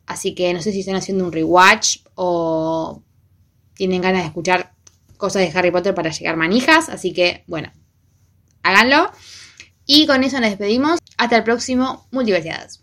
así 0.07 0.35
que 0.35 0.55
no 0.55 0.63
sé 0.63 0.73
si 0.73 0.81
están 0.81 0.97
haciendo 0.97 1.25
un 1.25 1.33
rewatch 1.33 1.99
o 2.15 3.03
tienen 3.75 4.03
ganas 4.03 4.23
de 4.23 4.29
escuchar 4.29 4.73
cosas 5.17 5.43
de 5.43 5.59
Harry 5.59 5.71
Potter 5.71 5.95
para 5.95 6.11
llegar 6.11 6.37
manijas, 6.37 6.89
así 6.89 7.13
que 7.13 7.45
bueno, 7.47 7.73
háganlo. 8.63 9.11
Y 9.87 10.07
con 10.07 10.23
eso 10.23 10.41
nos 10.41 10.51
despedimos. 10.51 11.01
Hasta 11.17 11.37
el 11.37 11.45
próximo 11.45 12.07
Multiversidades. 12.13 12.81